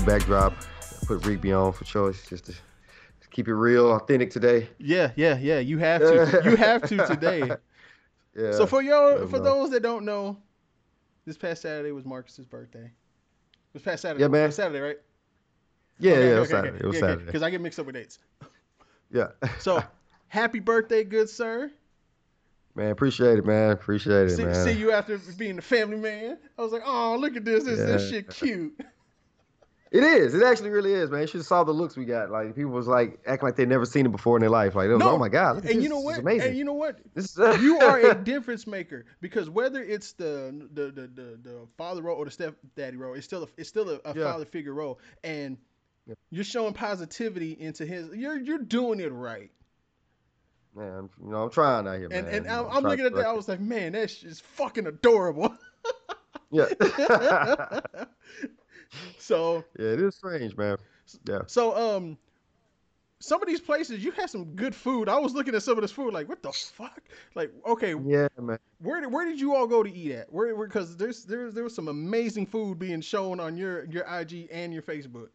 cool 0.00 0.18
backdrop. 0.18 0.54
Put 1.06 1.26
Rigby 1.26 1.52
on 1.52 1.72
for 1.72 1.84
choice, 1.84 2.26
just 2.26 2.46
to 2.46 2.54
keep 3.30 3.48
it 3.48 3.54
real, 3.54 3.92
authentic 3.92 4.30
today. 4.30 4.68
Yeah, 4.78 5.12
yeah, 5.16 5.36
yeah. 5.38 5.58
You 5.58 5.78
have 5.78 6.00
to. 6.00 6.42
you 6.44 6.56
have 6.56 6.82
to 6.82 7.06
today. 7.06 7.50
Yeah. 8.36 8.52
So 8.52 8.66
for 8.66 8.82
y'all, 8.82 9.26
for 9.26 9.36
man. 9.36 9.44
those 9.44 9.70
that 9.70 9.82
don't 9.82 10.04
know, 10.04 10.36
this 11.26 11.36
past 11.36 11.62
Saturday 11.62 11.92
was 11.92 12.04
Marcus's 12.04 12.46
birthday. 12.46 12.84
It 12.84 13.74
was 13.74 13.82
past 13.82 14.02
Saturday. 14.02 14.22
Yeah, 14.22 14.28
man. 14.28 14.44
It 14.44 14.46
was 14.46 14.56
Saturday, 14.56 14.80
right? 14.80 14.98
yeah, 15.98 16.12
Okay, 16.12 16.20
yeah, 16.20 16.26
it 16.26 16.30
okay, 16.30 16.38
was 16.38 16.48
okay, 16.48 16.56
Saturday. 16.56 16.78
It 16.78 16.86
was 16.86 16.96
okay, 16.96 17.00
Saturday. 17.00 17.24
Because 17.24 17.42
I 17.42 17.50
get 17.50 17.60
mixed 17.60 17.78
up 17.80 17.86
with 17.86 17.94
dates. 17.94 18.18
Yeah. 19.10 19.28
So, 19.58 19.82
happy 20.28 20.60
birthday, 20.60 21.04
good 21.04 21.28
sir. 21.28 21.70
man, 22.74 22.90
appreciate 22.92 23.38
it, 23.38 23.44
man. 23.44 23.72
Appreciate 23.72 24.28
it, 24.28 24.36
See, 24.36 24.44
man. 24.44 24.54
see 24.54 24.72
you 24.72 24.92
after 24.92 25.18
being 25.36 25.56
the 25.56 25.62
family 25.62 25.96
man. 25.98 26.38
I 26.56 26.62
was 26.62 26.72
like, 26.72 26.82
oh, 26.84 27.16
look 27.18 27.36
at 27.36 27.44
this. 27.44 27.64
This, 27.64 27.78
this 27.78 28.08
shit 28.08 28.30
cute. 28.30 28.80
It 29.90 30.04
is. 30.04 30.34
It 30.34 30.42
actually 30.44 30.70
really 30.70 30.92
is, 30.94 31.10
man. 31.10 31.22
You 31.22 31.26
should 31.26 31.38
have 31.40 31.46
saw 31.46 31.64
the 31.64 31.72
looks 31.72 31.96
we 31.96 32.04
got. 32.04 32.30
Like 32.30 32.54
people 32.54 32.70
was 32.70 32.86
like 32.86 33.18
acting 33.26 33.48
like 33.48 33.56
they 33.56 33.66
never 33.66 33.84
seen 33.84 34.06
it 34.06 34.12
before 34.12 34.36
in 34.36 34.40
their 34.40 34.48
life. 34.50 34.76
Like, 34.76 34.88
it 34.88 34.92
was, 34.92 35.00
No, 35.00 35.10
oh 35.10 35.18
my 35.18 35.28
god, 35.28 35.56
And 35.56 35.64
this. 35.64 35.82
you 35.82 35.88
know 35.88 35.98
what? 35.98 36.20
amazing. 36.20 36.48
And 36.50 36.56
you 36.58 36.64
know 36.64 36.74
what? 36.74 37.00
This 37.14 37.36
you 37.60 37.78
are 37.80 37.98
a 37.98 38.14
difference 38.14 38.68
maker 38.68 39.04
because 39.20 39.50
whether 39.50 39.82
it's 39.82 40.12
the 40.12 40.68
the 40.74 40.84
the 40.92 41.00
the, 41.08 41.38
the 41.42 41.66
father 41.76 42.02
role 42.02 42.16
or 42.16 42.24
the 42.24 42.30
stepdaddy 42.30 42.96
role, 42.96 43.14
it's 43.14 43.26
still 43.26 43.42
a, 43.42 43.46
it's 43.56 43.68
still 43.68 43.90
a, 43.90 44.00
a 44.04 44.16
Yeah. 44.16 44.30
father 44.30 44.44
figure 44.44 44.74
role, 44.74 45.00
and 45.24 45.56
Yeah. 46.06 46.14
you're 46.30 46.44
showing 46.44 46.72
positivity 46.72 47.56
into 47.58 47.84
his. 47.84 48.14
You're 48.14 48.38
you're 48.38 48.58
doing 48.58 49.00
it 49.00 49.10
right, 49.10 49.50
man. 50.76 51.08
You 51.20 51.30
know, 51.32 51.42
I'm 51.42 51.50
trying 51.50 51.88
out 51.88 51.98
here, 51.98 52.08
and 52.12 52.26
man. 52.26 52.34
and 52.36 52.46
know, 52.46 52.60
I'm, 52.60 52.66
I'm 52.66 52.76
I'm 52.76 52.82
looking 52.84 53.06
at 53.06 53.14
that. 53.16 53.26
I 53.26 53.32
was 53.32 53.48
like, 53.48 53.58
man, 53.60 53.90
that's 53.92 54.14
just 54.14 54.42
fucking 54.42 54.86
adorable. 54.86 55.52
Yeah. 56.52 56.66
so 59.18 59.64
yeah, 59.78 59.86
it 59.92 60.00
is 60.00 60.14
strange, 60.16 60.56
man. 60.56 60.76
Yeah. 61.26 61.40
so 61.46 61.76
um. 61.96 62.18
Some 63.22 63.42
of 63.42 63.48
these 63.48 63.60
places, 63.60 64.02
you 64.02 64.12
had 64.12 64.30
some 64.30 64.46
good 64.56 64.74
food. 64.74 65.06
I 65.06 65.18
was 65.18 65.34
looking 65.34 65.54
at 65.54 65.62
some 65.62 65.76
of 65.76 65.82
this 65.82 65.92
food, 65.92 66.14
like, 66.14 66.26
what 66.26 66.42
the 66.42 66.52
fuck? 66.52 67.02
Like, 67.34 67.52
okay, 67.66 67.94
Yeah, 68.06 68.28
man. 68.40 68.58
Where 68.78 68.98
did 69.02 69.12
where 69.12 69.26
did 69.26 69.38
you 69.38 69.54
all 69.54 69.66
go 69.66 69.82
to 69.82 69.94
eat 69.94 70.12
at? 70.12 70.32
Where 70.32 70.56
because 70.56 70.96
there's 70.96 71.24
there's 71.24 71.52
there 71.52 71.62
was 71.62 71.74
some 71.74 71.88
amazing 71.88 72.46
food 72.46 72.78
being 72.78 73.02
shown 73.02 73.38
on 73.38 73.58
your 73.58 73.84
your 73.84 74.06
IG 74.08 74.48
and 74.50 74.72
your 74.72 74.80
Facebook. 74.80 75.28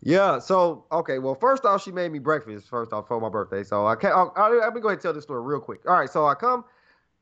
Yeah. 0.00 0.38
So 0.38 0.84
okay. 0.92 1.18
Well, 1.18 1.34
first 1.34 1.64
off, 1.64 1.82
she 1.82 1.92
made 1.92 2.12
me 2.12 2.18
breakfast 2.18 2.68
first 2.68 2.92
off 2.92 3.08
for 3.08 3.20
my 3.20 3.28
birthday. 3.28 3.64
So 3.64 3.86
I 3.86 3.96
can't. 3.96 4.14
I'll, 4.14 4.32
I'll, 4.36 4.56
let 4.58 4.74
me 4.74 4.80
go 4.80 4.88
ahead 4.88 4.96
and 4.96 5.02
tell 5.02 5.12
this 5.12 5.24
story 5.24 5.42
real 5.42 5.60
quick. 5.60 5.80
All 5.86 5.98
right. 5.98 6.08
So 6.10 6.26
I 6.26 6.34
come, 6.34 6.64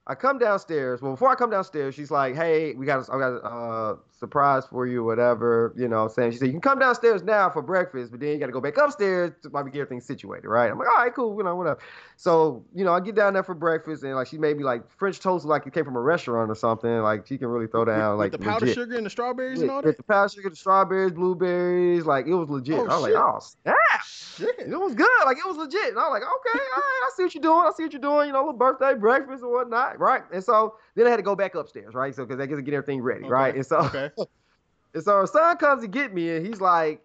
I 0.06 0.14
come 0.14 0.38
downstairs. 0.38 1.00
Well, 1.00 1.12
before 1.12 1.30
I 1.30 1.34
come 1.34 1.50
downstairs, 1.50 1.94
she's 1.94 2.10
like, 2.10 2.34
"Hey, 2.34 2.74
we 2.74 2.86
got, 2.86 3.08
I 3.10 3.18
got 3.18 3.36
uh, 3.38 3.96
surprise 4.18 4.64
for 4.66 4.86
you, 4.86 5.04
whatever." 5.04 5.72
You 5.76 5.88
know, 5.88 5.98
what 5.98 6.02
I'm 6.04 6.08
saying. 6.10 6.32
She 6.32 6.38
said, 6.38 6.46
"You 6.46 6.52
can 6.52 6.60
come 6.60 6.78
downstairs 6.78 7.22
now 7.22 7.50
for 7.50 7.62
breakfast, 7.62 8.10
but 8.10 8.20
then 8.20 8.30
you 8.30 8.38
got 8.38 8.46
to 8.46 8.52
go 8.52 8.60
back 8.60 8.76
upstairs 8.76 9.32
to 9.42 9.50
maybe 9.50 9.70
get 9.70 9.80
everything 9.80 10.00
situated, 10.00 10.48
right?" 10.48 10.70
I'm 10.70 10.78
like, 10.78 10.88
"All 10.88 10.96
right, 10.96 11.14
cool, 11.14 11.36
you 11.36 11.44
know, 11.44 11.56
whatever." 11.56 11.78
So 12.16 12.64
you 12.74 12.84
know, 12.84 12.92
I 12.92 13.00
get 13.00 13.14
down 13.14 13.34
there 13.34 13.42
for 13.42 13.54
breakfast, 13.54 14.02
and 14.02 14.14
like 14.14 14.26
she 14.26 14.38
made 14.38 14.56
me 14.56 14.64
like 14.64 14.82
French 14.90 15.20
toast, 15.20 15.44
like 15.44 15.66
it 15.66 15.72
came 15.72 15.84
from 15.84 15.96
a 15.96 16.00
restaurant 16.00 16.50
or 16.50 16.54
something. 16.54 16.90
Like 17.00 17.26
she 17.26 17.38
can 17.38 17.48
really 17.48 17.66
throw 17.66 17.84
down 17.84 18.12
with, 18.12 18.18
like 18.18 18.32
with 18.32 18.40
the 18.40 18.46
powdered 18.46 18.66
legit. 18.66 18.74
sugar 18.74 18.96
and 18.96 19.06
the 19.06 19.10
strawberries 19.10 19.60
and 19.60 19.70
all 19.70 19.82
that. 19.82 19.96
the 19.96 20.02
powdered 20.02 20.32
sugar, 20.32 20.50
the 20.50 20.56
strawberries, 20.56 21.12
blueberries, 21.12 22.06
like 22.06 22.26
it 22.26 22.34
was 22.34 22.48
legit. 22.48 22.78
Oh, 22.78 22.86
I 22.86 22.98
was 22.98 23.04
shit. 23.04 23.14
like, 23.14 23.22
oh 23.22 23.38
snap. 23.40 23.76
Shit. 24.04 24.58
It 24.58 24.78
was 24.78 24.94
good. 24.94 25.24
Like 25.24 25.38
it 25.38 25.46
was 25.46 25.56
legit. 25.56 25.88
And 25.88 25.98
I 25.98 26.08
was 26.08 26.20
like, 26.20 26.22
okay, 26.22 26.64
all 26.74 26.82
right, 26.82 27.02
I 27.04 27.10
see 27.16 27.22
what 27.24 27.34
you're 27.34 27.42
doing. 27.42 27.64
I 27.66 27.70
see 27.76 27.82
what 27.84 27.92
you're 27.92 28.00
doing. 28.00 28.26
You 28.28 28.32
know, 28.32 28.40
little 28.40 28.52
birthday 28.54 28.94
breakfast 28.94 29.42
and 29.42 29.52
whatnot, 29.52 29.98
right? 29.98 30.22
And 30.32 30.42
so 30.42 30.76
then 30.94 31.06
I 31.06 31.10
had 31.10 31.16
to 31.16 31.22
go 31.22 31.34
back 31.34 31.54
upstairs, 31.54 31.94
right? 31.94 32.14
So 32.14 32.24
because 32.24 32.40
I 32.40 32.46
get 32.46 32.56
to 32.56 32.62
get 32.62 32.74
everything 32.74 33.02
ready, 33.02 33.24
right? 33.24 33.54
And 33.54 33.64
so 33.64 33.78
Okay. 33.78 34.05
and 34.94 35.02
so 35.02 35.18
her 35.18 35.26
son 35.26 35.56
comes 35.56 35.82
to 35.82 35.88
get 35.88 36.14
me, 36.14 36.36
and 36.36 36.46
he's 36.46 36.60
like, 36.60 37.02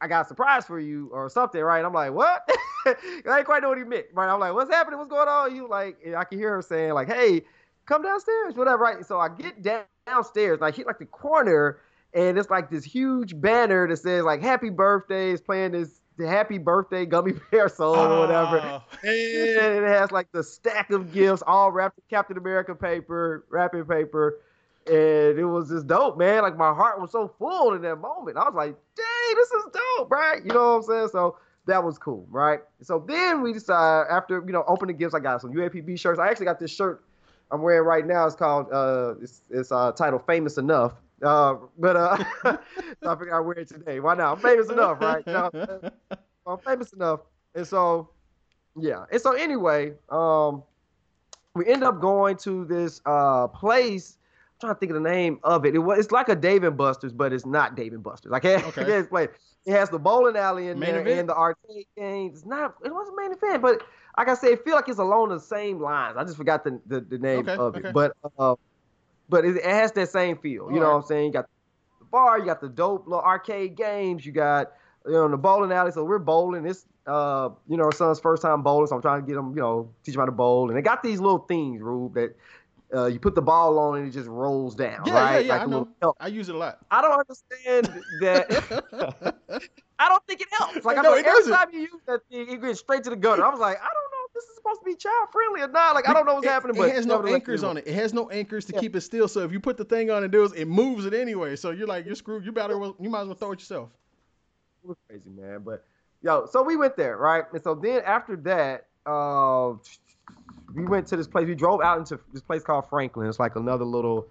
I 0.00 0.08
got 0.08 0.24
a 0.26 0.28
surprise 0.28 0.64
for 0.66 0.80
you 0.80 1.10
or 1.12 1.28
something, 1.28 1.60
right? 1.60 1.78
And 1.78 1.86
I'm 1.86 1.92
like, 1.92 2.12
what? 2.12 2.48
I 2.86 2.94
didn't 3.24 3.44
quite 3.44 3.62
know 3.62 3.68
what 3.68 3.78
he 3.78 3.84
meant, 3.84 4.06
right? 4.12 4.28
I'm 4.28 4.40
like, 4.40 4.52
what's 4.52 4.70
happening? 4.70 4.98
What's 4.98 5.10
going 5.10 5.28
on? 5.28 5.54
You 5.54 5.68
like, 5.68 5.96
and 6.04 6.16
I 6.16 6.24
can 6.24 6.38
hear 6.38 6.50
her 6.56 6.62
saying 6.62 6.92
like, 6.94 7.06
hey, 7.06 7.42
come 7.86 8.02
downstairs, 8.02 8.54
whatever, 8.54 8.82
right? 8.82 9.06
So 9.06 9.20
I 9.20 9.28
get 9.28 9.62
down, 9.62 9.84
downstairs, 10.06 10.58
and 10.58 10.64
I 10.66 10.72
hit 10.72 10.86
like 10.86 10.98
the 10.98 11.06
corner, 11.06 11.78
and 12.14 12.36
it's 12.36 12.50
like 12.50 12.68
this 12.68 12.84
huge 12.84 13.40
banner 13.40 13.86
that 13.86 13.96
says 13.98 14.24
like, 14.24 14.42
happy 14.42 14.70
birthday, 14.70 15.30
is 15.30 15.40
playing 15.40 15.72
this 15.72 16.00
the 16.18 16.28
happy 16.28 16.58
birthday 16.58 17.06
gummy 17.06 17.32
bear 17.50 17.68
song 17.68 18.10
or 18.10 18.18
whatever. 18.20 18.60
Oh. 18.60 18.82
And 19.02 19.84
it 19.84 19.88
has 19.88 20.10
like 20.12 20.30
the 20.32 20.42
stack 20.42 20.90
of 20.90 21.12
gifts 21.12 21.42
all 21.46 21.70
wrapped 21.70 21.98
in 21.98 22.04
Captain 22.10 22.36
America 22.36 22.74
paper, 22.74 23.46
wrapping 23.50 23.84
paper. 23.84 24.40
And 24.86 25.38
it 25.38 25.44
was 25.44 25.68
just 25.68 25.86
dope, 25.86 26.18
man. 26.18 26.42
Like 26.42 26.56
my 26.56 26.72
heart 26.72 27.00
was 27.00 27.12
so 27.12 27.28
full 27.38 27.74
in 27.74 27.82
that 27.82 27.96
moment. 27.96 28.36
I 28.36 28.44
was 28.44 28.54
like, 28.54 28.74
dang, 28.96 29.34
this 29.36 29.50
is 29.50 29.64
dope, 29.72 30.10
right? 30.10 30.44
You 30.44 30.52
know 30.52 30.72
what 30.72 30.76
I'm 30.76 30.82
saying? 30.82 31.08
So 31.12 31.36
that 31.66 31.82
was 31.82 31.98
cool, 31.98 32.26
right? 32.30 32.60
So 32.80 33.04
then 33.06 33.42
we 33.42 33.52
decided 33.52 34.10
after, 34.10 34.42
you 34.44 34.52
know, 34.52 34.64
opening 34.66 34.96
gifts, 34.96 35.14
I 35.14 35.20
got 35.20 35.40
some 35.40 35.52
UAPB 35.52 35.98
shirts. 35.98 36.18
I 36.18 36.28
actually 36.28 36.46
got 36.46 36.58
this 36.58 36.74
shirt 36.74 37.04
I'm 37.52 37.60
wearing 37.60 37.86
right 37.86 38.06
now. 38.06 38.26
It's 38.26 38.34
called 38.34 38.72
uh 38.72 39.14
it's 39.20 39.42
it's 39.50 39.70
uh 39.70 39.92
titled 39.92 40.26
Famous 40.26 40.56
Enough. 40.56 40.94
Uh 41.22 41.56
but 41.78 41.96
uh 41.96 42.16
so 42.42 42.58
I 43.06 43.14
figured 43.14 43.32
I'd 43.32 43.40
wear 43.40 43.58
it 43.58 43.68
today. 43.68 44.00
Why 44.00 44.14
not? 44.14 44.32
I'm 44.32 44.38
famous 44.42 44.70
enough, 44.70 45.00
right? 45.00 45.22
You 45.26 45.32
know? 45.32 45.90
I'm 46.46 46.58
famous 46.58 46.92
enough. 46.94 47.20
And 47.54 47.66
so, 47.66 48.08
yeah. 48.80 49.04
And 49.12 49.20
so 49.20 49.32
anyway, 49.32 49.92
um, 50.08 50.62
we 51.54 51.66
end 51.66 51.84
up 51.84 52.00
going 52.00 52.38
to 52.38 52.64
this 52.64 53.02
uh 53.04 53.48
place. 53.48 54.16
Trying 54.62 54.74
to 54.74 54.78
think 54.80 54.90
of 54.92 55.02
the 55.02 55.08
name 55.10 55.38
of 55.44 55.64
it. 55.66 55.74
It 55.74 55.78
was 55.80 55.98
it's 55.98 56.10
like 56.12 56.28
a 56.28 56.34
Dave 56.34 56.64
and 56.64 56.76
Buster's, 56.76 57.12
but 57.12 57.32
it's 57.32 57.44
not 57.46 57.76
Dave 57.76 57.92
and 57.92 58.02
Buster's. 58.02 58.32
I 58.32 58.40
can't, 58.40 58.64
Okay. 58.66 58.80
I 58.82 58.84
can't 58.84 59.00
explain. 59.00 59.28
it. 59.66 59.70
Has 59.72 59.90
the 59.90 59.98
bowling 59.98 60.36
alley 60.36 60.68
in 60.68 60.78
Main 60.78 60.92
there 60.92 61.00
event? 61.02 61.20
and 61.20 61.28
the 61.28 61.36
arcade 61.36 61.86
games. 61.96 62.38
It's 62.38 62.46
not. 62.46 62.74
It 62.84 62.92
wasn't 62.92 63.16
main 63.16 63.32
event, 63.32 63.62
but 63.62 63.80
like 64.18 64.28
I 64.28 64.34
said, 64.34 64.50
it 64.50 64.64
feel 64.64 64.74
like 64.74 64.88
it's 64.88 64.98
along 64.98 65.28
the 65.28 65.38
same 65.40 65.80
lines. 65.80 66.16
I 66.16 66.24
just 66.24 66.36
forgot 66.36 66.64
the 66.64 66.80
the, 66.86 67.00
the 67.00 67.18
name 67.18 67.48
Okay, 67.48 67.54
of 67.54 67.76
okay. 67.76 67.88
it, 67.90 67.92
but 67.92 68.12
uh, 68.38 68.56
but 69.28 69.44
it, 69.44 69.56
it 69.56 69.64
has 69.64 69.92
that 69.92 70.08
same 70.10 70.36
feel. 70.38 70.70
You 70.72 70.80
know 70.80 70.86
Alright. 70.86 70.88
what 70.94 70.96
I'm 71.02 71.06
saying? 71.06 71.26
You 71.26 71.32
got 71.32 71.46
the 72.00 72.06
bar, 72.06 72.38
you 72.40 72.44
got 72.44 72.60
the 72.60 72.68
dope 72.68 73.06
little 73.06 73.22
arcade 73.22 73.76
games, 73.76 74.26
you 74.26 74.32
got 74.32 74.72
you 75.06 75.12
know 75.12 75.28
the 75.28 75.36
bowling 75.36 75.72
alley. 75.72 75.92
So 75.92 76.04
we're 76.04 76.18
bowling. 76.18 76.66
It's 76.66 76.84
uh 77.06 77.50
you 77.68 77.76
know 77.76 77.84
our 77.84 77.92
son's 77.92 78.20
first 78.20 78.42
time 78.42 78.62
bowling, 78.62 78.86
so 78.88 78.96
I'm 78.96 79.02
trying 79.02 79.20
to 79.22 79.26
get 79.26 79.36
him 79.36 79.50
you 79.56 79.62
know 79.62 79.90
teach 80.04 80.14
him 80.14 80.20
how 80.20 80.26
to 80.26 80.32
bowl. 80.32 80.68
And 80.68 80.76
they 80.76 80.82
got 80.82 81.02
these 81.02 81.20
little 81.20 81.38
things, 81.38 81.80
Rube, 81.80 82.14
that 82.14 82.36
uh, 82.94 83.06
you 83.06 83.18
put 83.18 83.34
the 83.34 83.42
ball 83.42 83.78
on 83.78 83.98
and 83.98 84.08
it 84.08 84.10
just 84.12 84.28
rolls 84.28 84.74
down. 84.74 85.02
Yeah, 85.06 85.14
right? 85.14 85.32
yeah, 85.34 85.38
yeah. 85.40 85.52
Like 85.54 85.60
I 85.60 85.64
a 85.64 85.68
little 85.68 85.84
know. 85.86 85.92
help. 86.00 86.16
I 86.20 86.26
use 86.28 86.48
it 86.48 86.54
a 86.54 86.58
lot. 86.58 86.78
I 86.90 87.00
don't 87.02 87.18
understand 87.18 88.04
that. 88.20 88.46
I 89.98 90.08
don't 90.08 90.26
think 90.26 90.40
it 90.40 90.48
helps. 90.58 90.84
Like 90.84 90.98
I 90.98 91.02
know 91.02 91.10
every 91.12 91.22
doesn't. 91.22 91.52
time 91.52 91.68
you 91.72 91.80
use 91.80 92.00
that 92.06 92.20
thing, 92.30 92.48
it 92.50 92.60
goes 92.60 92.80
straight 92.80 93.04
to 93.04 93.10
the 93.10 93.16
gutter. 93.16 93.44
I 93.44 93.50
was 93.50 93.60
like, 93.60 93.76
I 93.78 93.84
don't 93.84 93.86
know 93.94 94.26
if 94.26 94.32
this 94.34 94.44
is 94.44 94.56
supposed 94.56 94.80
to 94.80 94.84
be 94.84 94.94
child 94.96 95.28
friendly 95.32 95.60
or 95.62 95.68
not. 95.68 95.94
Like 95.94 96.08
I 96.08 96.12
don't 96.12 96.26
know 96.26 96.34
what's 96.34 96.46
it, 96.46 96.50
happening, 96.50 96.76
it 96.76 96.78
but 96.78 96.88
it 96.88 96.94
has 96.96 97.06
no 97.06 97.24
anchors 97.24 97.62
on 97.62 97.76
it. 97.76 97.86
It 97.86 97.94
has 97.94 98.12
no 98.12 98.28
anchors 98.30 98.64
to 98.66 98.72
Yeah. 98.74 98.80
keep 98.80 98.96
it 98.96 99.02
still. 99.02 99.28
So 99.28 99.40
if 99.40 99.52
you 99.52 99.60
put 99.60 99.76
the 99.76 99.84
thing 99.84 100.10
on 100.10 100.22
and 100.24 100.32
do 100.32 100.44
it, 100.44 100.52
it 100.56 100.66
moves 100.68 101.04
it 101.06 101.14
anyway. 101.14 101.56
So 101.56 101.70
you're 101.70 101.86
like 101.86 102.04
you're 102.04 102.14
screwed. 102.16 102.44
You 102.44 102.52
better 102.52 102.74
you 102.74 103.08
might 103.10 103.22
as 103.22 103.26
well 103.28 103.36
throw 103.36 103.52
it 103.52 103.60
yourself. 103.60 103.90
It 104.82 104.88
was 104.88 104.96
crazy, 105.08 105.30
man. 105.30 105.62
But 105.64 105.84
yo, 106.22 106.46
so 106.46 106.62
we 106.62 106.76
went 106.76 106.96
there, 106.96 107.16
right? 107.16 107.44
And 107.52 107.62
so 107.62 107.74
then 107.74 108.02
after 108.04 108.36
that, 108.36 108.86
uh, 109.06 109.74
we 110.74 110.84
went 110.84 111.06
to 111.08 111.16
this 111.16 111.26
place. 111.26 111.46
We 111.46 111.54
drove 111.54 111.80
out 111.80 111.98
into 111.98 112.18
this 112.32 112.42
place 112.42 112.62
called 112.62 112.88
Franklin. 112.88 113.28
It's 113.28 113.38
like 113.40 113.56
another 113.56 113.84
little, 113.84 114.26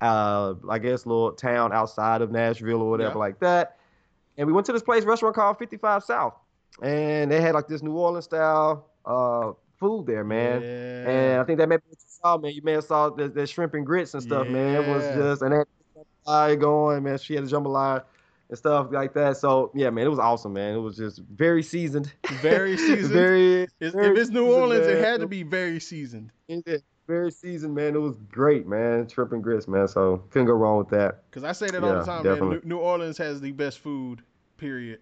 uh, 0.00 0.54
I 0.68 0.78
guess, 0.78 1.06
little 1.06 1.32
town 1.32 1.72
outside 1.72 2.22
of 2.22 2.30
Nashville 2.30 2.82
or 2.82 2.90
whatever 2.90 3.14
Yeah. 3.14 3.18
like 3.18 3.38
that. 3.40 3.76
And 4.38 4.46
we 4.46 4.52
went 4.52 4.66
to 4.66 4.72
this 4.72 4.82
place 4.82 5.04
restaurant 5.04 5.34
called 5.34 5.58
55 5.58 6.04
South, 6.04 6.34
and 6.82 7.30
they 7.30 7.40
had 7.40 7.54
like 7.54 7.68
this 7.68 7.82
New 7.82 7.96
Orleans 7.96 8.24
style 8.26 8.86
uh 9.04 9.52
food 9.78 10.06
there, 10.06 10.24
man. 10.24 10.62
Yeah. 10.62 11.08
And 11.10 11.40
I 11.40 11.44
think 11.44 11.58
that 11.58 11.68
may 11.68 11.76
be 11.76 11.82
you 11.90 11.96
saw, 11.98 12.36
man. 12.38 12.52
You 12.52 12.62
may 12.62 12.72
have 12.72 12.84
saw 12.84 13.10
the, 13.10 13.28
the 13.28 13.46
shrimp 13.46 13.74
and 13.74 13.84
grits 13.86 14.14
and 14.14 14.22
stuff, 14.22 14.46
man. 14.48 14.82
It 14.82 14.88
was 14.88 15.04
just 15.14 15.42
and 15.42 15.52
that. 15.52 16.58
going, 16.58 17.02
man. 17.02 17.18
She 17.18 17.34
had 17.34 17.44
a 17.44 17.46
jambalaya 17.46 18.04
and 18.48 18.58
stuff 18.58 18.88
like 18.90 19.12
that. 19.14 19.36
So 19.36 19.70
yeah, 19.74 19.90
man, 19.90 20.06
it 20.06 20.10
was 20.10 20.18
awesome, 20.18 20.52
man. 20.52 20.74
It 20.74 20.78
was 20.80 20.96
just 20.96 21.18
very 21.20 21.62
seasoned. 21.62 22.12
Very 22.40 22.76
seasoned. 22.76 23.12
very, 23.12 23.62
It's- 23.62 23.92
very 23.92 24.12
if 24.12 24.18
it's 24.18 24.30
New 24.30 24.44
seasoned, 24.46 24.60
Orleans, 24.62 24.86
it 24.86 25.04
had 25.04 25.20
to 25.20 25.26
be 25.26 25.42
very 25.42 25.80
seasoned. 25.80 26.30
Yeah, 26.48 26.76
very 27.06 27.30
seasoned, 27.30 27.74
man. 27.74 27.94
It 27.94 28.00
was 28.00 28.16
great, 28.30 28.66
man. 28.66 29.08
And 29.16 29.42
grits, 29.42 29.68
man. 29.68 29.88
So 29.88 30.24
couldn't 30.30 30.46
go 30.46 30.54
wrong 30.54 30.78
with 30.78 30.88
that. 30.90 31.24
Because 31.30 31.44
I 31.44 31.52
say 31.52 31.68
that 31.68 31.82
all 31.84 31.94
the 31.98 32.04
time, 32.04 32.22
definitely. 32.22 32.48
man. 32.56 32.60
New, 32.64 32.76
New 32.76 32.78
Orleans 32.78 33.18
has 33.18 33.40
the 33.40 33.52
best 33.52 33.78
food. 33.80 34.22
Period. 34.56 35.00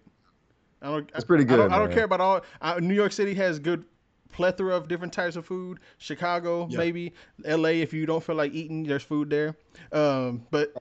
I 0.81 0.87
don't. 0.87 1.09
It's 1.15 1.23
pretty 1.23 1.45
I- 1.49 1.53
I 1.53 1.57
don't, 1.57 1.67
good, 1.69 1.75
I 1.75 1.79
don't 1.79 1.91
care 1.93 2.03
about 2.03 2.21
all. 2.21 2.41
Uh, 2.61 2.79
New 2.79 2.93
York 2.93 3.11
City 3.11 3.33
has 3.35 3.57
good 3.59 3.85
plethora 4.31 4.75
of 4.75 4.87
different 4.89 5.13
types 5.13 5.35
of 5.37 5.45
food. 5.45 5.79
Chicago, 5.97 6.67
Yeah. 6.69 6.77
maybe. 6.77 7.13
L.A. 7.45 7.81
If 7.81 7.93
you 7.93 8.05
don't 8.05 8.21
feel 8.23 8.35
like 8.35 8.53
eating, 8.53 8.83
there's 8.83 9.01
food 9.03 9.29
there. 9.29 9.55
Um, 9.93 10.45
but 10.51 10.73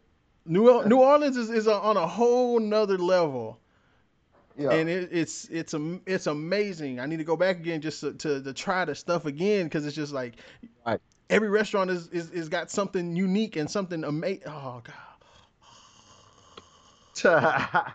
New 0.46 0.84
New 0.84 0.98
Orleans 0.98 1.36
is, 1.36 1.50
is 1.50 1.66
on 1.68 1.96
a 1.96 2.06
whole 2.06 2.60
nother 2.60 2.98
level. 2.98 3.58
Yeah. 4.56 4.70
and 4.70 4.88
it, 4.88 5.08
it's 5.10 5.46
it's 5.46 5.74
am- 5.74 6.02
it's 6.06 6.28
amazing. 6.28 7.00
I 7.00 7.06
need 7.06 7.16
to 7.16 7.24
go 7.24 7.36
back 7.36 7.56
again 7.56 7.80
just 7.80 8.00
to, 8.02 8.12
to, 8.12 8.40
to 8.40 8.52
try 8.52 8.84
the 8.84 8.94
stuff 8.94 9.26
again 9.26 9.64
because 9.66 9.84
it's 9.84 9.96
just 9.96 10.12
like 10.12 10.34
Right. 10.86 11.00
every 11.28 11.48
restaurant 11.48 11.90
is, 11.90 12.06
is 12.08 12.30
is 12.30 12.48
got 12.48 12.70
something 12.70 13.16
unique 13.16 13.56
and 13.56 13.68
something 13.68 14.04
amazing. 14.04 14.44
Oh 14.46 14.80
god, 17.24 17.92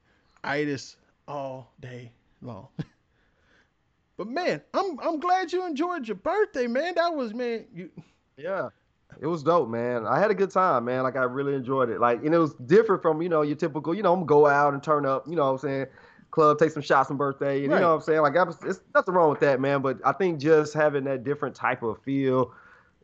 itis 0.44 0.96
all 1.28 1.70
day 1.80 2.12
long. 2.40 2.68
but 4.16 4.26
man, 4.26 4.62
I'm 4.72 4.98
I'm 5.00 5.20
glad 5.20 5.52
you 5.52 5.66
enjoyed 5.66 6.08
your 6.08 6.14
birthday, 6.16 6.66
man. 6.66 6.94
That 6.94 7.14
was 7.14 7.34
man, 7.34 7.66
you 7.74 7.90
yeah. 8.38 8.70
It 9.20 9.26
was 9.26 9.42
dope, 9.42 9.68
man. 9.68 10.06
I 10.06 10.18
had 10.18 10.30
a 10.30 10.34
good 10.34 10.50
time, 10.50 10.86
man. 10.86 11.02
Like 11.02 11.14
I 11.14 11.24
really 11.24 11.54
enjoyed 11.54 11.90
it. 11.90 12.00
Like 12.00 12.24
and 12.24 12.34
it 12.34 12.38
was 12.38 12.54
different 12.54 13.02
from, 13.02 13.20
you 13.20 13.28
know, 13.28 13.42
your 13.42 13.56
typical, 13.56 13.94
you 13.94 14.02
know, 14.02 14.14
I'm 14.14 14.24
go 14.24 14.46
out 14.46 14.72
and 14.72 14.82
turn 14.82 15.04
up, 15.04 15.26
you 15.28 15.36
know 15.36 15.44
what 15.44 15.52
I'm 15.52 15.58
saying? 15.58 15.86
Club, 16.30 16.58
take 16.58 16.70
some 16.70 16.82
shots 16.82 17.10
on 17.10 17.16
birthday. 17.18 17.62
And 17.62 17.68
Right. 17.70 17.76
you 17.76 17.80
know 17.82 17.88
what 17.90 17.96
I'm 17.96 18.00
saying? 18.02 18.22
Like 18.22 18.36
I 18.36 18.44
was 18.44 18.56
it's 18.64 18.80
nothing 18.94 19.12
wrong 19.14 19.28
with 19.30 19.40
that, 19.40 19.60
man. 19.60 19.82
But 19.82 19.98
I 20.04 20.12
think 20.12 20.40
just 20.40 20.72
having 20.72 21.04
that 21.04 21.22
different 21.22 21.54
type 21.54 21.82
of 21.82 22.00
feel 22.02 22.52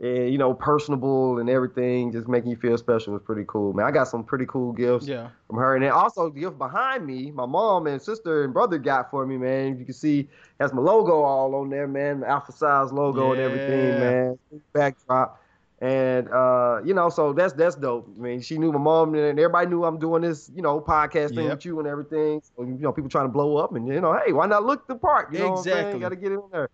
and 0.00 0.30
you 0.30 0.38
know, 0.38 0.54
personable 0.54 1.38
and 1.38 1.48
everything, 1.50 2.12
just 2.12 2.28
making 2.28 2.50
you 2.50 2.56
feel 2.56 2.76
special 2.78 3.12
was 3.14 3.22
pretty 3.22 3.44
cool, 3.46 3.72
man. 3.72 3.84
I 3.86 3.90
got 3.90 4.08
some 4.08 4.24
pretty 4.24 4.44
cool 4.46 4.72
gifts. 4.72 5.06
yeah. 5.06 5.28
from 5.48 5.56
her. 5.56 5.74
And 5.74 5.84
then 5.84 5.90
also 5.92 6.30
the 6.30 6.40
gift 6.40 6.56
behind 6.58 7.06
me, 7.06 7.30
my 7.30 7.46
mom 7.46 7.86
and 7.86 8.00
sister 8.00 8.44
and 8.44 8.52
brother 8.54 8.78
got 8.78 9.10
for 9.10 9.26
me, 9.26 9.36
man. 9.36 9.78
You 9.78 9.84
can 9.84 9.94
see 9.94 10.28
has 10.60 10.72
my 10.72 10.80
logo 10.80 11.22
all 11.22 11.54
on 11.56 11.68
there, 11.68 11.88
man. 11.88 12.20
The 12.20 12.28
alpha 12.28 12.52
size 12.52 12.92
logo 12.92 13.32
and 13.32 13.40
everything, 13.40 14.00
man. 14.00 14.38
Backdrop. 14.72 15.42
And 15.81 16.28
uh, 16.31 16.81
you 16.84 16.94
know, 16.94 17.11
so 17.11 17.34
that's 17.34 17.52
that's 17.52 17.76
dope. 17.76 18.08
I 18.17 18.20
mean, 18.20 18.40
she 18.40 18.56
knew 18.56 18.73
my 18.73 18.78
mom 18.78 19.14
and 19.14 19.38
everybody 19.38 19.69
knew 19.69 19.84
I'm 19.84 19.99
doing 19.99 20.23
this, 20.23 20.50
you 20.55 20.62
know, 20.62 20.81
podcast 20.81 21.34
thing 21.34 21.44
Yep. 21.44 21.50
with 21.58 21.64
you 21.67 21.78
and 21.81 21.87
everything. 21.87 22.40
So, 22.56 22.62
you 22.64 22.78
know, 22.78 22.93
people 22.93 23.11
trying 23.11 23.26
to 23.26 23.32
blow 23.32 23.58
up 23.58 23.75
and 23.75 23.87
you 23.87 24.00
know, 24.00 24.19
hey, 24.25 24.32
why 24.32 24.46
not 24.46 24.64
look 24.64 24.87
the 24.88 24.94
part? 24.96 25.32
You 25.34 25.40
know 25.40 25.52
Exactly. 25.58 25.82
saying? 25.93 25.99
Gotta 26.00 26.17
get 26.17 26.32
in 26.32 26.40
there. 26.50 26.70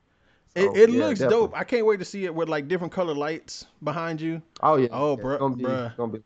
It, 0.54 0.64
So, 0.66 0.76
it 0.76 0.90
yeah, 0.90 1.06
looks 1.06 1.19
definitely. 1.19 1.46
dope. 1.49 1.56
I 1.58 1.64
can't 1.64 1.84
wait 1.87 1.99
to 1.99 2.04
see 2.04 2.26
it 2.26 2.34
with 2.34 2.49
like 2.49 2.69
different 2.69 2.93
color 2.93 3.14
lights 3.14 3.66
behind 3.82 4.20
you. 4.20 4.40
Oh 4.62 4.76
yeah. 4.76 4.88
Oh, 4.93 5.16
yeah, 5.16 5.22
bruh- 5.25 5.60
bruh. 5.96 6.19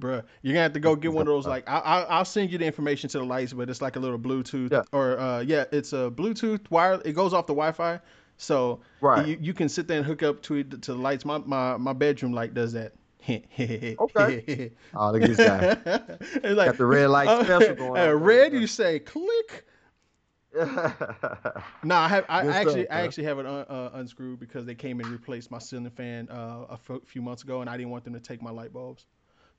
Bruh, 0.00 0.22
you're 0.40 0.54
gonna 0.54 0.62
have 0.62 0.72
to 0.72 0.80
go 0.80 0.96
get 0.96 1.12
one 1.12 1.22
of 1.22 1.26
those. 1.26 1.46
Like, 1.52 1.68
I, 1.68 1.78
I, 1.80 2.00
I'll 2.04 2.24
send 2.24 2.50
you 2.50 2.56
the 2.56 2.64
information 2.64 3.10
to 3.10 3.18
the 3.18 3.24
lights, 3.24 3.52
but 3.52 3.68
it's 3.68 3.82
like 3.82 3.96
a 3.96 4.00
little 4.00 4.18
Bluetooth, 4.18 4.70
Yeah. 4.72 4.82
or 4.92 5.18
uh, 5.18 5.40
yeah, 5.40 5.64
it's 5.70 5.92
a 5.92 6.10
Bluetooth 6.14 6.70
wire. 6.70 7.02
It 7.04 7.12
goes 7.12 7.34
off 7.34 7.46
the 7.46 7.52
Wi-Fi, 7.54 8.00
so 8.42 8.80
Right. 9.00 9.26
you, 9.26 9.38
you 9.40 9.54
can 9.54 9.68
sit 9.68 9.86
there 9.88 9.98
and 9.98 10.06
hook 10.06 10.22
up 10.22 10.42
to 10.42 10.56
it 10.56 10.70
to 10.82 10.92
the 10.92 10.98
lights. 10.98 11.24
My 11.24 11.38
my, 11.38 11.76
my 11.76 11.92
bedroom 11.92 12.32
light 12.32 12.54
does 12.54 12.72
that. 12.72 12.92
Okay. 13.98 14.72
Oh, 14.94 15.10
look 15.12 15.22
at 15.22 15.28
this 15.28 15.40
guy. 15.40 15.76
it's 15.86 16.56
like 16.56 16.66
Got 16.66 16.76
the 16.78 16.86
red 16.86 17.08
light 17.10 17.28
uh, 17.28 17.44
special 17.44 17.74
going 17.74 18.02
uh, 18.02 18.12
on. 18.12 18.14
red, 18.14 18.52
you 18.52 18.66
say 18.66 18.98
click. 18.98 19.66
No, 21.82 21.96
I 21.96 22.08
have. 22.08 22.24
I 22.28 22.42
Good 22.42 22.50
actually, 22.50 22.82
stuff, 22.84 22.86
I 22.90 23.00
actually 23.02 23.24
have 23.24 23.38
it 23.38 23.46
un, 23.46 23.64
uh, 23.68 23.90
unscrewed 23.94 24.38
because 24.38 24.66
they 24.66 24.74
came 24.74 25.00
and 25.00 25.10
replaced 25.10 25.50
my 25.50 25.58
ceiling 25.58 25.90
fan 25.90 26.28
uh, 26.30 26.66
a 26.70 26.74
f- 26.74 27.02
few 27.06 27.22
months 27.22 27.42
ago, 27.42 27.60
and 27.60 27.68
I 27.70 27.76
didn't 27.76 27.90
want 27.90 28.04
them 28.04 28.12
to 28.14 28.20
take 28.20 28.42
my 28.42 28.50
light 28.50 28.72
bulbs, 28.72 29.06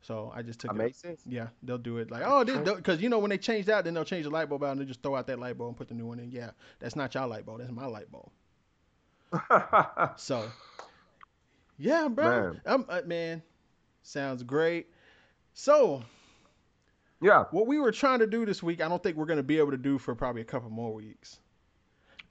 so 0.02 0.32
I 0.34 0.42
just 0.42 0.60
took 0.60 0.72
that 0.72 0.76
it. 0.76 0.84
makes 0.84 1.00
sense. 1.00 1.22
Yeah, 1.26 1.48
they'll 1.64 1.78
do 1.78 1.98
it 1.98 2.12
like, 2.12 2.24
oh, 2.26 2.44
because 2.46 3.02
you 3.02 3.10
know 3.10 3.20
when 3.20 3.30
they 3.30 3.38
change 3.38 3.66
that, 3.66 3.84
then 3.86 3.94
they'll 3.94 4.06
change 4.06 4.24
the 4.26 4.30
light 4.30 4.50
bulb 4.50 4.64
out 4.64 4.72
and 4.74 4.82
they 4.82 4.86
just 4.86 5.02
throw 5.04 5.16
out 5.16 5.28
that 5.28 5.40
light 5.40 5.58
bulb 5.58 5.70
and 5.70 5.78
put 5.78 5.88
the 5.90 5.96
new 5.96 6.06
one 6.06 6.20
in. 6.20 6.32
Yeah, 6.32 6.52
that's 6.80 6.96
not 6.96 7.14
your 7.14 7.28
light 7.28 7.46
bulb. 7.46 7.60
That's 7.60 7.72
my 7.72 7.86
light 7.86 8.12
bulb. 8.12 8.32
So, 10.18 10.44
yeah, 11.78 12.08
bro. 12.08 12.52
Man. 12.54 12.62
Um, 12.66 12.86
uh, 12.90 13.02
man, 13.06 13.42
sounds 14.02 14.44
great. 14.44 14.88
So, 15.54 16.04
yeah, 17.22 17.46
what 17.52 17.68
we 17.68 17.80
were 17.80 17.92
trying 17.92 18.20
to 18.20 18.28
do 18.28 18.46
this 18.46 18.62
week, 18.64 18.82
I 18.82 18.88
don't 18.90 19.02
think 19.02 19.18
we're 19.18 19.26
gonna 19.26 19.44
be 19.44 19.58
able 19.58 19.72
to 19.72 19.78
do 19.78 19.98
for 19.98 20.16
probably 20.16 20.42
a 20.42 20.46
couple 20.46 20.70
more 20.70 20.94
weeks. 20.94 21.40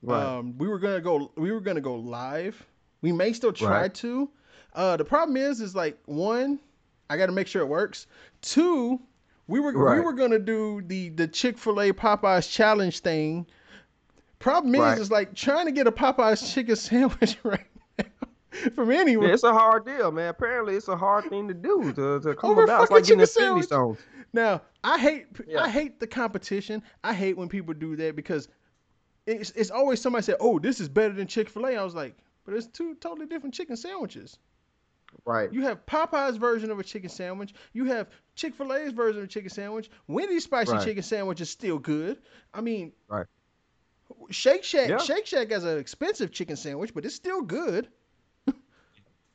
right. 0.02 0.22
Um, 0.22 0.56
we 0.58 0.68
were 0.68 0.78
gonna 0.78 1.00
go. 1.00 1.32
We 1.36 1.50
were 1.52 1.60
gonna 1.60 1.80
go 1.80 1.94
live. 1.96 2.64
We 3.00 3.12
may 3.12 3.32
still 3.32 3.52
try 3.52 3.82
Right. 3.82 3.94
to. 3.94 4.30
Uh, 4.74 4.96
the 4.96 5.04
problem 5.04 5.36
is, 5.36 5.60
is 5.60 5.74
like 5.74 5.98
one, 6.06 6.58
I 7.10 7.16
got 7.16 7.26
to 7.26 7.32
make 7.32 7.46
sure 7.46 7.62
it 7.62 7.66
works. 7.68 8.06
Two, 8.40 9.00
we 9.48 9.60
were 9.60 9.72
we 9.72 10.00
were 10.00 10.12
gonna 10.12 10.38
do 10.38 10.82
the 10.86 11.10
the 11.10 11.28
Chick 11.28 11.58
Fil 11.58 11.80
A 11.80 11.92
Popeyes 11.92 12.50
challenge 12.50 13.00
thing. 13.00 13.46
Problem 14.42 14.74
is, 14.74 14.80
Right. 14.80 14.98
is 14.98 15.10
like 15.10 15.34
trying 15.34 15.66
to 15.66 15.72
get 15.72 15.86
a 15.86 15.92
Popeyes 15.92 16.52
chicken 16.52 16.76
sandwich 16.76 17.38
right 17.42 17.64
now 17.98 18.04
from 18.74 18.90
anyone. 18.90 19.28
Yeah, 19.28 19.34
it's 19.34 19.42
a 19.44 19.52
hard 19.52 19.86
deal, 19.86 20.10
man. 20.12 20.28
Apparently, 20.28 20.74
it's 20.76 20.88
a 20.88 20.96
hard 20.96 21.24
thing 21.30 21.48
to 21.48 21.54
do 21.54 21.92
to, 21.94 22.20
to 22.20 22.34
come 22.34 22.50
Over 22.50 22.64
about. 22.64 22.82
It's 22.82 22.90
like 22.90 23.04
getting 23.04 23.20
a 23.20 23.26
chicken 23.26 23.42
kidney 23.44 23.62
sandwich. 23.62 23.64
stone. 23.66 23.96
Now, 24.32 24.62
I 24.84 24.98
hate 24.98 25.26
Yeah. 25.46 25.62
I 25.62 25.68
hate 25.68 26.00
the 26.00 26.06
competition. 26.06 26.82
I 27.04 27.14
hate 27.14 27.36
when 27.36 27.48
people 27.48 27.72
do 27.74 27.96
that 27.96 28.16
because 28.16 28.48
it's 29.26 29.50
it's 29.52 29.70
always 29.70 30.00
somebody 30.00 30.22
said, 30.24 30.36
"Oh, 30.40 30.58
this 30.58 30.80
is 30.80 30.88
better 30.88 31.14
than 31.14 31.26
Chick 31.26 31.48
Fil 31.48 31.66
A." 31.66 31.76
I 31.76 31.84
was 31.84 31.94
like, 31.94 32.16
but 32.44 32.54
it's 32.54 32.66
two 32.66 32.94
totally 32.96 33.26
different 33.26 33.54
chicken 33.54 33.76
sandwiches. 33.76 34.38
Right. 35.26 35.52
You 35.52 35.62
have 35.62 35.84
Popeye's 35.86 36.36
version 36.38 36.70
of 36.70 36.78
a 36.80 36.82
chicken 36.82 37.10
sandwich. 37.10 37.54
You 37.74 37.84
have 37.84 38.08
Chick 38.34 38.54
Fil 38.54 38.72
A's 38.72 38.92
version 38.92 39.18
of 39.18 39.24
a 39.24 39.28
chicken 39.28 39.50
sandwich. 39.50 39.90
Wendy's 40.08 40.44
spicy 40.44 40.72
Right. 40.72 40.82
chicken 40.84 41.02
sandwich 41.02 41.40
is 41.42 41.50
still 41.50 41.78
good. 41.78 42.18
I 42.54 42.62
mean, 42.62 42.92
Right. 43.08 43.26
Shake 44.30 44.64
Shack 44.64 44.88
Yeah. 44.88 44.98
Shake 44.98 45.26
Shack 45.26 45.50
has 45.50 45.64
an 45.64 45.78
expensive 45.78 46.32
chicken 46.32 46.56
sandwich, 46.56 46.94
but 46.94 47.04
it's 47.04 47.14
still 47.14 47.42
good. 47.42 47.88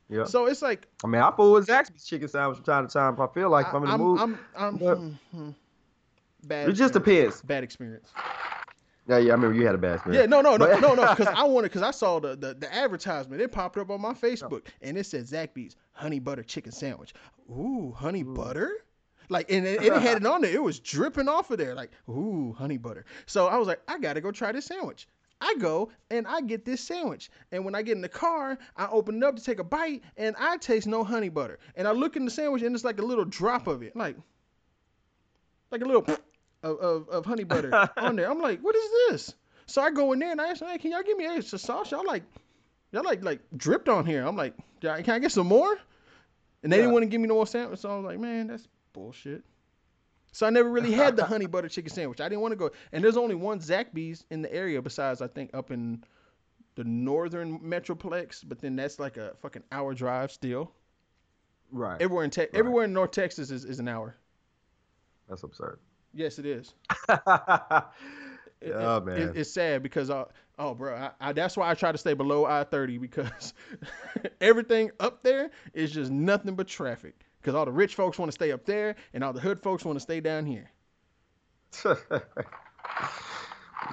Yeah. 0.09 0.23
So 0.23 0.45
it's 0.45 0.61
like 0.61 0.87
I 1.03 1.07
mean, 1.07 1.21
I 1.21 1.27
with 1.29 1.67
Zaxby's 1.67 2.05
chicken 2.05 2.29
sandwich 2.29 2.55
from 2.59 2.63
time 2.65 2.87
to 2.87 2.93
time 2.93 3.15
if 3.15 3.19
I 3.19 3.27
feel 3.27 3.49
like 3.49 3.67
if 3.67 3.73
I'm 3.73 3.83
in 3.83 3.89
the 3.89 3.93
I'm, 3.93 4.01
mood. 4.01 4.19
I'm, 4.21 4.39
I'm, 4.55 4.77
But- 4.77 4.95
hmm, 4.95 5.11
hmm. 5.31 5.49
bad. 6.45 6.69
it 6.69 6.73
just 6.73 6.93
depends. 6.93 7.41
Bad 7.41 7.65
experience. 7.65 8.09
Yeah, 9.07 9.17
yeah. 9.17 9.31
I 9.31 9.35
remember 9.35 9.53
you 9.53 9.65
had 9.65 9.75
a 9.75 9.77
bad 9.77 9.95
experience. 9.95 10.21
Yeah, 10.21 10.25
no, 10.27 10.41
no, 10.41 10.55
no, 10.57 10.79
no, 10.79 10.93
no, 10.93 11.09
because 11.15 11.27
I 11.27 11.43
wanted, 11.43 11.71
because 11.71 11.81
I 11.81 11.91
saw 11.91 12.19
the, 12.19 12.35
the 12.35 12.53
the 12.53 12.73
advertisement. 12.73 13.41
It 13.41 13.51
popped 13.51 13.77
up 13.77 13.89
on 13.89 14.01
my 14.01 14.13
Facebook, 14.13 14.63
and 14.81 14.97
it 14.97 15.05
said 15.05 15.25
Zaxby's 15.25 15.75
honey 15.93 16.19
butter 16.19 16.43
chicken 16.43 16.71
sandwich. 16.71 17.13
Ooh, 17.49 17.93
honey 17.97 18.23
butter. 18.23 18.71
Like, 19.29 19.51
and 19.51 19.65
it, 19.65 19.83
it 19.83 19.93
had 19.93 20.17
it 20.17 20.25
on 20.25 20.41
there. 20.41 20.53
It 20.53 20.63
was 20.63 20.79
dripping 20.79 21.27
off 21.27 21.51
of 21.51 21.57
there. 21.57 21.75
Like, 21.75 21.91
ooh, 22.09 22.55
honey 22.57 22.77
butter. 22.77 23.05
So 23.25 23.47
I 23.47 23.57
was 23.57 23.67
like, 23.67 23.81
I 23.87 23.99
gotta 23.99 24.21
go 24.21 24.31
try 24.31 24.51
this 24.51 24.65
sandwich. 24.65 25.07
I 25.39 25.55
go 25.59 25.91
and 26.09 26.25
I 26.25 26.41
get 26.41 26.65
this 26.65 26.81
sandwich, 26.81 27.29
and 27.51 27.63
when 27.63 27.75
I 27.75 27.83
get 27.83 27.95
in 27.95 28.01
the 28.01 28.09
car, 28.09 28.57
I 28.75 28.87
open 28.87 29.17
it 29.17 29.23
up 29.23 29.35
to 29.35 29.43
take 29.43 29.59
a 29.59 29.63
bite, 29.63 30.01
and 30.17 30.35
I 30.39 30.57
taste 30.57 30.87
no 30.87 31.03
honey 31.03 31.29
butter. 31.29 31.59
And 31.75 31.87
I 31.87 31.91
look 31.91 32.15
in 32.15 32.25
the 32.25 32.31
sandwich, 32.31 32.63
and 32.63 32.73
it's 32.73 32.83
like 32.83 32.99
a 32.99 33.05
little 33.05 33.25
drop 33.25 33.67
of 33.67 33.83
it, 33.83 33.95
like, 33.95 34.15
like 35.69 35.81
a 35.81 35.85
little 35.85 36.03
of, 36.63 36.77
of, 36.79 37.09
of 37.09 37.25
honey 37.25 37.43
butter 37.43 37.89
on 37.97 38.15
there. 38.15 38.31
I'm 38.31 38.41
like, 38.41 38.61
what 38.61 38.75
is 38.75 38.89
this? 39.09 39.35
So 39.67 39.81
I 39.81 39.91
go 39.91 40.13
in 40.13 40.19
there 40.19 40.31
and 40.31 40.41
I 40.41 40.47
ask, 40.47 40.63
hey, 40.63 40.77
can 40.77 40.91
y'all 40.91 41.03
give 41.03 41.17
me 41.17 41.25
extra 41.25 41.59
sauce? 41.59 41.91
Y'all 41.91 42.05
like, 42.05 42.23
y'all 42.91 43.03
like 43.03 43.23
like 43.23 43.41
dripped 43.55 43.89
on 43.89 44.05
here. 44.05 44.25
I'm 44.25 44.37
like, 44.37 44.53
"Yeah, 44.81 44.99
can 45.01 45.13
I 45.13 45.19
get 45.19 45.31
some 45.31 45.47
more? 45.47 45.77
And 46.63 46.71
they 46.71 46.77
didn't 46.77 46.93
want 46.93 47.03
to 47.03 47.07
give 47.07 47.21
me 47.21 47.27
no 47.27 47.35
more 47.35 47.47
sandwich. 47.47 47.79
So 47.79 47.91
I 47.91 47.95
was 47.97 48.05
like, 48.05 48.19
man, 48.19 48.47
that's 48.47 48.67
bullshit. 49.01 49.43
So 50.31 50.45
I 50.45 50.49
never 50.49 50.69
really 50.69 50.91
had 50.91 51.15
the 51.15 51.23
honey 51.25 51.45
butter 51.45 51.69
chicken 51.69 51.91
sandwich. 51.91 52.19
I 52.19 52.27
didn't 52.29 52.41
want 52.41 52.51
to 52.51 52.55
go. 52.57 52.71
And 52.91 53.03
there's 53.03 53.17
only 53.17 53.35
one 53.35 53.59
Zaxby's 53.59 54.25
in 54.29 54.41
the 54.41 54.51
area 54.53 54.81
besides 54.81 55.21
I 55.21 55.27
think 55.27 55.51
up 55.53 55.71
in 55.71 56.03
the 56.75 56.83
northern 56.83 57.59
metroplex. 57.59 58.43
But 58.47 58.59
then 58.59 58.75
that's 58.75 58.99
like 58.99 59.17
a 59.17 59.33
fucking 59.41 59.63
hour 59.71 59.93
drive 59.93 60.31
still. 60.31 60.71
Right. 61.71 62.01
Everywhere 62.01 62.23
in 62.23 62.29
te- 62.31 62.47
everywhere 62.53 62.85
in 62.85 62.93
North 62.93 63.11
Texas 63.11 63.51
is, 63.51 63.65
is 63.65 63.79
an 63.79 63.87
hour. 63.87 64.15
That's 65.29 65.43
absurd. 65.43 65.79
Yes, 66.13 66.39
it 66.39 66.45
is. 66.45 66.73
It- 68.59 68.71
Oh, 68.73 68.97
it- 68.97 69.05
man. 69.05 69.17
it- 69.21 69.37
it's 69.37 69.51
sad 69.51 69.83
because 69.83 70.09
uh, 70.09 70.25
oh, 70.57 70.73
bro, 70.73 70.95
I, 70.95 71.11
I, 71.29 71.31
that's 71.33 71.55
why 71.55 71.69
I 71.69 71.75
try 71.75 71.91
to 71.91 71.97
stay 71.99 72.15
below 72.15 72.43
I 72.45 72.63
thirty 72.63 72.97
because 72.97 73.53
everything 74.41 74.89
up 74.99 75.21
there 75.21 75.51
is 75.75 75.91
just 75.91 76.09
nothing 76.11 76.55
but 76.55 76.67
traffic. 76.67 77.13
Because 77.47 77.55
all 77.55 77.63
the 77.63 77.71
rich 77.71 77.95
folks 77.95 78.19
want 78.19 78.27
to 78.27 78.33
stay 78.33 78.51
up 78.51 78.65
there, 78.65 78.97
and 79.13 79.23
all 79.23 79.31
the 79.31 79.39
hood 79.39 79.57
folks 79.57 79.85
want 79.85 79.95
to 79.95 80.01
stay 80.01 80.19
down 80.19 80.45
here. 80.45 80.69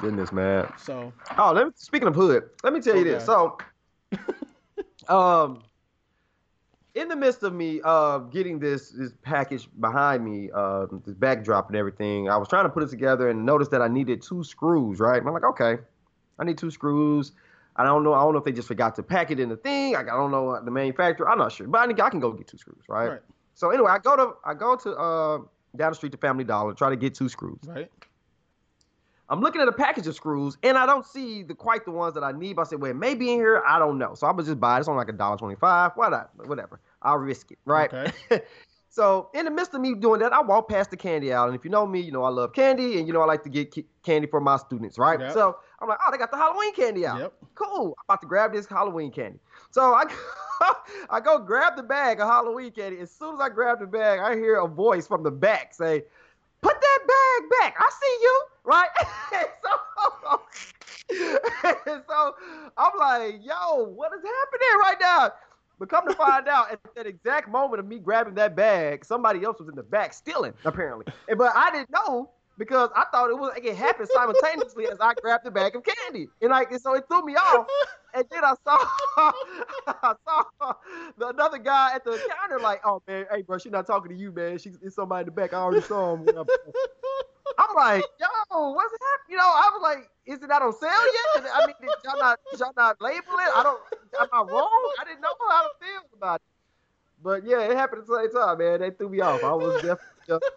Goodness, 0.00 0.32
man. 0.32 0.72
So 0.76 1.12
Oh, 1.38 1.52
let 1.52 1.68
me, 1.68 1.72
speaking 1.76 2.08
of 2.08 2.16
hood, 2.16 2.50
let 2.64 2.72
me 2.72 2.80
tell 2.80 2.96
you 2.96 3.04
this. 3.04 3.24
So, 3.24 3.58
um, 5.08 5.62
in 6.96 7.06
the 7.06 7.14
midst 7.14 7.44
of 7.44 7.52
me 7.52 7.80
uh, 7.84 8.18
getting 8.18 8.58
this 8.58 8.90
this 8.90 9.12
package 9.22 9.68
behind 9.78 10.24
me, 10.24 10.50
uh, 10.52 10.86
this 11.06 11.14
backdrop 11.14 11.68
and 11.68 11.76
everything, 11.76 12.28
I 12.28 12.36
was 12.36 12.48
trying 12.48 12.64
to 12.64 12.70
put 12.70 12.82
it 12.82 12.90
together 12.90 13.28
and 13.28 13.46
noticed 13.46 13.70
that 13.70 13.82
I 13.82 13.86
needed 13.86 14.20
two 14.20 14.42
screws. 14.42 14.98
Right? 14.98 15.18
And 15.18 15.28
I'm 15.28 15.32
like, 15.34 15.44
okay, 15.44 15.76
I 16.40 16.44
need 16.44 16.58
two 16.58 16.72
screws. 16.72 17.30
I 17.76 17.84
don't 17.84 18.02
know. 18.02 18.14
I 18.14 18.20
don't 18.22 18.32
know 18.32 18.38
if 18.38 18.44
they 18.44 18.52
just 18.52 18.68
forgot 18.68 18.96
to 18.96 19.04
pack 19.04 19.30
it 19.30 19.38
in 19.38 19.48
the 19.48 19.56
thing. 19.56 19.94
I, 19.94 20.00
I 20.00 20.04
don't 20.04 20.32
know 20.32 20.60
the 20.60 20.72
manufacturer. 20.72 21.28
I'm 21.28 21.38
not 21.38 21.52
sure, 21.52 21.68
but 21.68 21.78
I, 21.78 21.86
need- 21.86 22.00
I 22.00 22.10
can 22.10 22.18
go 22.18 22.32
get 22.32 22.48
two 22.48 22.58
screws. 22.58 22.82
Right? 22.88 23.10
right, 23.10 23.20
So 23.54 23.70
anyway, 23.70 23.90
I 23.90 23.98
go 23.98 24.16
to 24.16 24.32
I 24.44 24.54
go 24.54 24.76
to 24.76 24.90
uh, 24.96 25.38
down 25.76 25.90
the 25.92 25.94
street 25.94 26.12
to 26.12 26.18
Family 26.18 26.44
Dollar, 26.44 26.74
try 26.74 26.90
to 26.90 26.96
get 26.96 27.14
two 27.14 27.28
screws. 27.28 27.58
right, 27.66 27.90
I'm 29.28 29.40
looking 29.40 29.62
at 29.62 29.68
a 29.68 29.72
package 29.72 30.06
of 30.06 30.14
screws 30.14 30.58
and 30.62 30.76
I 30.76 30.84
don't 30.86 31.04
see 31.06 31.42
the 31.42 31.54
quite 31.54 31.84
the 31.84 31.90
ones 31.90 32.14
that 32.14 32.22
I 32.22 32.32
need. 32.32 32.56
But 32.56 32.62
I 32.62 32.64
said, 32.70 32.80
well, 32.80 32.90
it 32.90 32.94
may 32.94 33.14
be 33.14 33.32
in 33.32 33.38
here. 33.38 33.62
I 33.66 33.78
don't 33.78 33.98
know. 33.98 34.14
So 34.14 34.26
I'm 34.26 34.34
gonna 34.36 34.46
just 34.46 34.60
buy 34.60 34.76
it. 34.76 34.80
It's 34.80 34.88
only 34.88 34.98
like 34.98 35.08
a 35.08 35.12
dollar 35.12 35.36
twenty-five. 35.38 35.92
Why 35.94 36.08
not? 36.10 36.30
Whatever. 36.46 36.80
I'll 37.00 37.18
risk 37.18 37.50
it. 37.52 37.58
Right. 37.64 37.92
Okay. 37.92 38.42
so 38.90 39.30
in 39.34 39.46
the 39.46 39.50
midst 39.50 39.72
of 39.74 39.80
me 39.80 39.94
doing 39.94 40.20
that, 40.20 40.32
I 40.32 40.42
walk 40.42 40.68
past 40.68 40.90
the 40.90 40.96
candy 40.96 41.32
aisle. 41.32 41.46
And 41.46 41.54
if 41.54 41.64
you 41.64 41.70
know 41.70 41.86
me, 41.86 42.00
you 42.00 42.12
know 42.12 42.22
I 42.22 42.28
love 42.28 42.52
candy 42.52 42.98
and 42.98 43.06
you 43.06 43.12
know 43.12 43.22
I 43.22 43.26
like 43.26 43.42
to 43.44 43.48
get 43.48 43.70
ki- 43.70 43.86
candy 44.02 44.26
for 44.26 44.40
my 44.40 44.56
students. 44.56 44.98
Right. 44.98 45.18
Yep. 45.18 45.32
So 45.32 45.56
I'm 45.80 45.88
like, 45.88 45.98
oh, 46.06 46.10
they 46.10 46.18
got 46.18 46.30
the 46.30 46.36
Halloween 46.36 46.74
candy 46.74 47.06
out. 47.06 47.18
Yep. 47.20 47.32
Cool. 47.54 47.94
I'm 47.98 48.04
about 48.08 48.20
to 48.22 48.26
grab 48.26 48.52
this 48.52 48.66
Halloween 48.66 49.10
candy. 49.10 49.38
So 49.74 49.92
I, 49.92 50.04
I 51.10 51.18
go 51.18 51.40
grab 51.40 51.74
the 51.74 51.82
bag 51.82 52.20
of 52.20 52.28
Halloween 52.28 52.70
candy. 52.70 53.00
As 53.00 53.10
soon 53.10 53.34
as 53.34 53.40
I 53.40 53.48
grab 53.48 53.80
the 53.80 53.88
bag, 53.88 54.20
I 54.20 54.36
hear 54.36 54.60
a 54.60 54.68
voice 54.68 55.04
from 55.08 55.24
the 55.24 55.32
back 55.32 55.74
say, 55.74 56.04
put 56.60 56.80
that 56.80 56.98
bag 57.08 57.50
back. 57.58 57.74
I 57.76 57.90
see 58.00 58.18
you, 58.22 58.42
right? 58.62 58.88
so, 59.64 60.40
so 62.08 62.34
I'm 62.78 62.98
like, 63.00 63.40
yo, 63.42 63.82
what 63.82 64.12
is 64.12 64.22
happening 64.22 64.78
right 64.80 64.96
now? 65.00 65.32
But 65.80 65.88
come 65.88 66.06
to 66.06 66.14
find 66.14 66.46
out, 66.46 66.70
at 66.70 66.78
that 66.94 67.08
exact 67.08 67.48
moment 67.48 67.80
of 67.80 67.86
me 67.88 67.98
grabbing 67.98 68.34
that 68.34 68.54
bag, 68.54 69.04
somebody 69.04 69.42
else 69.42 69.58
was 69.58 69.68
in 69.68 69.74
the 69.74 69.82
back 69.82 70.12
stealing, 70.12 70.54
apparently. 70.64 71.12
But 71.36 71.50
I 71.56 71.72
didn't 71.72 71.90
know 71.90 72.30
because 72.58 72.90
I 72.94 73.04
thought 73.10 73.30
it 73.30 73.38
was 73.38 73.50
like 73.54 73.64
it 73.64 73.76
happened 73.76 74.08
simultaneously 74.12 74.86
as 74.86 74.98
I 75.00 75.14
grabbed 75.14 75.44
the 75.44 75.50
bag 75.50 75.74
of 75.76 75.82
candy, 75.84 76.28
and 76.40 76.50
like 76.50 76.70
and 76.70 76.80
so 76.80 76.94
it 76.94 77.04
threw 77.08 77.24
me 77.24 77.34
off. 77.34 77.66
And 78.14 78.24
then 78.30 78.44
I 78.44 78.54
saw 78.62 78.76
I 79.86 80.14
saw 80.24 80.74
the, 81.18 81.28
another 81.28 81.58
guy 81.58 81.94
at 81.94 82.04
the 82.04 82.20
counter 82.40 82.62
like, 82.62 82.80
"Oh 82.84 83.02
man, 83.08 83.26
hey 83.30 83.42
bro, 83.42 83.58
she's 83.58 83.72
not 83.72 83.86
talking 83.86 84.10
to 84.10 84.16
you, 84.16 84.30
man. 84.32 84.58
She's 84.58 84.78
it's 84.82 84.94
somebody 84.94 85.22
in 85.22 85.26
the 85.26 85.32
back. 85.32 85.52
I 85.52 85.58
already 85.58 85.82
saw 85.82 86.14
him." 86.14 86.28
I'm 87.58 87.74
like, 87.74 88.04
"Yo, 88.20 88.70
what's 88.70 88.92
happening?" 88.92 89.30
You 89.30 89.36
know, 89.36 89.42
I 89.42 89.70
was 89.72 89.82
like, 89.82 90.10
"Is 90.26 90.42
it 90.42 90.48
not 90.48 90.62
on 90.62 90.72
sale 90.72 90.90
yet?" 90.90 91.50
I 91.52 91.66
mean, 91.66 91.74
did 91.80 91.90
y'all 92.04 92.20
not 92.20 92.38
did 92.50 92.60
y'all 92.60 92.72
not 92.76 93.00
label 93.00 93.32
it? 93.32 93.50
I 93.56 93.62
don't. 93.64 93.80
Am 94.20 94.28
I 94.32 94.42
wrong? 94.52 94.92
I 95.00 95.04
didn't 95.04 95.20
know 95.20 95.34
how 95.48 95.62
to 95.62 95.70
feel 95.80 96.02
about 96.16 96.36
it. 96.36 96.42
But 97.22 97.44
yeah, 97.44 97.62
it 97.62 97.76
happened 97.76 98.02
at 98.02 98.06
the 98.06 98.16
same 98.16 98.32
time, 98.32 98.58
man. 98.58 98.80
They 98.80 98.90
threw 98.90 99.08
me 99.08 99.20
off. 99.20 99.42
I 99.42 99.54
was 99.54 99.74
definitely. 99.76 100.50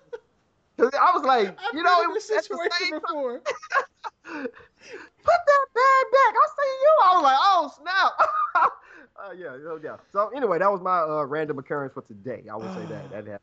Cause 0.78 0.92
I 0.94 1.12
was 1.12 1.24
like, 1.24 1.48
I've 1.48 1.74
you 1.74 1.82
know, 1.82 2.02
it 2.04 2.10
was 2.10 2.28
this 2.28 2.48
the 2.48 2.56
situation 2.56 2.72
same 2.80 3.00
before. 3.00 3.40
Put 4.24 5.42
that 5.48 5.66
bag 5.74 6.06
back. 6.12 6.34
I 6.36 6.48
see 6.56 6.72
you. 6.82 6.98
I 7.04 7.14
was 7.16 7.24
like, 7.24 7.38
oh 7.40 7.72
snap. 7.82 8.14
uh, 9.16 9.32
yeah, 9.32 9.58
no 9.64 9.80
doubt. 9.80 10.04
So 10.12 10.30
anyway, 10.36 10.60
that 10.60 10.72
was 10.72 10.82
my 10.82 11.00
uh, 11.00 11.24
random 11.24 11.58
occurrence 11.58 11.94
for 11.94 12.04
today. 12.04 12.44
I 12.52 12.56
would 12.56 12.72
say 12.74 12.86
that 12.86 13.10
that 13.12 13.28
happened. 13.28 13.40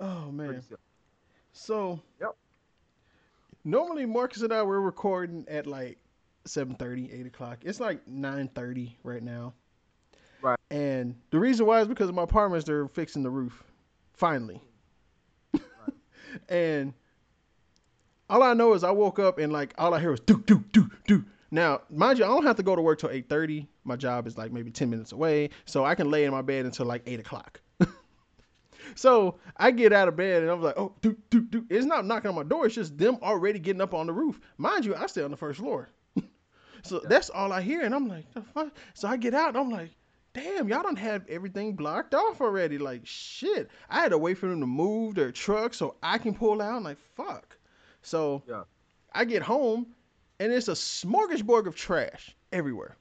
Oh 0.00 0.32
man. 0.32 0.62
So 1.52 2.00
Yep. 2.20 2.34
normally 3.64 4.06
Marcus 4.06 4.42
and 4.42 4.52
I 4.52 4.62
we're 4.62 4.80
recording 4.80 5.44
at 5.48 5.66
like 5.66 5.98
7:30, 6.46 7.20
8 7.20 7.26
o'clock. 7.26 7.58
It's 7.62 7.80
like 7.80 8.06
9:30 8.06 8.94
right 9.02 9.22
now. 9.22 9.52
Right. 10.40 10.58
And 10.70 11.14
the 11.30 11.38
reason 11.38 11.66
why 11.66 11.82
is 11.82 11.88
because 11.88 12.10
my 12.10 12.22
apartments 12.22 12.66
they're 12.66 12.88
fixing 12.88 13.22
the 13.22 13.30
roof. 13.30 13.62
Finally. 14.14 14.60
And 16.48 16.94
all 18.28 18.42
I 18.42 18.54
know 18.54 18.72
is 18.74 18.84
I 18.84 18.90
woke 18.90 19.18
up 19.18 19.38
and 19.38 19.52
like 19.52 19.74
all 19.78 19.94
I 19.94 20.00
hear 20.00 20.10
was 20.10 20.20
do 20.20 20.42
do 20.46 20.64
do 20.72 20.90
do. 21.06 21.24
Now, 21.50 21.82
mind 21.90 22.18
you, 22.18 22.24
I 22.24 22.28
don't 22.28 22.46
have 22.46 22.56
to 22.56 22.62
go 22.62 22.74
to 22.74 22.82
work 22.82 22.98
till 22.98 23.10
8:30. 23.10 23.66
My 23.84 23.96
job 23.96 24.26
is 24.26 24.38
like 24.38 24.52
maybe 24.52 24.70
10 24.70 24.88
minutes 24.88 25.12
away, 25.12 25.50
so 25.66 25.84
I 25.84 25.94
can 25.94 26.10
lay 26.10 26.24
in 26.24 26.30
my 26.30 26.42
bed 26.42 26.64
until 26.64 26.86
like 26.86 27.02
8 27.06 27.20
o'clock. 27.20 27.60
So 28.94 29.38
I 29.56 29.70
get 29.70 29.92
out 29.92 30.08
of 30.08 30.16
bed 30.16 30.42
and 30.42 30.50
I'm 30.50 30.62
like, 30.62 30.78
oh, 30.78 30.94
do, 31.00 31.16
do, 31.30 31.40
do. 31.42 31.64
It's 31.70 31.86
not 31.86 32.06
knocking 32.06 32.28
on 32.28 32.34
my 32.34 32.42
door. 32.42 32.66
It's 32.66 32.74
just 32.74 32.98
them 32.98 33.18
already 33.22 33.58
getting 33.58 33.80
up 33.80 33.94
on 33.94 34.06
the 34.06 34.12
roof. 34.12 34.40
Mind 34.58 34.84
you, 34.84 34.94
I 34.94 35.06
stay 35.06 35.22
on 35.22 35.30
the 35.30 35.36
first 35.36 35.60
floor. 35.60 35.88
so 36.82 37.00
that's 37.08 37.30
all 37.30 37.52
I 37.52 37.62
hear. 37.62 37.82
And 37.82 37.94
I'm 37.94 38.08
like, 38.08 38.32
the 38.34 38.42
fuck? 38.42 38.72
So 38.94 39.08
I 39.08 39.16
get 39.16 39.34
out 39.34 39.48
and 39.48 39.58
I'm 39.58 39.70
like, 39.70 39.90
damn, 40.34 40.68
y'all 40.68 40.82
don't 40.82 40.98
have 40.98 41.24
everything 41.28 41.74
blocked 41.74 42.14
off 42.14 42.40
already. 42.40 42.78
Like, 42.78 43.02
shit. 43.04 43.70
I 43.88 44.00
had 44.00 44.10
to 44.10 44.18
wait 44.18 44.38
for 44.38 44.46
them 44.48 44.60
to 44.60 44.66
move 44.66 45.14
their 45.14 45.32
truck 45.32 45.74
so 45.74 45.96
I 46.02 46.18
can 46.18 46.34
pull 46.34 46.62
out. 46.62 46.74
I'm 46.74 46.84
like, 46.84 46.98
fuck. 47.16 47.56
So 48.02 48.42
Yeah. 48.48 48.64
I 49.14 49.24
get 49.24 49.42
home 49.42 49.86
and 50.40 50.52
it's 50.52 50.68
a 50.68 50.72
smorgasbord 50.72 51.66
of 51.66 51.76
trash 51.76 52.34
everywhere. 52.50 52.96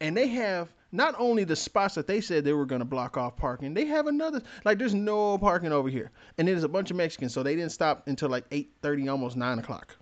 And 0.00 0.16
they 0.16 0.28
have 0.28 0.68
not 0.92 1.14
only 1.18 1.44
the 1.44 1.56
spots 1.56 1.94
that 1.96 2.06
they 2.06 2.20
said 2.20 2.44
they 2.44 2.52
were 2.52 2.66
going 2.66 2.80
to 2.80 2.84
block 2.84 3.16
off 3.16 3.36
parking, 3.36 3.74
they 3.74 3.86
have 3.86 4.06
another 4.06 4.42
like 4.64 4.78
there's 4.78 4.94
no 4.94 5.38
parking 5.38 5.72
over 5.72 5.88
here, 5.88 6.10
and 6.38 6.46
there's 6.46 6.64
a 6.64 6.68
bunch 6.68 6.90
of 6.90 6.96
Mexicans, 6.96 7.32
so 7.32 7.42
they 7.42 7.56
didn't 7.56 7.72
stop 7.72 8.06
until 8.06 8.28
like 8.28 8.44
eight 8.50 8.72
thirty, 8.82 9.08
almost 9.08 9.36
nine 9.36 9.58
o'clock. 9.58 9.96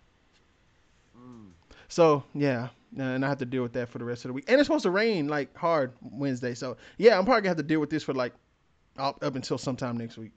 So 1.92 2.24
yeah, 2.32 2.70
uh, 2.98 3.02
and 3.02 3.22
I 3.22 3.28
have 3.28 3.36
to 3.40 3.44
deal 3.44 3.62
with 3.62 3.74
that 3.74 3.86
for 3.86 3.98
the 3.98 4.04
rest 4.06 4.24
of 4.24 4.30
the 4.30 4.32
week. 4.32 4.46
And 4.48 4.58
it's 4.58 4.66
supposed 4.66 4.84
to 4.84 4.90
rain 4.90 5.28
like 5.28 5.54
hard 5.54 5.92
Wednesday, 6.00 6.54
so 6.54 6.78
yeah, 6.96 7.18
I'm 7.18 7.26
probably 7.26 7.42
gonna 7.42 7.50
have 7.50 7.58
to 7.58 7.62
deal 7.62 7.80
with 7.80 7.90
this 7.90 8.02
for 8.02 8.14
like 8.14 8.32
up, 8.96 9.22
up 9.22 9.36
until 9.36 9.58
sometime 9.58 9.98
next 9.98 10.16
week. 10.16 10.32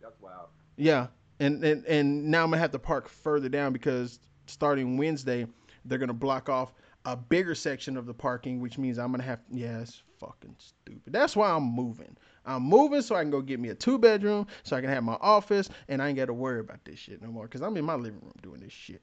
That's 0.00 0.14
wild. 0.20 0.50
Yeah, 0.76 1.08
and, 1.40 1.64
and 1.64 1.84
and 1.86 2.30
now 2.30 2.44
I'm 2.44 2.50
gonna 2.50 2.58
have 2.58 2.70
to 2.70 2.78
park 2.78 3.08
further 3.08 3.48
down 3.48 3.72
because 3.72 4.20
starting 4.46 4.96
Wednesday, 4.96 5.44
they're 5.86 5.98
gonna 5.98 6.12
block 6.12 6.48
off 6.48 6.72
a 7.04 7.16
bigger 7.16 7.56
section 7.56 7.96
of 7.96 8.06
the 8.06 8.14
parking, 8.14 8.60
which 8.60 8.78
means 8.78 9.00
I'm 9.00 9.10
gonna 9.10 9.24
have. 9.24 9.40
Yeah, 9.50 9.80
it's 9.80 10.04
fucking 10.20 10.54
stupid. 10.56 11.12
That's 11.12 11.34
why 11.34 11.50
I'm 11.50 11.64
moving. 11.64 12.16
I'm 12.46 12.62
moving 12.62 13.02
so 13.02 13.16
I 13.16 13.22
can 13.22 13.32
go 13.32 13.40
get 13.40 13.58
me 13.58 13.70
a 13.70 13.74
two 13.74 13.98
bedroom, 13.98 14.46
so 14.62 14.76
I 14.76 14.82
can 14.82 14.90
have 14.90 15.02
my 15.02 15.18
office, 15.20 15.68
and 15.88 16.00
I 16.00 16.06
ain't 16.06 16.16
got 16.16 16.26
to 16.26 16.32
worry 16.32 16.60
about 16.60 16.84
this 16.84 17.00
shit 17.00 17.20
no 17.20 17.28
more. 17.28 17.48
Cause 17.48 17.60
I'm 17.60 17.76
in 17.76 17.84
my 17.84 17.96
living 17.96 18.20
room 18.20 18.34
doing 18.40 18.60
this 18.60 18.72
shit, 18.72 19.02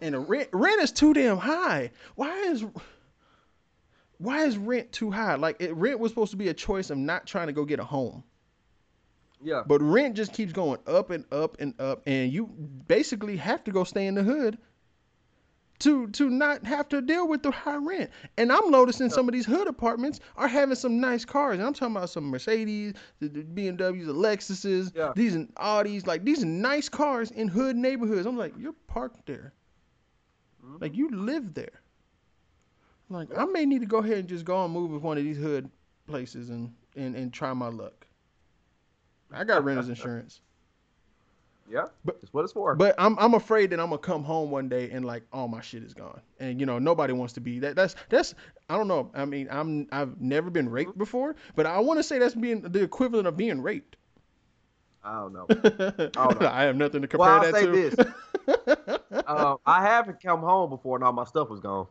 and 0.00 0.14
the 0.14 0.20
rent 0.20 0.48
rent 0.52 0.82
is 0.82 0.92
too 0.92 1.14
damn 1.14 1.38
high. 1.38 1.90
Why 2.14 2.36
is 2.44 2.64
why 4.18 4.44
is 4.44 4.58
rent 4.58 4.92
too 4.92 5.10
high? 5.10 5.36
Like 5.36 5.56
it, 5.60 5.74
rent 5.74 5.98
was 5.98 6.12
supposed 6.12 6.32
to 6.32 6.36
be 6.36 6.48
a 6.48 6.54
choice 6.54 6.90
of 6.90 6.98
not 6.98 7.26
trying 7.26 7.46
to 7.48 7.52
go 7.52 7.64
get 7.64 7.80
a 7.80 7.84
home. 7.84 8.22
yeah. 9.42 9.62
But 9.66 9.82
rent 9.82 10.16
just 10.16 10.32
keeps 10.32 10.52
going 10.52 10.80
up 10.86 11.10
and 11.10 11.24
up 11.32 11.56
and 11.60 11.78
up, 11.80 12.02
and 12.06 12.32
you 12.32 12.46
basically 12.46 13.36
have 13.36 13.64
to 13.64 13.72
go 13.72 13.84
stay 13.84 14.06
in 14.06 14.14
the 14.14 14.22
hood 14.22 14.58
to 15.80 16.06
to 16.08 16.30
not 16.30 16.64
have 16.64 16.88
to 16.90 17.00
deal 17.02 17.26
with 17.28 17.42
the 17.42 17.50
high 17.50 17.76
rent. 17.76 18.10
And 18.38 18.52
I'm 18.52 18.70
noticing 18.70 19.10
some 19.10 19.28
of 19.28 19.32
these 19.32 19.44
hood 19.46 19.66
apartments 19.66 20.20
are 20.36 20.48
having 20.48 20.74
some 20.76 21.00
nice 21.00 21.24
cars, 21.24 21.58
and 21.58 21.66
I'm 21.66 21.74
talking 21.74 21.96
about 21.96 22.10
some 22.10 22.24
Mercedes, 22.30 22.94
the, 23.18 23.28
the 23.28 23.42
BMWs, 23.42 24.06
the 24.06 24.12
Lexuses, 24.14 24.92
Yeah. 24.94 25.12
these 25.16 25.34
and 25.34 25.54
Audis, 25.56 26.06
like 26.06 26.24
these 26.24 26.42
are 26.42 26.46
nice 26.46 26.88
cars 26.88 27.30
in 27.32 27.48
hood 27.48 27.76
neighborhoods. 27.76 28.26
I'm 28.26 28.36
like, 28.38 28.54
you're 28.58 28.74
parked 28.86 29.26
there, 29.26 29.52
Mhm. 30.64 30.80
like 30.80 30.96
you 30.96 31.10
live 31.10 31.54
there. 31.54 31.80
Like 33.08 33.36
I 33.36 33.44
may 33.46 33.66
need 33.66 33.80
to 33.80 33.86
go 33.86 33.98
ahead 33.98 34.18
and 34.18 34.28
just 34.28 34.44
go 34.44 34.64
and 34.64 34.72
move 34.72 34.90
with 34.92 35.02
one 35.02 35.18
of 35.18 35.24
these 35.24 35.36
hood 35.38 35.68
places 36.06 36.50
and 36.50 36.72
and 36.96 37.14
and 37.16 37.32
try 37.32 37.52
my 37.52 37.68
luck. 37.68 38.06
I 39.32 39.44
got 39.44 39.64
renter's 39.64 39.88
insurance. 39.94 40.40
Yeah. 41.70 41.84
But- 42.04 42.20
That's 42.20 42.32
what 42.32 42.42
it's 42.44 42.52
for. 42.52 42.74
But 42.74 42.94
I'm 42.98 43.18
I'm 43.18 43.34
afraid 43.34 43.70
that 43.70 43.80
I'm 43.80 43.90
gonna 43.90 43.98
come 43.98 44.24
home 44.24 44.50
one 44.50 44.68
day 44.68 44.90
and 44.90 45.04
like 45.04 45.22
all 45.32 45.48
my 45.48 45.60
shit 45.60 45.82
is 45.82 45.94
gone. 45.94 46.20
And 46.40 46.58
you 46.58 46.66
know, 46.66 46.78
nobody 46.78 47.12
wants 47.12 47.32
to 47.34 47.40
be 47.40 47.58
that 47.60 47.76
that's 47.76 47.94
that's 48.08 48.34
I 48.68 48.76
don't 48.76 48.88
know. 48.88 49.10
I 49.14 49.24
mean, 49.24 49.48
I'm 49.50 49.86
I've 49.92 50.20
never 50.20 50.50
been 50.50 50.68
raped 50.68 50.98
before, 50.98 51.36
but 51.54 51.66
I 51.66 51.78
want 51.78 51.98
to 51.98 52.02
say 52.02 52.18
that's 52.18 52.34
being 52.34 52.60
the 52.62 52.82
equivalent 52.82 53.26
of 53.28 53.36
being 53.36 53.62
raped. 53.62 53.96
I 55.02 55.14
don't 55.20 55.32
know. 55.32 55.46
I 56.16 56.34
know. 56.34 56.48
have 56.48 56.76
nothing 56.76 57.02
to 57.02 57.08
compare 57.08 57.26
Well, 57.26 57.40
I'll 57.40 57.52
that 57.52 57.54
say 57.54 57.66
to. 57.66 57.72
this. 57.72 58.98
uh, 59.26 59.56
I 59.64 59.82
haven't 59.82 60.20
come 60.22 60.40
home 60.40 60.68
before 60.70 60.96
and 60.96 61.04
all 61.04 61.12
my 61.12 61.24
stuff 61.24 61.48
was 61.48 61.60
gone. 61.60 61.86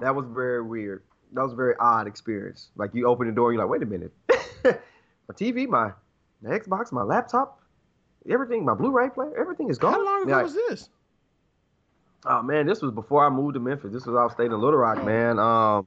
That 0.00 0.14
was 0.14 0.26
very 0.28 0.62
weird. 0.62 1.04
That 1.32 1.42
was 1.42 1.52
a 1.52 1.56
very 1.56 1.74
odd 1.80 2.06
experience. 2.06 2.68
Like 2.76 2.94
you 2.94 3.06
open 3.06 3.28
the 3.28 3.32
door, 3.32 3.52
you're 3.52 3.62
like, 3.62 3.70
wait 3.70 3.82
a 3.82 3.86
minute. 3.86 4.12
my 4.64 5.34
TV, 5.34 5.66
my, 5.66 5.92
my 6.42 6.50
Xbox, 6.58 6.92
my 6.92 7.02
laptop, 7.02 7.62
everything, 8.30 8.64
my 8.64 8.74
Blu-ray 8.74 9.10
player, 9.10 9.36
everything 9.38 9.70
is 9.70 9.78
gone. 9.78 9.94
How 9.94 10.04
long 10.04 10.22
ago 10.22 10.42
was 10.42 10.54
this? 10.54 10.88
Oh 12.24 12.42
man, 12.42 12.66
this 12.66 12.82
was 12.82 12.92
before 12.92 13.24
I 13.24 13.28
moved 13.28 13.54
to 13.54 13.60
Memphis. 13.60 13.92
This 13.92 14.06
was 14.06 14.16
I 14.16 14.24
was 14.24 14.32
staying 14.32 14.52
in 14.52 14.60
Little 14.60 14.78
Rock, 14.78 15.04
man. 15.04 15.38
Um, 15.38 15.86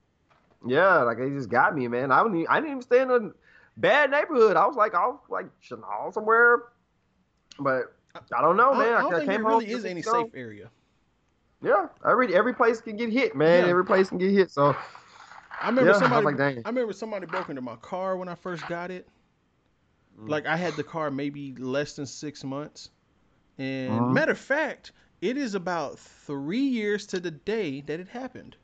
yeah, 0.66 1.02
like 1.02 1.18
they 1.18 1.28
just 1.30 1.50
got 1.50 1.74
me, 1.74 1.86
man. 1.88 2.10
I 2.10 2.22
didn't, 2.22 2.38
even, 2.38 2.46
I 2.48 2.54
didn't 2.56 2.70
even 2.70 2.82
stay 2.82 3.02
in 3.02 3.10
a 3.10 3.30
bad 3.76 4.10
neighborhood. 4.10 4.56
I 4.56 4.66
was 4.66 4.76
like, 4.76 4.94
I 4.94 5.06
was 5.06 5.18
like 5.28 5.46
Chanel 5.60 6.10
somewhere, 6.12 6.64
but 7.58 7.94
I 8.34 8.40
don't 8.40 8.56
know, 8.56 8.72
I, 8.72 8.78
man. 8.78 8.92
I 8.92 8.98
I, 8.98 9.00
don't 9.02 9.10
think 9.12 9.30
came 9.30 9.42
there 9.42 9.50
home. 9.50 9.60
really 9.60 9.72
is 9.72 9.84
any 9.84 10.02
safe 10.02 10.30
area. 10.34 10.70
Yeah, 11.62 11.88
every 12.08 12.34
every 12.34 12.54
place 12.54 12.80
can 12.80 12.96
get 12.96 13.10
hit, 13.10 13.36
man. 13.36 13.64
Yeah. 13.64 13.70
Every 13.70 13.84
place 13.84 14.08
can 14.08 14.16
get 14.18 14.30
hit. 14.30 14.50
So 14.50 14.74
I 15.60 15.68
remember 15.68 15.90
yeah, 15.90 15.98
somebody. 15.98 16.24
was 16.24 16.34
like. 16.36 16.58
I 16.64 16.68
remember 16.70 16.92
somebody 16.94 17.26
broke 17.26 17.50
into 17.50 17.60
my 17.60 17.76
car 17.76 18.16
when 18.16 18.28
I 18.28 18.34
first 18.34 18.66
got 18.66 18.90
it. 18.90 19.06
Mm. 20.18 20.28
Like 20.28 20.46
I 20.46 20.56
had 20.56 20.76
the 20.76 20.84
car 20.84 21.10
maybe 21.10 21.54
less 21.54 21.96
than 21.96 22.06
six 22.06 22.44
months. 22.44 22.90
And 23.58 24.00
Mhm. 24.00 24.12
matter 24.12 24.32
of 24.32 24.38
fact, 24.38 24.92
it 25.20 25.36
is 25.36 25.54
about 25.54 25.98
three 25.98 26.66
years 26.66 27.06
to 27.08 27.20
the 27.20 27.30
day 27.30 27.82
that 27.82 28.00
it 28.00 28.08
happened. 28.08 28.56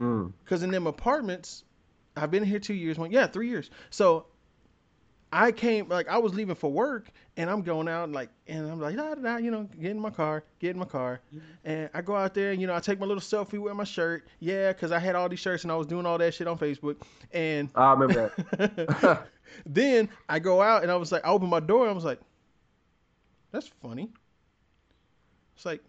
Mm. 0.00 0.32
Because 0.44 0.62
in 0.62 0.70
them 0.70 0.86
apartments, 0.86 1.64
I've 2.16 2.30
been 2.30 2.44
here 2.44 2.58
two 2.58 2.74
years. 2.74 2.98
One, 2.98 3.10
yeah, 3.10 3.26
three 3.26 3.48
years. 3.48 3.70
So 3.90 4.26
I 5.32 5.52
came 5.52 5.88
like 5.88 6.08
I 6.08 6.18
was 6.18 6.34
leaving 6.34 6.54
for 6.54 6.70
work, 6.70 7.10
and 7.36 7.50
I'm 7.50 7.62
going 7.62 7.88
out 7.88 8.10
like, 8.10 8.30
and 8.46 8.70
I'm 8.70 8.80
like, 8.80 8.96
da, 8.96 9.14
da, 9.14 9.20
da, 9.20 9.36
you 9.36 9.50
know, 9.50 9.68
get 9.80 9.90
in 9.90 10.00
my 10.00 10.10
car, 10.10 10.44
get 10.60 10.70
in 10.70 10.78
my 10.78 10.84
car, 10.86 11.20
mm-hmm. 11.34 11.44
and 11.64 11.90
I 11.92 12.00
go 12.02 12.14
out 12.14 12.32
there, 12.32 12.52
and 12.52 12.60
you 12.60 12.66
know, 12.66 12.74
I 12.74 12.80
take 12.80 13.00
my 13.00 13.06
little 13.06 13.20
selfie 13.20 13.58
with 13.58 13.74
my 13.74 13.84
shirt, 13.84 14.26
yeah, 14.40 14.72
because 14.72 14.92
I 14.92 14.98
had 14.98 15.16
all 15.16 15.28
these 15.28 15.40
shirts 15.40 15.64
and 15.64 15.72
I 15.72 15.76
was 15.76 15.86
doing 15.86 16.06
all 16.06 16.18
that 16.18 16.32
shit 16.34 16.46
on 16.46 16.58
Facebook, 16.58 17.02
and 17.32 17.68
ah, 17.74 17.90
I 17.90 17.92
remember 17.92 18.32
that. 18.52 19.26
then 19.66 20.08
I 20.28 20.38
go 20.38 20.62
out 20.62 20.82
and 20.82 20.90
I 20.90 20.96
was 20.96 21.12
like, 21.12 21.24
I 21.24 21.30
opened 21.30 21.50
my 21.50 21.60
door 21.60 21.82
and 21.82 21.90
I 21.90 21.94
was 21.94 22.04
like, 22.04 22.20
that's 23.52 23.68
funny. 23.82 24.10
It's 25.56 25.64
like, 25.64 25.82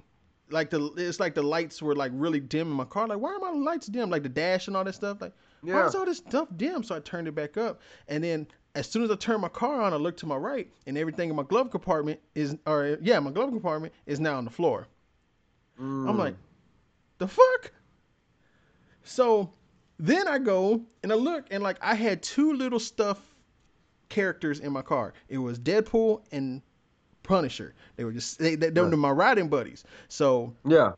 like 0.49 0.69
the 0.69 0.93
it's 0.97 1.19
like 1.19 1.35
the 1.35 1.41
lights 1.41 1.81
were 1.81 1.95
like 1.95 2.11
really 2.15 2.39
dim 2.39 2.67
in 2.67 2.73
my 2.73 2.85
car. 2.85 3.07
Like, 3.07 3.19
why 3.19 3.33
are 3.33 3.39
my 3.39 3.51
lights 3.51 3.87
dim? 3.87 4.09
Like 4.09 4.23
the 4.23 4.29
dash 4.29 4.67
and 4.67 4.77
all 4.77 4.83
that 4.83 4.95
stuff. 4.95 5.19
Like, 5.19 5.33
Why 5.61 5.71
Yeah. 5.73 5.85
is 5.87 5.95
all 5.95 6.05
this 6.05 6.17
stuff 6.17 6.47
dim? 6.55 6.83
So 6.83 6.95
I 6.95 6.99
turned 6.99 7.27
it 7.27 7.35
back 7.35 7.57
up, 7.57 7.81
and 8.07 8.23
then 8.23 8.47
as 8.75 8.87
soon 8.87 9.03
as 9.03 9.09
I 9.11 9.15
turned 9.15 9.41
my 9.41 9.49
car 9.49 9.81
on, 9.81 9.91
I 9.93 9.95
looked 9.97 10.19
to 10.19 10.25
my 10.27 10.35
right, 10.35 10.71
and 10.85 10.97
everything 10.97 11.29
in 11.29 11.35
my 11.35 11.43
glove 11.43 11.71
compartment 11.71 12.19
is, 12.35 12.55
or 12.67 12.97
yeah, 13.01 13.19
my 13.19 13.31
glove 13.31 13.49
compartment 13.49 13.93
is 14.05 14.19
now 14.19 14.37
on 14.37 14.45
the 14.45 14.51
floor. 14.51 14.87
I'm 15.79 15.85
Mm. 15.85 16.17
like, 16.17 16.35
the 17.17 17.27
fuck? 17.27 17.71
So 19.03 19.51
then 19.99 20.27
I 20.27 20.37
go 20.37 20.85
and 21.03 21.11
I 21.11 21.15
look, 21.15 21.47
and 21.51 21.63
like 21.63 21.77
I 21.81 21.95
had 21.95 22.21
two 22.21 22.53
little 22.53 22.79
stuff 22.79 23.19
characters 24.09 24.59
in 24.59 24.71
my 24.71 24.81
car. 24.81 25.13
It 25.27 25.37
was 25.37 25.59
Deadpool 25.59 26.23
and 26.31 26.61
Punisher. 27.23 27.73
They 27.95 28.03
were 28.03 28.11
just 28.11 28.39
they, 28.39 28.55
they, 28.55 28.69
they 28.69 28.81
were 28.81 28.95
my 28.95 29.11
riding 29.11 29.49
buddies. 29.49 29.83
So 30.07 30.53
yeah. 30.65 30.93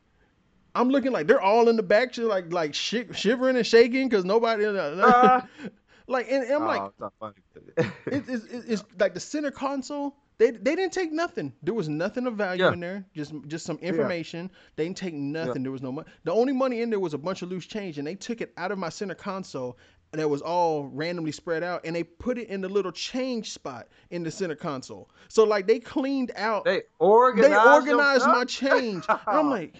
I'm 0.74 0.88
looking 0.90 1.12
like 1.12 1.26
they're 1.26 1.40
all 1.40 1.68
in 1.68 1.76
the 1.76 1.82
back, 1.82 2.12
just 2.12 2.28
like 2.28 2.52
like 2.52 2.74
shi 2.74 3.06
shivering 3.12 3.56
and 3.56 3.66
shaking 3.66 4.08
because 4.08 4.24
nobody. 4.24 4.64
Ah. 4.66 5.46
like 6.06 6.30
and, 6.30 6.44
and 6.44 6.54
I'm 6.54 6.66
like, 6.66 6.92
Oh, 7.20 7.32
it's 7.76 7.88
it's, 8.06 8.28
it's, 8.28 8.44
it's, 8.52 8.66
it's 8.68 8.84
like 8.98 9.14
the 9.14 9.20
center 9.20 9.50
console. 9.50 10.16
They, 10.38 10.52
they 10.52 10.74
didn't 10.74 10.94
take 10.94 11.12
nothing. 11.12 11.52
There 11.62 11.74
was 11.74 11.90
nothing 11.90 12.26
of 12.26 12.34
value 12.34 12.64
Yeah. 12.64 12.72
in 12.72 12.80
there. 12.80 13.04
Just 13.14 13.34
just 13.46 13.66
some 13.66 13.76
information. 13.78 14.50
They 14.76 14.84
didn't 14.84 14.96
take 14.96 15.12
nothing. 15.12 15.62
There 15.62 15.72
was 15.72 15.82
no 15.82 15.92
money. 15.92 16.08
The 16.24 16.32
only 16.32 16.54
money 16.54 16.80
in 16.80 16.88
there 16.88 16.98
was 17.00 17.12
a 17.12 17.18
bunch 17.18 17.42
of 17.42 17.50
loose 17.50 17.66
change, 17.66 17.98
and 17.98 18.06
they 18.06 18.14
took 18.14 18.40
it 18.40 18.52
out 18.56 18.72
of 18.72 18.78
my 18.78 18.88
center 18.88 19.14
console, 19.14 19.76
and 20.12 20.20
it 20.20 20.24
was 20.30 20.40
all 20.40 20.84
randomly 20.84 21.32
spread 21.32 21.62
out, 21.62 21.82
and 21.84 21.94
they 21.94 22.04
put 22.04 22.38
it 22.38 22.48
in 22.48 22.62
the 22.62 22.70
little 22.70 22.90
change 22.90 23.52
spot 23.52 23.88
in 24.08 24.22
the 24.22 24.30
center 24.30 24.54
console. 24.54 25.10
So 25.28 25.44
like 25.44 25.66
they 25.66 25.78
cleaned 25.78 26.32
out. 26.36 26.64
they 26.64 26.84
organized. 26.98 27.52
They 27.52 27.56
organized 27.56 28.26
my 28.26 28.44
change. 28.46 29.04
I'm 29.26 29.50
like, 29.56 29.74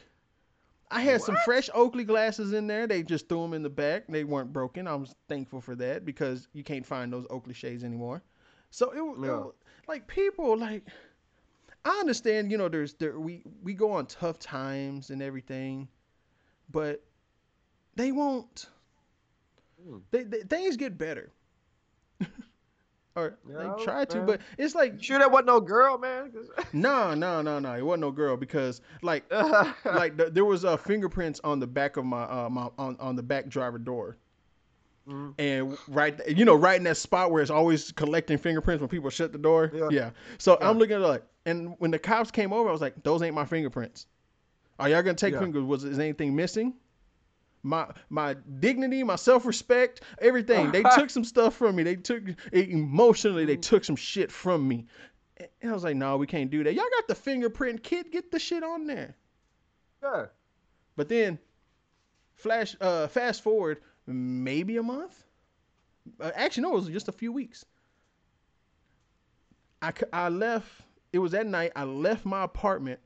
I 0.91 1.01
had 1.03 1.23
some 1.23 1.37
fresh 1.45 1.71
Oakley 1.73 2.05
glasses 2.05 2.53
in 2.53 2.67
there. 2.67 2.87
They 2.87 3.03
just 3.03 3.29
threw 3.29 3.43
them 3.43 3.55
in 3.55 3.63
the 3.63 3.71
back. 3.71 4.05
They 4.09 4.25
weren't 4.25 4.53
broken. 4.53 4.87
I 4.89 4.95
was 4.97 5.15
thankful 5.29 5.61
for 5.61 5.75
that 5.77 6.05
because 6.05 6.49
you 6.53 6.65
can't 6.65 6.85
find 6.85 7.13
those 7.13 7.27
Oakley 7.31 7.55
shades 7.55 7.85
anymore. 7.85 8.23
So 8.71 8.91
it 8.91 9.01
was, 9.01 9.19
it 9.19 9.27
Yeah. 9.27 9.37
was- 9.37 9.55
like 9.89 10.07
people 10.07 10.57
like 10.57 10.87
I 11.85 11.91
understand, 11.99 12.51
you 12.53 12.59
know, 12.59 12.69
there's 12.69 12.95
there 12.95 13.19
we 13.19 13.43
we 13.63 13.73
go 13.75 13.91
on 13.93 14.07
tough 14.07 14.39
times 14.39 15.11
and 15.11 15.23
everything, 15.23 15.89
but 16.71 17.03
they 17.97 18.13
won't. 18.13 18.67
Hmm. 19.83 19.99
They, 20.11 20.25
they 20.25 20.41
things 20.43 20.77
get 20.77 20.99
better. 20.99 21.31
or 23.17 23.37
Yeah, 23.49 23.75
they 23.77 23.85
try 23.85 24.05
to, 24.07 24.21
but 24.23 24.41
it's 24.59 24.75
like 24.75 24.95
You 24.95 25.03
sure 25.03 25.19
that 25.19 25.31
wasn't 25.31 25.49
no 25.49 25.61
girl, 25.61 25.99
man. 25.99 26.33
no, 26.73 27.15
no, 27.15 27.43
no, 27.43 27.59
no. 27.59 27.75
It 27.77 27.83
wasn't 27.85 28.03
no 28.03 28.11
girl 28.11 28.37
because 28.37 28.81
like 29.03 29.25
like 29.85 30.17
th- 30.17 30.33
there 30.33 30.45
was 30.45 30.65
uh, 30.65 30.77
fingerprints 30.77 31.41
on 31.45 31.59
the 31.61 31.67
back 31.67 31.97
of 31.97 32.05
my 32.05 32.23
uh 32.23 32.49
my 32.51 32.69
on, 32.79 32.97
on 33.01 33.17
the 33.17 33.23
back 33.23 33.49
driver 33.49 33.79
door 33.79 34.17
Mhm. 35.09 35.35
and 35.39 35.79
right 35.89 36.21
you 36.29 36.45
know 36.45 36.55
right 36.55 36.77
in 36.77 36.85
that 36.85 36.97
spot 36.99 37.31
where 37.33 37.41
it's 37.41 37.51
always 37.51 37.91
collecting 37.91 38.37
fingerprints 38.37 38.81
when 38.83 38.89
people 38.89 39.09
shut 39.09 39.33
the 39.33 39.39
door 39.39 39.73
Yeah. 39.91 40.11
so 40.37 40.59
Yeah. 40.61 40.69
i'm 40.69 40.77
looking 40.79 40.97
at 40.97 41.01
it 41.01 41.07
like 41.07 41.23
and 41.47 41.75
when 41.79 41.91
the 41.91 41.99
cops 41.99 42.31
came 42.31 42.53
over 42.53 42.69
i 42.69 42.73
was 42.73 42.83
like 42.83 43.03
those 43.03 43.23
ain't 43.23 43.35
my 43.35 43.47
fingerprints 43.47 44.07
are 44.79 44.91
y'all 44.91 45.03
gonna 45.03 45.15
take 45.15 45.33
Yeah. 45.33 45.41
fingers 45.41 45.65
was 45.65 45.85
is 45.85 45.99
anything 45.99 46.37
missing 46.37 46.75
my 47.63 47.87
my 48.09 48.35
dignity 48.59 49.03
my 49.03 49.17
self-respect 49.17 50.03
everything 50.21 50.71
they 50.73 50.83
took 50.95 51.11
some 51.11 51.25
stuff 51.25 51.55
from 51.55 51.77
me 51.77 51.83
they 51.83 51.97
took 51.97 52.23
emotionally 52.53 53.45
they 53.45 53.57
took 53.57 53.85
some 53.85 53.97
shit 53.97 54.33
from 54.33 54.67
me 54.67 54.87
and 55.61 55.71
i 55.71 55.75
was 55.75 55.85
like 55.85 55.97
no 55.97 56.17
we 56.17 56.27
can't 56.27 56.51
do 56.51 56.65
that 56.65 56.73
y'all 56.73 56.85
got 56.97 57.07
the 57.07 57.15
fingerprint 57.15 57.83
kit 57.83 58.11
get 58.11 58.31
the 58.31 58.39
shit 58.39 58.63
on 58.63 58.87
there 58.87 59.15
yeah. 60.03 60.27
but 60.97 61.09
then, 61.09 61.39
flash, 62.35 62.77
uh, 62.81 63.07
fast 63.09 63.43
forward 63.43 63.81
maybe 64.07 64.77
a 64.77 64.83
month. 64.83 65.23
Uh, 66.21 66.31
actually, 66.35 66.63
no, 66.63 66.73
it 66.73 66.77
was 66.77 66.89
just 66.89 67.09
a 67.09 67.13
few 67.13 67.33
weeks. 67.33 67.65
I 69.83 69.93
I 70.13 70.29
left. 70.29 70.71
It 71.13 71.19
was 71.19 71.33
that 71.33 71.47
night. 71.47 71.73
I 71.77 71.85
left 71.85 72.25
my 72.25 72.43
apartment 72.45 73.01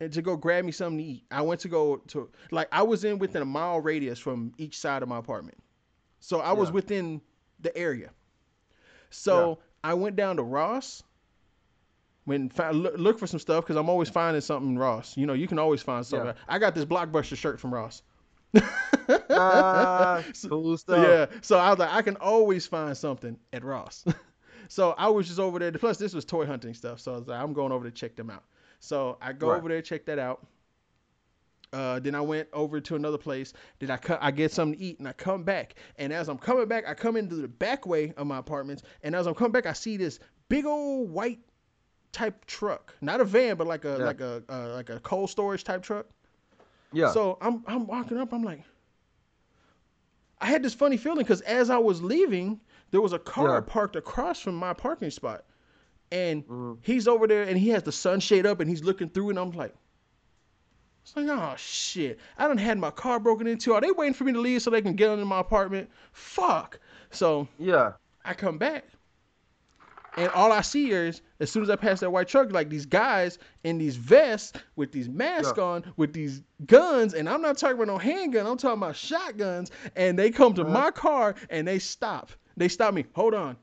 and 0.00 0.12
to 0.12 0.22
go 0.22 0.36
grab 0.36 0.64
me 0.64 0.72
something 0.72 0.98
to 0.98 1.04
eat. 1.04 1.24
I 1.30 1.42
went 1.42 1.60
to 1.60 1.68
go 1.68 1.96
to 2.08 2.28
like 2.50 2.68
I 2.72 2.82
was 2.82 3.04
in 3.04 3.18
within 3.18 3.42
a 3.42 3.46
mile 3.46 3.80
radius 3.80 4.18
from 4.18 4.52
each 4.58 4.78
side 4.78 5.02
of 5.02 5.08
my 5.08 5.18
apartment, 5.18 5.58
so 6.20 6.40
I 6.40 6.52
was 6.52 6.68
Yeah. 6.68 6.74
within 6.74 7.20
the 7.60 7.76
area. 7.76 8.10
So 9.10 9.58
I 9.82 9.94
went 9.94 10.16
down 10.16 10.36
to 10.36 10.42
Ross. 10.42 11.02
When 12.26 12.50
look, 12.72 12.94
look 12.96 13.18
for 13.18 13.26
some 13.26 13.38
stuff 13.38 13.64
because 13.64 13.76
I'm 13.76 13.90
always 13.90 14.08
finding 14.08 14.40
something 14.40 14.70
in 14.72 14.78
Ross. 14.78 15.14
You 15.16 15.26
know, 15.26 15.34
you 15.34 15.46
can 15.46 15.58
always 15.58 15.82
find 15.82 16.04
stuff. 16.06 16.24
Yeah. 16.24 16.32
I 16.48 16.58
got 16.58 16.74
this 16.74 16.86
blockbuster 16.86 17.36
shirt 17.36 17.60
from 17.60 17.72
Ross. 17.74 18.02
Ah, 19.30 20.22
so- 20.32 20.48
cool 20.48 20.76
stuff. 20.78 21.06
yeah, 21.06 21.38
so 21.42 21.58
I 21.58 21.70
was 21.70 21.78
like, 21.78 21.92
I 21.92 22.02
can 22.02 22.16
always 22.16 22.66
find 22.66 22.96
something 22.96 23.36
at 23.52 23.62
Ross. 23.64 24.04
so 24.68 24.94
I 24.96 25.08
was 25.08 25.26
just 25.26 25.38
over 25.38 25.58
there. 25.58 25.70
Plus, 25.72 25.98
this 25.98 26.14
was 26.14 26.24
toy 26.24 26.46
hunting 26.46 26.74
stuff. 26.74 27.00
So 27.00 27.12
I 27.14 27.18
was 27.18 27.28
like, 27.28 27.40
I'm 27.40 27.52
going 27.52 27.72
over 27.72 27.84
to 27.84 27.90
check 27.90 28.16
them 28.16 28.30
out. 28.30 28.44
So 28.84 29.16
I 29.20 29.32
go 29.32 29.48
Right. 29.48 29.56
over 29.56 29.68
there, 29.68 29.80
check 29.82 30.04
that 30.06 30.18
out. 30.18 30.46
Uh, 31.72 31.98
then 31.98 32.14
I 32.14 32.20
went 32.20 32.48
over 32.52 32.80
to 32.80 32.94
another 32.94 33.18
place. 33.18 33.52
Then 33.80 33.90
I 33.90 33.96
cut, 33.96 34.18
I 34.22 34.30
get 34.30 34.52
something 34.52 34.78
to 34.78 34.84
eat, 34.84 34.98
and 35.00 35.08
I 35.08 35.12
come 35.12 35.42
back. 35.42 35.74
And 35.98 36.12
as 36.12 36.28
I'm 36.28 36.38
coming 36.38 36.66
back, 36.68 36.84
I 36.86 36.94
come 36.94 37.16
into 37.16 37.34
the 37.36 37.48
back 37.48 37.86
way 37.86 38.12
of 38.16 38.26
my 38.26 38.38
apartments. 38.38 38.82
And 39.02 39.16
as 39.16 39.26
I'm 39.26 39.34
coming 39.34 39.52
back, 39.52 39.66
I 39.66 39.72
see 39.72 39.96
this 39.96 40.20
big 40.48 40.66
old 40.66 41.10
white 41.10 41.40
type 42.12 42.44
truck, 42.44 42.94
not 43.00 43.20
a 43.20 43.24
van, 43.24 43.56
but 43.56 43.66
like 43.66 43.84
a 43.84 43.96
Yeah. 43.98 44.04
like 44.04 44.20
a 44.20 44.42
uh, 44.48 44.68
like 44.74 44.90
a 44.90 45.00
cold 45.00 45.30
storage 45.30 45.64
type 45.64 45.82
truck. 45.82 46.06
Yeah. 46.92 47.10
So 47.10 47.38
I'm 47.40 47.64
I'm 47.66 47.86
walking 47.88 48.18
up. 48.18 48.32
I'm 48.32 48.44
like, 48.44 48.62
I 50.40 50.46
had 50.46 50.62
this 50.62 50.74
funny 50.74 50.96
feeling 50.96 51.18
because 51.24 51.40
as 51.40 51.70
I 51.70 51.78
was 51.78 52.02
leaving, 52.02 52.60
there 52.92 53.00
was 53.00 53.12
a 53.14 53.18
car 53.18 53.54
Yeah. 53.54 53.60
parked 53.60 53.96
across 53.96 54.38
from 54.40 54.54
my 54.54 54.74
parking 54.74 55.10
spot, 55.10 55.44
and 56.14 56.46
Mhm. 56.46 56.78
he's 56.82 57.08
over 57.08 57.26
there 57.26 57.42
and 57.42 57.58
he 57.58 57.70
has 57.70 57.82
the 57.82 57.92
sunshade 57.92 58.46
up 58.46 58.60
and 58.60 58.70
he's 58.70 58.84
looking 58.84 59.08
through, 59.10 59.30
and 59.30 59.38
I'm 59.38 59.50
like. 59.50 59.74
It's 61.02 61.14
like, 61.16 61.26
oh 61.28 61.54
shit! 61.58 62.18
I 62.38 62.48
done 62.48 62.56
had 62.56 62.78
my 62.78 62.90
car 62.90 63.20
broken 63.20 63.46
into. 63.46 63.74
Are 63.74 63.80
they 63.82 63.90
waiting 63.90 64.14
for 64.14 64.24
me 64.24 64.32
to 64.32 64.40
leave 64.40 64.62
so 64.62 64.70
they 64.70 64.80
can 64.80 64.94
get 64.94 65.10
into 65.10 65.26
my 65.26 65.40
apartment? 65.40 65.90
Fuck! 66.12 66.80
So 67.10 67.46
yeah. 67.58 67.92
I 68.24 68.32
come 68.32 68.56
back, 68.56 68.86
and 70.16 70.30
all 70.30 70.50
I 70.50 70.62
see 70.62 70.92
is, 70.92 71.20
as 71.40 71.50
soon 71.52 71.62
as 71.62 71.68
I 71.68 71.76
pass 71.76 72.00
that 72.00 72.08
white 72.10 72.26
truck, 72.28 72.52
like 72.52 72.70
these 72.70 72.86
guys 72.86 73.38
in 73.64 73.76
these 73.76 73.96
vests 73.96 74.58
with 74.76 74.92
these 74.92 75.10
masks 75.10 75.58
Yeah. 75.58 75.64
on, 75.64 75.92
with 75.98 76.14
these 76.14 76.40
guns, 76.64 77.12
and 77.12 77.28
I'm 77.28 77.42
not 77.42 77.58
talking 77.58 77.76
about 77.76 77.88
no 77.88 77.98
handgun. 77.98 78.46
I'm 78.46 78.56
talking 78.56 78.78
about 78.82 78.96
shotguns, 78.96 79.70
and 79.96 80.18
they 80.18 80.30
come 80.30 80.54
to 80.54 80.62
Uh-huh. 80.62 80.70
my 80.72 80.90
car 80.90 81.34
and 81.50 81.68
they 81.68 81.80
stop. 81.80 82.30
They 82.56 82.68
stop 82.68 82.94
me. 82.94 83.04
Hold 83.12 83.34
on. 83.34 83.58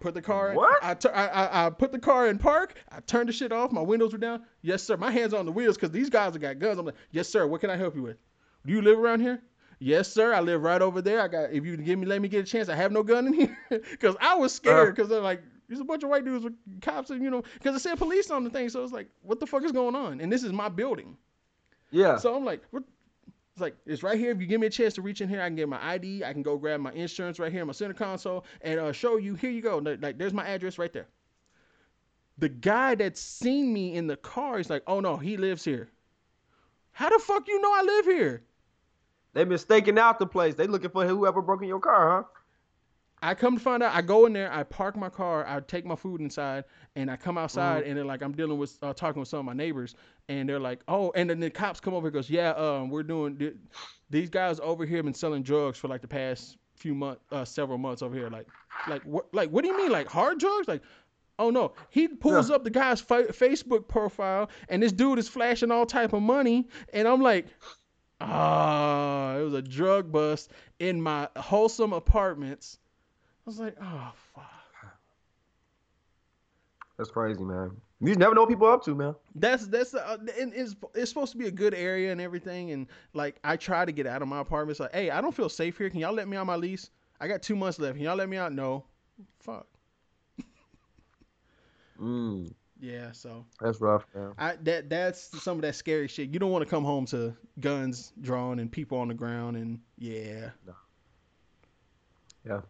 Put 0.00 0.14
the 0.14 0.22
car. 0.22 0.50
in. 0.50 0.56
What? 0.56 0.82
I, 0.82 0.94
tur- 0.94 1.14
I, 1.14 1.26
I 1.26 1.66
I 1.66 1.70
put 1.70 1.92
the 1.92 1.98
car 1.98 2.28
in 2.28 2.38
park. 2.38 2.74
I 2.90 3.00
turned 3.00 3.28
the 3.28 3.32
shit 3.32 3.52
off. 3.52 3.72
My 3.72 3.80
windows 3.80 4.12
were 4.12 4.18
down. 4.18 4.44
Yes, 4.62 4.82
sir. 4.82 4.96
My 4.96 5.10
hands 5.10 5.34
on 5.34 5.44
the 5.44 5.52
wheels 5.52 5.76
because 5.76 5.90
these 5.90 6.08
guys 6.08 6.32
have 6.34 6.40
got 6.40 6.58
guns. 6.58 6.78
I'm 6.78 6.86
like, 6.86 6.94
yes, 7.10 7.28
sir. 7.28 7.46
What 7.46 7.60
can 7.60 7.70
I 7.70 7.76
help 7.76 7.96
you 7.96 8.02
with? 8.02 8.16
Do 8.64 8.72
you 8.72 8.82
live 8.82 8.98
around 8.98 9.20
here? 9.20 9.42
Yes, 9.80 10.12
sir. 10.12 10.32
I 10.32 10.40
live 10.40 10.62
right 10.62 10.82
over 10.82 11.02
there. 11.02 11.20
I 11.20 11.28
got. 11.28 11.52
If 11.52 11.64
you 11.64 11.76
give 11.76 11.98
me, 11.98 12.06
let 12.06 12.20
me 12.20 12.28
get 12.28 12.40
a 12.40 12.50
chance. 12.50 12.68
I 12.68 12.76
have 12.76 12.92
no 12.92 13.02
gun 13.02 13.26
in 13.28 13.32
here 13.32 13.58
because 13.90 14.16
I 14.20 14.34
was 14.34 14.52
uh-huh. 14.52 14.56
scared 14.56 14.94
because 14.94 15.08
they're 15.08 15.20
like, 15.20 15.42
there's 15.68 15.80
a 15.80 15.84
bunch 15.84 16.02
of 16.02 16.10
white 16.10 16.24
dudes 16.24 16.44
with 16.44 16.54
cops 16.80 17.10
and 17.10 17.22
you 17.22 17.30
know 17.30 17.42
because 17.54 17.76
it 17.76 17.80
said 17.80 17.98
police 17.98 18.30
on 18.30 18.44
the 18.44 18.50
thing. 18.50 18.68
So 18.68 18.82
it's 18.82 18.92
like, 18.92 19.08
what 19.22 19.40
the 19.40 19.46
fuck 19.46 19.64
is 19.64 19.72
going 19.72 19.94
on? 19.94 20.20
And 20.20 20.32
this 20.32 20.42
is 20.42 20.52
my 20.52 20.68
building. 20.68 21.16
Yeah. 21.90 22.18
So 22.18 22.34
I'm 22.34 22.44
like, 22.44 22.62
what? 22.70 22.84
It's 23.58 23.62
like 23.62 23.76
it's 23.86 24.04
right 24.04 24.16
here. 24.16 24.30
If 24.30 24.40
you 24.40 24.46
give 24.46 24.60
me 24.60 24.68
a 24.68 24.70
chance 24.70 24.94
to 24.94 25.02
reach 25.02 25.20
in 25.20 25.28
here, 25.28 25.42
I 25.42 25.48
can 25.48 25.56
get 25.56 25.68
my 25.68 25.84
ID. 25.84 26.22
I 26.22 26.32
can 26.32 26.42
go 26.42 26.56
grab 26.56 26.78
my 26.78 26.92
insurance 26.92 27.40
right 27.40 27.50
here 27.50 27.62
in 27.62 27.66
my 27.66 27.72
center 27.72 27.92
console 27.92 28.44
and 28.60 28.78
uh, 28.78 28.92
show 28.92 29.16
you. 29.16 29.34
Here 29.34 29.50
you 29.50 29.60
go. 29.60 29.78
Like, 29.78 30.16
there's 30.16 30.32
my 30.32 30.46
address 30.46 30.78
right 30.78 30.92
there. 30.92 31.08
The 32.38 32.50
guy 32.50 32.94
that's 32.94 33.20
seen 33.20 33.72
me 33.72 33.94
in 33.94 34.06
the 34.06 34.16
car 34.16 34.60
is 34.60 34.70
like, 34.70 34.84
oh 34.86 35.00
no, 35.00 35.16
he 35.16 35.36
lives 35.36 35.64
here. 35.64 35.88
How 36.92 37.10
the 37.10 37.18
fuck 37.18 37.48
you 37.48 37.60
know 37.60 37.72
I 37.72 37.82
live 37.82 38.04
here? 38.04 38.44
They 39.34 39.44
mistaken 39.44 39.98
out 39.98 40.20
the 40.20 40.26
place. 40.26 40.54
They 40.54 40.68
looking 40.68 40.90
for 40.90 41.04
whoever 41.04 41.42
broke 41.42 41.62
in 41.62 41.68
your 41.68 41.80
car, 41.80 42.10
huh? 42.10 42.37
I 43.22 43.34
come 43.34 43.56
to 43.56 43.62
find 43.62 43.82
out, 43.82 43.94
I 43.94 44.02
go 44.02 44.26
in 44.26 44.32
there, 44.32 44.52
I 44.52 44.62
park 44.62 44.96
my 44.96 45.08
car, 45.08 45.44
I 45.46 45.60
take 45.60 45.84
my 45.84 45.96
food 45.96 46.20
inside, 46.20 46.64
and 46.96 47.10
I 47.10 47.16
come 47.16 47.36
outside, 47.36 47.82
and 47.84 47.96
they're 47.96 48.04
like, 48.04 48.22
I'm 48.22 48.32
dealing 48.32 48.58
with, 48.58 48.78
uh, 48.82 48.92
talking 48.92 49.18
with 49.20 49.28
some 49.28 49.40
of 49.40 49.44
my 49.44 49.52
neighbors, 49.54 49.94
and 50.28 50.48
they're 50.48 50.60
like, 50.60 50.80
oh, 50.88 51.10
and 51.16 51.28
then 51.28 51.40
the 51.40 51.50
cops 51.50 51.80
come 51.80 51.94
over 51.94 52.06
and 52.08 52.14
goes, 52.14 52.30
yeah, 52.30 52.50
um, 52.50 52.90
we're 52.90 53.02
doing, 53.02 53.36
th- 53.36 53.56
these 54.10 54.30
guys 54.30 54.60
over 54.60 54.86
here 54.86 54.98
have 54.98 55.04
been 55.04 55.14
selling 55.14 55.42
drugs 55.42 55.78
for 55.78 55.88
like 55.88 56.00
the 56.00 56.08
past 56.08 56.58
few 56.76 56.94
months, 56.94 57.20
uh, 57.32 57.44
several 57.44 57.78
months 57.78 58.02
over 58.02 58.14
here, 58.14 58.30
like, 58.30 58.46
like 58.88 59.02
what, 59.02 59.32
like 59.34 59.50
what 59.50 59.62
do 59.64 59.70
you 59.70 59.76
mean, 59.76 59.90
like 59.90 60.08
hard 60.08 60.38
drugs, 60.38 60.68
like. 60.68 60.82
Oh 61.40 61.50
no! 61.50 61.74
He 61.90 62.08
pulls 62.08 62.50
Yeah. 62.50 62.56
up 62.56 62.64
the 62.64 62.70
guy's 62.70 63.00
fa- 63.00 63.28
Facebook 63.28 63.86
profile, 63.86 64.50
and 64.68 64.82
this 64.82 64.90
dude 64.90 65.20
is 65.20 65.28
flashing 65.28 65.70
all 65.70 65.86
type 65.86 66.12
of 66.12 66.20
money, 66.20 66.66
and 66.92 67.06
I'm 67.06 67.20
like, 67.22 67.46
ah, 68.20 69.36
it 69.36 69.42
was 69.42 69.54
a 69.54 69.62
drug 69.62 70.10
bust 70.10 70.50
in 70.80 71.00
my 71.00 71.28
wholesome 71.36 71.92
apartments. 71.92 72.80
I 73.48 73.50
was 73.50 73.60
like, 73.60 73.76
oh 73.82 74.12
fuck. 74.34 74.44
That's 76.98 77.10
crazy, 77.10 77.42
man. 77.42 77.70
You 77.98 78.14
never 78.14 78.34
know 78.34 78.42
what 78.42 78.50
people 78.50 78.66
are 78.66 78.74
up 78.74 78.84
to, 78.84 78.94
man. 78.94 79.14
That's 79.34 79.66
that's 79.68 79.94
uh, 79.94 80.18
and 80.38 80.52
it's 80.52 80.76
it's 80.94 81.08
supposed 81.08 81.32
to 81.32 81.38
be 81.38 81.46
a 81.46 81.50
good 81.50 81.72
area 81.72 82.12
and 82.12 82.20
everything. 82.20 82.72
And 82.72 82.88
like 83.14 83.36
I 83.44 83.56
try 83.56 83.86
to 83.86 83.92
get 83.92 84.06
out 84.06 84.20
of 84.20 84.28
my 84.28 84.40
apartment. 84.40 84.72
It's 84.72 84.80
like, 84.80 84.92
hey, 84.92 85.08
I 85.08 85.22
don't 85.22 85.34
feel 85.34 85.48
safe 85.48 85.78
here. 85.78 85.88
Can 85.88 85.98
y'all 86.00 86.12
let 86.12 86.28
me 86.28 86.36
out 86.36 86.44
my 86.44 86.56
lease? 86.56 86.90
I 87.22 87.26
got 87.26 87.40
two 87.40 87.56
months 87.56 87.78
left. 87.78 87.94
Can 87.94 88.04
y'all 88.04 88.16
let 88.16 88.28
me 88.28 88.36
out? 88.36 88.52
No. 88.52 88.84
Fuck. 89.40 89.66
Mm, 91.98 92.52
Yeah. 92.78 93.12
So 93.12 93.46
that's 93.62 93.80
rough, 93.80 94.04
man. 94.14 94.34
I 94.36 94.56
that 94.64 94.90
that's 94.90 95.42
some 95.42 95.56
of 95.56 95.62
that 95.62 95.74
scary 95.74 96.06
shit. 96.06 96.28
You 96.28 96.38
don't 96.38 96.50
want 96.50 96.64
to 96.64 96.70
come 96.70 96.84
home 96.84 97.06
to 97.06 97.34
guns 97.60 98.12
drawn 98.20 98.58
and 98.58 98.70
people 98.70 98.98
on 98.98 99.08
the 99.08 99.14
ground 99.14 99.56
and 99.56 99.80
yeah. 99.96 100.50
yeah. 102.46 102.60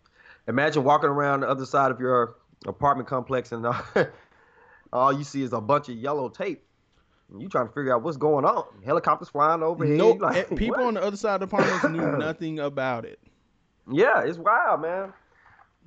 Imagine 0.49 0.83
walking 0.83 1.11
around 1.11 1.41
the 1.41 1.49
other 1.49 1.67
side 1.67 1.91
of 1.91 2.01
your 2.01 2.37
apartment 2.67 3.09
complex 3.09 3.53
and 3.53 3.67
uh, 3.67 3.81
all 4.93 5.13
you 5.13 5.23
see 5.23 5.43
is 5.43 5.53
a 5.53 5.61
bunch 5.61 5.89
of 5.89 5.97
yellow 5.97 6.29
tape. 6.29 6.65
And 7.31 7.43
you 7.43 7.49
trying 7.49 7.69
to 7.69 7.73
figure 7.75 7.95
out 7.95 8.03
what's 8.03 8.17
going 8.17 8.47
on. 8.47 8.65
Helicopters 8.85 9.29
flying 9.29 9.63
overhead. 9.63 9.99
No, 9.99 10.11
like, 10.21 10.49
people 10.57 10.79
what? 10.79 10.87
on 10.87 10.95
the 10.95 11.03
other 11.03 11.17
side 11.19 11.43
of 11.43 11.51
the 11.51 11.57
apartments 11.57 11.85
knew 11.91 12.17
nothing 12.19 12.59
about 12.59 13.05
it. 13.05 13.21
Yeah, 13.91 14.23
it's 14.23 14.39
wild, 14.39 14.81
man. 14.81 15.13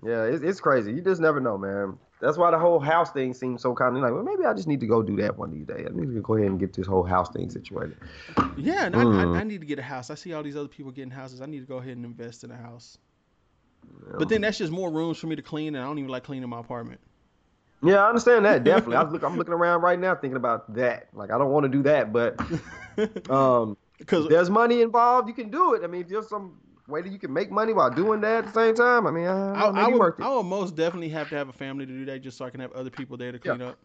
Yeah, 0.03 0.23
it's, 0.23 0.43
it's 0.43 0.59
crazy. 0.59 0.93
You 0.93 1.01
just 1.01 1.21
never 1.21 1.39
know, 1.39 1.57
man. 1.57 1.97
That's 2.19 2.37
why 2.37 2.51
the 2.51 2.59
whole 2.59 2.79
house 2.79 3.11
thing 3.11 3.33
seems 3.33 3.63
so 3.63 3.73
kind 3.73 3.95
of 3.95 4.03
like, 4.03 4.13
well, 4.13 4.23
maybe 4.23 4.45
I 4.45 4.53
just 4.53 4.67
need 4.67 4.79
to 4.81 4.87
go 4.87 5.01
do 5.01 5.15
that 5.17 5.37
one 5.37 5.49
of 5.49 5.55
these 5.55 5.65
days. 5.65 5.87
I 5.89 5.95
need 5.95 6.13
to 6.13 6.21
go 6.21 6.35
ahead 6.35 6.49
and 6.49 6.59
get 6.59 6.73
this 6.73 6.85
whole 6.85 7.03
house 7.03 7.31
thing 7.31 7.49
situated. 7.49 7.97
Yeah, 8.57 8.85
and 8.85 8.95
I, 8.95 9.03
Mm. 9.03 9.35
I, 9.35 9.39
I 9.39 9.43
need 9.43 9.61
to 9.61 9.65
get 9.65 9.79
a 9.79 9.83
house. 9.83 10.11
I 10.11 10.15
see 10.15 10.31
all 10.33 10.43
these 10.43 10.55
other 10.55 10.67
people 10.67 10.91
getting 10.91 11.09
houses. 11.09 11.41
I 11.41 11.47
need 11.47 11.61
to 11.61 11.65
go 11.65 11.77
ahead 11.77 11.97
and 11.97 12.05
invest 12.05 12.43
in 12.43 12.51
a 12.51 12.57
house. 12.57 12.99
Yeah. 13.83 14.15
But 14.17 14.29
then 14.29 14.41
that's 14.41 14.57
just 14.57 14.71
more 14.71 14.91
rooms 14.91 15.17
for 15.17 15.27
me 15.27 15.35
to 15.35 15.41
clean, 15.41 15.75
and 15.75 15.83
I 15.83 15.87
don't 15.87 15.97
even 15.99 16.09
like 16.09 16.23
cleaning 16.23 16.49
my 16.49 16.59
apartment. 16.59 16.99
Yeah, 17.83 18.03
I 18.03 18.09
understand 18.09 18.45
that 18.45 18.63
definitely. 18.63 18.97
I 18.97 19.03
look, 19.03 19.23
I'm 19.23 19.37
looking 19.37 19.53
around 19.53 19.81
right 19.81 19.99
now 19.99 20.15
thinking 20.15 20.37
about 20.37 20.73
that. 20.75 21.07
Like, 21.13 21.31
I 21.31 21.37
don't 21.37 21.49
want 21.49 21.63
to 21.63 21.69
do 21.69 21.81
that, 21.83 22.13
but 22.13 22.39
um, 23.29 23.77
Because 23.97 24.27
there's 24.27 24.49
money 24.49 24.81
involved, 24.81 25.27
you 25.27 25.33
can 25.33 25.49
do 25.49 25.73
it. 25.73 25.83
I 25.83 25.87
mean, 25.87 26.01
if 26.01 26.09
there's 26.09 26.29
some 26.29 26.57
way 26.87 27.01
that 27.01 27.11
you 27.11 27.19
can 27.19 27.33
make 27.33 27.49
money 27.51 27.73
while 27.73 27.89
doing 27.89 28.21
that 28.21 28.45
at 28.45 28.53
the 28.53 28.53
same 28.53 28.75
time, 28.75 29.07
I 29.07 29.11
mean, 29.11 29.25
I, 29.25 29.53
I, 29.53 29.69
I, 29.69 29.87
would, 29.87 30.13
I 30.19 30.35
would 30.35 30.43
most 30.43 30.75
definitely 30.75 31.09
have 31.09 31.29
to 31.29 31.35
have 31.35 31.49
a 31.49 31.53
family 31.53 31.85
to 31.85 31.91
do 31.91 32.05
that, 32.05 32.21
just 32.21 32.37
so 32.37 32.45
I 32.45 32.49
can 32.49 32.59
have 32.59 32.71
other 32.73 32.89
people 32.89 33.17
there 33.17 33.31
to 33.31 33.39
Yeah. 33.43 33.55
clean 33.55 33.61
up. 33.61 33.79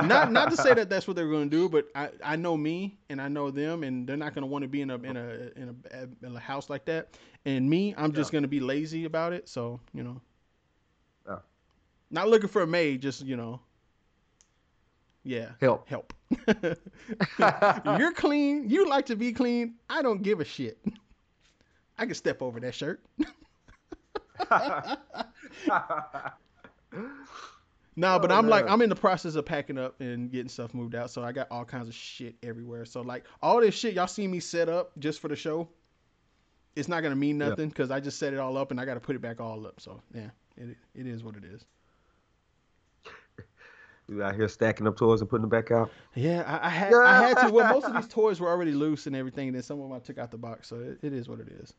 Not 0.00 0.30
not 0.30 0.50
to 0.50 0.56
say 0.56 0.74
that 0.74 0.88
that's 0.90 1.06
what 1.06 1.16
they're 1.16 1.28
going 1.30 1.50
to 1.50 1.56
do, 1.56 1.68
but 1.68 1.86
I, 1.94 2.10
I 2.24 2.36
know 2.36 2.56
me 2.56 2.98
and 3.08 3.20
I 3.20 3.28
know 3.28 3.50
them, 3.50 3.82
and 3.84 4.06
they're 4.06 4.16
not 4.16 4.34
going 4.34 4.42
to 4.42 4.46
want 4.46 4.62
to 4.62 4.68
be 4.68 4.80
in 4.82 4.90
a 4.90 4.96
in 4.96 5.16
a 5.16 5.28
in 5.56 5.76
a, 5.92 6.26
in 6.26 6.36
a 6.36 6.40
house 6.40 6.68
like 6.68 6.84
that. 6.86 7.16
And 7.44 7.68
me, 7.68 7.94
I'm 7.96 8.12
just 8.12 8.30
Yeah. 8.30 8.32
going 8.32 8.42
to 8.42 8.48
be 8.48 8.60
lazy 8.60 9.04
about 9.04 9.32
it. 9.32 9.48
So 9.48 9.80
you 9.92 10.02
know, 10.02 10.20
Yeah. 11.26 11.38
not 12.10 12.28
looking 12.28 12.48
for 12.48 12.62
a 12.62 12.66
maid, 12.66 13.02
just 13.02 13.22
you 13.24 13.36
know, 13.36 13.60
yeah, 15.24 15.50
help. 15.60 15.88
help. 15.88 16.12
You're 17.84 18.12
clean. 18.12 18.68
You 18.68 18.88
like 18.88 19.06
to 19.06 19.16
be 19.16 19.32
clean. 19.32 19.74
I 19.88 20.02
don't 20.02 20.22
give 20.22 20.40
a 20.40 20.44
shit. 20.44 20.78
I 21.98 22.06
can 22.06 22.14
step 22.14 22.42
over 22.42 22.60
that 22.60 22.74
shirt. 22.74 23.04
No, 27.96 28.18
but 28.18 28.32
Oh, 28.32 28.36
I'm 28.36 28.48
like. 28.48 28.68
I'm 28.68 28.82
in 28.82 28.88
the 28.88 28.96
process 28.96 29.34
of 29.36 29.44
packing 29.46 29.78
up 29.78 30.00
and 30.00 30.30
getting 30.30 30.48
stuff 30.48 30.74
moved 30.74 30.94
out, 30.94 31.10
so 31.10 31.22
I 31.22 31.32
got 31.32 31.46
all 31.50 31.64
kinds 31.64 31.88
of 31.88 31.94
shit 31.94 32.34
everywhere. 32.42 32.84
So 32.84 33.02
like 33.02 33.24
all 33.42 33.60
this 33.60 33.74
shit 33.74 33.94
y'all 33.94 34.06
see 34.06 34.26
me 34.26 34.40
set 34.40 34.68
up 34.68 34.90
just 34.98 35.20
for 35.20 35.28
the 35.28 35.36
show, 35.36 35.68
it's 36.74 36.88
not 36.88 37.02
gonna 37.02 37.14
mean 37.16 37.38
nothing 37.38 37.68
because 37.68 37.90
I 37.90 38.00
just 38.00 38.18
set 38.18 38.32
it 38.32 38.38
all 38.40 38.56
up 38.56 38.70
and 38.72 38.80
I 38.80 38.84
got 38.84 38.94
to 38.94 39.00
put 39.00 39.14
it 39.14 39.22
back 39.22 39.40
all 39.40 39.66
up. 39.66 39.80
So 39.80 40.00
yeah, 40.12 40.30
it 40.56 40.76
it 40.94 41.06
is 41.06 41.22
what 41.22 41.36
it 41.36 41.44
is. 41.44 41.64
you 44.08 44.22
out 44.22 44.34
here 44.34 44.48
stacking 44.48 44.86
up 44.88 44.96
toys 44.96 45.20
and 45.20 45.30
putting 45.30 45.42
them 45.42 45.50
back 45.50 45.70
out. 45.70 45.90
Yeah, 46.14 46.42
I, 46.46 46.66
I 46.66 46.70
had 46.70 46.94
I 46.94 47.28
had 47.28 47.38
to. 47.46 47.52
Well, 47.52 47.72
most 47.72 47.86
of 47.86 47.94
these 47.94 48.08
toys 48.12 48.40
were 48.40 48.48
already 48.48 48.72
loose 48.72 49.06
and 49.06 49.14
everything. 49.14 49.48
And 49.48 49.54
then 49.56 49.62
some 49.62 49.80
of 49.80 49.88
them 49.88 49.92
I 49.96 50.00
took 50.00 50.18
out 50.18 50.30
the 50.32 50.38
box, 50.38 50.68
so 50.68 50.76
it, 50.80 50.98
it 51.02 51.12
is 51.12 51.28
what 51.28 51.38
it 51.40 51.48
is. 51.48 51.74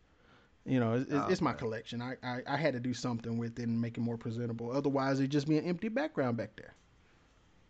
You 0.66 0.80
know, 0.80 0.94
it's, 0.94 1.12
Oh, 1.14 1.28
it's 1.30 1.42
my 1.42 1.54
collection. 1.54 2.02
I, 2.02 2.16
I 2.24 2.42
I 2.48 2.58
had 2.58 2.74
to 2.74 2.80
do 2.80 2.94
something 2.94 3.38
with 3.38 3.60
it 3.60 3.64
and 3.68 3.80
make 3.80 3.98
it 3.98 4.02
more 4.02 4.18
presentable. 4.18 4.72
Otherwise, 4.72 5.20
it'd 5.20 5.32
just 5.32 5.48
be 5.48 5.58
an 5.60 5.66
empty 5.66 5.90
background 5.90 6.38
back 6.38 6.56
there. 6.56 6.74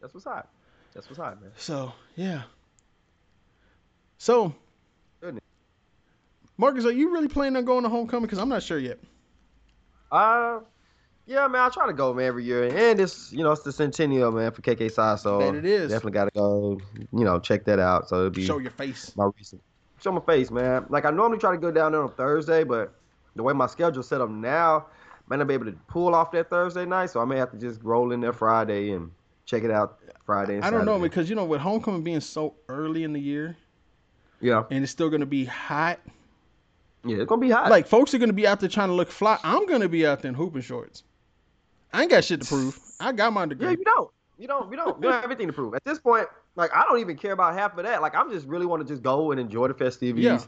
That's 0.01 0.13
what's 0.13 0.25
hot. 0.25 0.47
That's 0.93 1.07
what's 1.09 1.19
hot, 1.19 1.41
man. 1.41 1.51
So 1.57 1.91
yeah. 2.15 2.43
So, 4.17 4.55
Goodness. 5.19 5.43
Marcus, 6.57 6.85
are 6.85 6.91
you 6.91 7.11
really 7.11 7.27
planning 7.27 7.57
on 7.57 7.65
going 7.65 7.83
to 7.83 7.89
homecoming? 7.89 8.23
Because 8.23 8.39
I'm 8.39 8.47
not 8.49 8.63
sure 8.63 8.79
yet. 8.79 8.97
Uh, 10.09 10.59
yeah, 11.25 11.47
man, 11.47 11.61
I 11.63 11.69
try 11.69 11.87
to 11.87 11.93
go, 11.93 12.13
man, 12.13 12.25
every 12.27 12.45
year, 12.45 12.63
and 12.65 12.99
it's 13.01 13.33
you 13.33 13.43
know 13.43 13.51
it's 13.51 13.63
the 13.63 13.73
centennial, 13.73 14.31
man, 14.31 14.51
for 14.51 14.61
KK 14.61 14.89
Psi, 14.91 15.15
so 15.17 15.39
That 15.39 15.55
it 15.55 15.65
is. 15.65 15.91
definitely 15.91 16.11
got 16.13 16.25
to 16.25 16.31
go, 16.33 16.79
you 17.11 17.25
know, 17.25 17.39
check 17.39 17.65
that 17.65 17.79
out. 17.79 18.07
So 18.07 18.17
it'll 18.17 18.29
be 18.29 18.45
Show 18.45 18.59
your 18.59 18.71
face. 18.71 19.11
my 19.17 19.29
recent 19.37 19.61
show 20.05 20.11
my 20.11 20.21
face, 20.21 20.51
man. 20.51 20.85
Like 20.89 21.05
I 21.05 21.11
normally 21.11 21.39
try 21.39 21.51
to 21.51 21.57
go 21.57 21.71
down 21.71 21.91
there 21.91 22.03
on 22.03 22.11
Thursday, 22.11 22.63
but 22.63 22.93
the 23.35 23.43
way 23.43 23.53
my 23.53 23.65
schedule's 23.67 24.07
set 24.07 24.21
up 24.21 24.29
now, 24.29 24.85
might 25.27 25.37
not 25.37 25.47
be 25.47 25.55
able 25.55 25.65
to 25.65 25.71
pull 25.87 26.13
off 26.13 26.31
that 26.31 26.49
Thursday 26.49 26.85
night, 26.85 27.09
so 27.09 27.19
I 27.19 27.25
may 27.25 27.37
have 27.37 27.51
to 27.51 27.57
just 27.57 27.81
roll 27.83 28.11
in 28.11 28.21
there 28.21 28.31
Friday 28.31 28.91
and 28.91 29.11
check 29.45 29.63
it 29.63 29.71
out 29.71 29.97
Friday. 30.25 30.55
And 30.57 30.63
I 30.63 30.69
don't 30.69 30.85
know 30.85 30.99
because 30.99 31.29
you 31.29 31.35
know 31.35 31.43
with 31.45 31.59
homecoming 31.59 32.03
being 32.03 32.21
so 32.21 32.53
early 32.69 33.03
in 33.03 33.13
the 33.13 33.19
year 33.19 33.57
Yeah, 34.39 34.63
and 34.69 34.83
it's 34.83 34.91
still 34.91 35.09
gonna 35.09 35.25
be 35.25 35.45
hot. 35.45 35.99
yeah, 37.03 37.17
it's 37.17 37.25
gonna 37.25 37.41
be 37.41 37.49
hot. 37.49 37.71
Like 37.71 37.87
folks 37.87 38.13
are 38.13 38.19
gonna 38.19 38.33
be 38.33 38.45
out 38.45 38.59
there 38.59 38.69
trying 38.69 38.89
to 38.89 38.93
look 38.93 39.09
fly. 39.09 39.39
I'm 39.43 39.65
gonna 39.65 39.89
be 39.89 40.05
out 40.05 40.21
there 40.21 40.29
in 40.29 40.35
hooping 40.35 40.61
shorts. 40.61 41.03
I 41.91 42.03
ain't 42.03 42.11
got 42.11 42.23
shit 42.23 42.41
to 42.41 42.47
prove. 42.47 42.79
I 42.99 43.11
got 43.11 43.33
my 43.33 43.47
degree. 43.47 43.67
Yeah, 43.67 43.71
you 43.71 43.83
don't. 43.83 44.11
You 44.37 44.47
don't. 44.47 44.69
You 44.69 44.77
don't. 44.77 44.97
You 44.97 45.03
don't 45.03 45.13
have 45.13 45.23
everything 45.23 45.47
to 45.47 45.53
prove. 45.53 45.73
At 45.73 45.83
this 45.85 45.97
point, 45.97 46.27
like 46.55 46.71
I 46.73 46.83
don't 46.83 46.99
even 46.99 47.17
care 47.17 47.33
about 47.33 47.53
half 47.53 47.77
of 47.77 47.83
that. 47.83 48.01
Like 48.01 48.15
I'm 48.15 48.31
just 48.31 48.47
really 48.47 48.65
want 48.65 48.85
to 48.85 48.87
just 48.91 49.03
go 49.03 49.31
and 49.31 49.39
enjoy 49.39 49.67
the 49.67 49.73
festivities. 49.73 50.25
Yeah. 50.25 50.39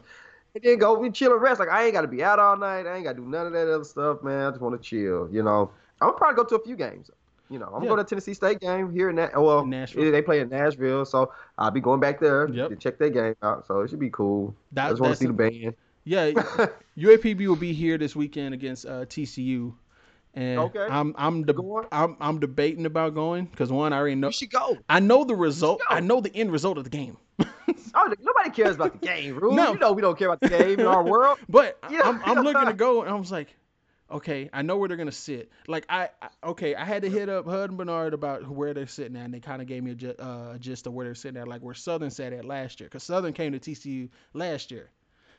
And 0.54 0.64
then 0.64 0.78
go 0.78 1.02
and 1.04 1.14
chill 1.14 1.32
and 1.32 1.42
rest. 1.42 1.60
Like 1.60 1.68
I 1.68 1.84
ain't 1.84 1.92
got 1.92 2.02
to 2.02 2.08
be 2.08 2.24
out 2.24 2.38
all 2.38 2.56
night. 2.56 2.86
I 2.86 2.94
ain't 2.96 3.04
got 3.04 3.16
to 3.16 3.22
do 3.22 3.26
none 3.28 3.46
of 3.46 3.52
that 3.52 3.72
other 3.72 3.84
stuff, 3.84 4.22
man. 4.22 4.46
I 4.46 4.50
just 4.50 4.60
want 4.62 4.80
to 4.80 4.88
chill. 4.88 5.28
You 5.30 5.42
know. 5.42 5.70
I'm 6.00 6.08
gonna 6.08 6.18
probably 6.18 6.36
go 6.36 6.44
to 6.48 6.54
a 6.56 6.64
few 6.64 6.76
games. 6.76 7.10
You 7.50 7.58
know, 7.58 7.66
I'm 7.66 7.72
gonna 7.72 7.84
Yeah. 7.86 7.90
go 7.90 7.96
to 7.96 8.04
Tennessee 8.04 8.34
State 8.34 8.60
game 8.60 8.92
here 8.92 9.10
in 9.10 9.16
that. 9.16 9.32
Oh, 9.34 9.42
well, 9.42 9.58
In 9.60 9.70
Nashville. 9.70 10.12
they 10.12 10.22
play 10.22 10.40
in 10.40 10.48
Nashville, 10.48 11.04
so 11.04 11.32
I'll 11.56 11.70
be 11.70 11.80
going 11.80 11.98
back 11.98 12.20
there 12.20 12.48
Yep. 12.48 12.70
to 12.70 12.76
check 12.76 12.98
that 12.98 13.10
game 13.14 13.34
out. 13.42 13.66
So 13.66 13.80
it 13.80 13.90
should 13.90 13.98
be 13.98 14.10
cool. 14.10 14.54
That- 14.72 14.86
I 14.86 14.88
just 14.90 15.00
want 15.00 15.12
to 15.14 15.18
see 15.18 15.26
the 15.26 15.32
band. 15.32 15.74
Yeah, 16.04 16.30
UAPB 16.98 17.46
will 17.46 17.56
be 17.56 17.72
here 17.72 17.98
this 17.98 18.14
weekend 18.16 18.54
against 18.54 18.86
uh, 18.86 19.04
TCU, 19.06 19.72
and 20.34 20.60
Okay. 20.60 20.86
I'm 20.90 21.14
I'm 21.18 21.44
de- 21.44 21.54
I'm 21.92 22.16
I'm 22.20 22.38
debating 22.40 22.86
about 22.86 23.14
going 23.14 23.46
because 23.46 23.70
one 23.72 23.92
I 23.92 23.96
already 23.98 24.14
know 24.14 24.28
you 24.28 24.32
should 24.32 24.50
go. 24.50 24.78
I 24.88 25.00
know 25.00 25.24
the 25.24 25.34
result. 25.36 25.80
I 25.88 26.00
know 26.00 26.20
the 26.20 26.34
end 26.34 26.52
result 26.52 26.78
of 26.78 26.84
the 26.84 26.90
game. 26.90 27.16
Oh, 27.94 28.12
nobody 28.20 28.50
cares 28.50 28.76
about 28.76 29.00
the 29.00 29.06
game, 29.06 29.36
Rube. 29.38 29.54
No. 29.54 29.72
You 29.72 29.78
know 29.78 29.92
we 29.92 30.02
don't 30.02 30.16
care 30.18 30.28
about 30.28 30.40
the 30.40 30.48
game 30.50 30.78
in 30.80 30.86
our 30.86 31.02
world. 31.02 31.38
But 31.48 31.78
Yeah. 31.90 32.02
I'm, 32.04 32.20
I'm 32.24 32.44
looking 32.44 32.66
to 32.66 32.72
go, 32.74 33.00
and 33.00 33.10
I 33.10 33.14
was 33.14 33.32
like, 33.32 33.48
okay, 34.10 34.50
I 34.52 34.62
know 34.62 34.76
where 34.76 34.88
they're 34.88 34.96
gonna 34.98 35.10
sit. 35.10 35.50
Like 35.66 35.84
I, 35.88 36.10
I 36.20 36.28
okay, 36.50 36.74
I 36.74 36.84
had 36.84 37.02
to 37.02 37.08
hit 37.10 37.28
up 37.28 37.46
Hud 37.46 37.70
and 37.70 37.78
Bernard 37.78 38.12
about 38.14 38.46
where 38.48 38.74
they're 38.74 38.86
sitting 38.86 39.16
at, 39.16 39.24
and 39.24 39.34
they 39.34 39.40
kind 39.40 39.62
of 39.62 39.68
gave 39.68 39.82
me 39.82 39.92
a, 39.92 39.94
ju- 39.94 40.14
uh, 40.18 40.52
a 40.54 40.58
gist 40.58 40.86
of 40.86 40.92
where 40.92 41.06
they're 41.06 41.14
sitting 41.14 41.40
at, 41.40 41.48
like 41.48 41.62
where 41.62 41.74
Southern 41.74 42.10
sat 42.10 42.32
at 42.34 42.44
last 42.44 42.78
year, 42.80 42.88
because 42.88 43.02
Southern 43.02 43.32
came 43.32 43.52
to 43.52 43.58
TCU 43.58 44.10
last 44.34 44.70
year. 44.70 44.90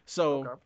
So 0.05 0.39
Okay. 0.45 0.61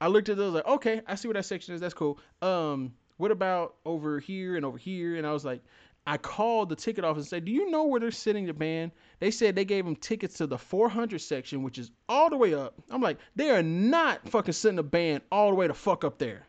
I 0.00 0.06
looked 0.08 0.28
at 0.28 0.36
those 0.36 0.54
like, 0.54 0.66
okay, 0.66 1.02
I 1.06 1.14
see 1.16 1.28
where 1.28 1.34
that 1.34 1.44
section 1.46 1.74
is. 1.74 1.80
That's 1.80 1.94
cool. 1.94 2.18
Um, 2.42 2.94
what 3.16 3.30
about 3.30 3.76
over 3.84 4.20
here 4.20 4.56
and 4.56 4.64
over 4.64 4.78
here? 4.78 5.16
And 5.16 5.26
I 5.26 5.32
was 5.32 5.44
like, 5.44 5.62
I 6.06 6.18
called 6.18 6.68
the 6.68 6.76
ticket 6.76 7.04
office 7.04 7.24
and 7.24 7.28
said, 7.28 7.44
do 7.44 7.52
you 7.52 7.70
know 7.70 7.84
where 7.84 7.98
they're 7.98 8.12
sitting 8.12 8.46
the 8.46 8.54
band? 8.54 8.92
They 9.18 9.32
said 9.32 9.56
they 9.56 9.64
gave 9.64 9.84
them 9.84 9.96
tickets 9.96 10.36
to 10.36 10.46
the 10.46 10.58
400 10.58 11.20
section, 11.20 11.64
which 11.64 11.78
is 11.78 11.90
all 12.08 12.30
the 12.30 12.36
way 12.36 12.54
up. 12.54 12.74
I'm 12.90 13.00
like, 13.00 13.18
they 13.34 13.50
are 13.50 13.62
not 13.62 14.28
fucking 14.28 14.52
sitting 14.52 14.76
the 14.76 14.84
band 14.84 15.22
all 15.32 15.50
the 15.50 15.56
way 15.56 15.66
to 15.66 15.74
fuck 15.74 16.04
up 16.04 16.18
there. 16.18 16.46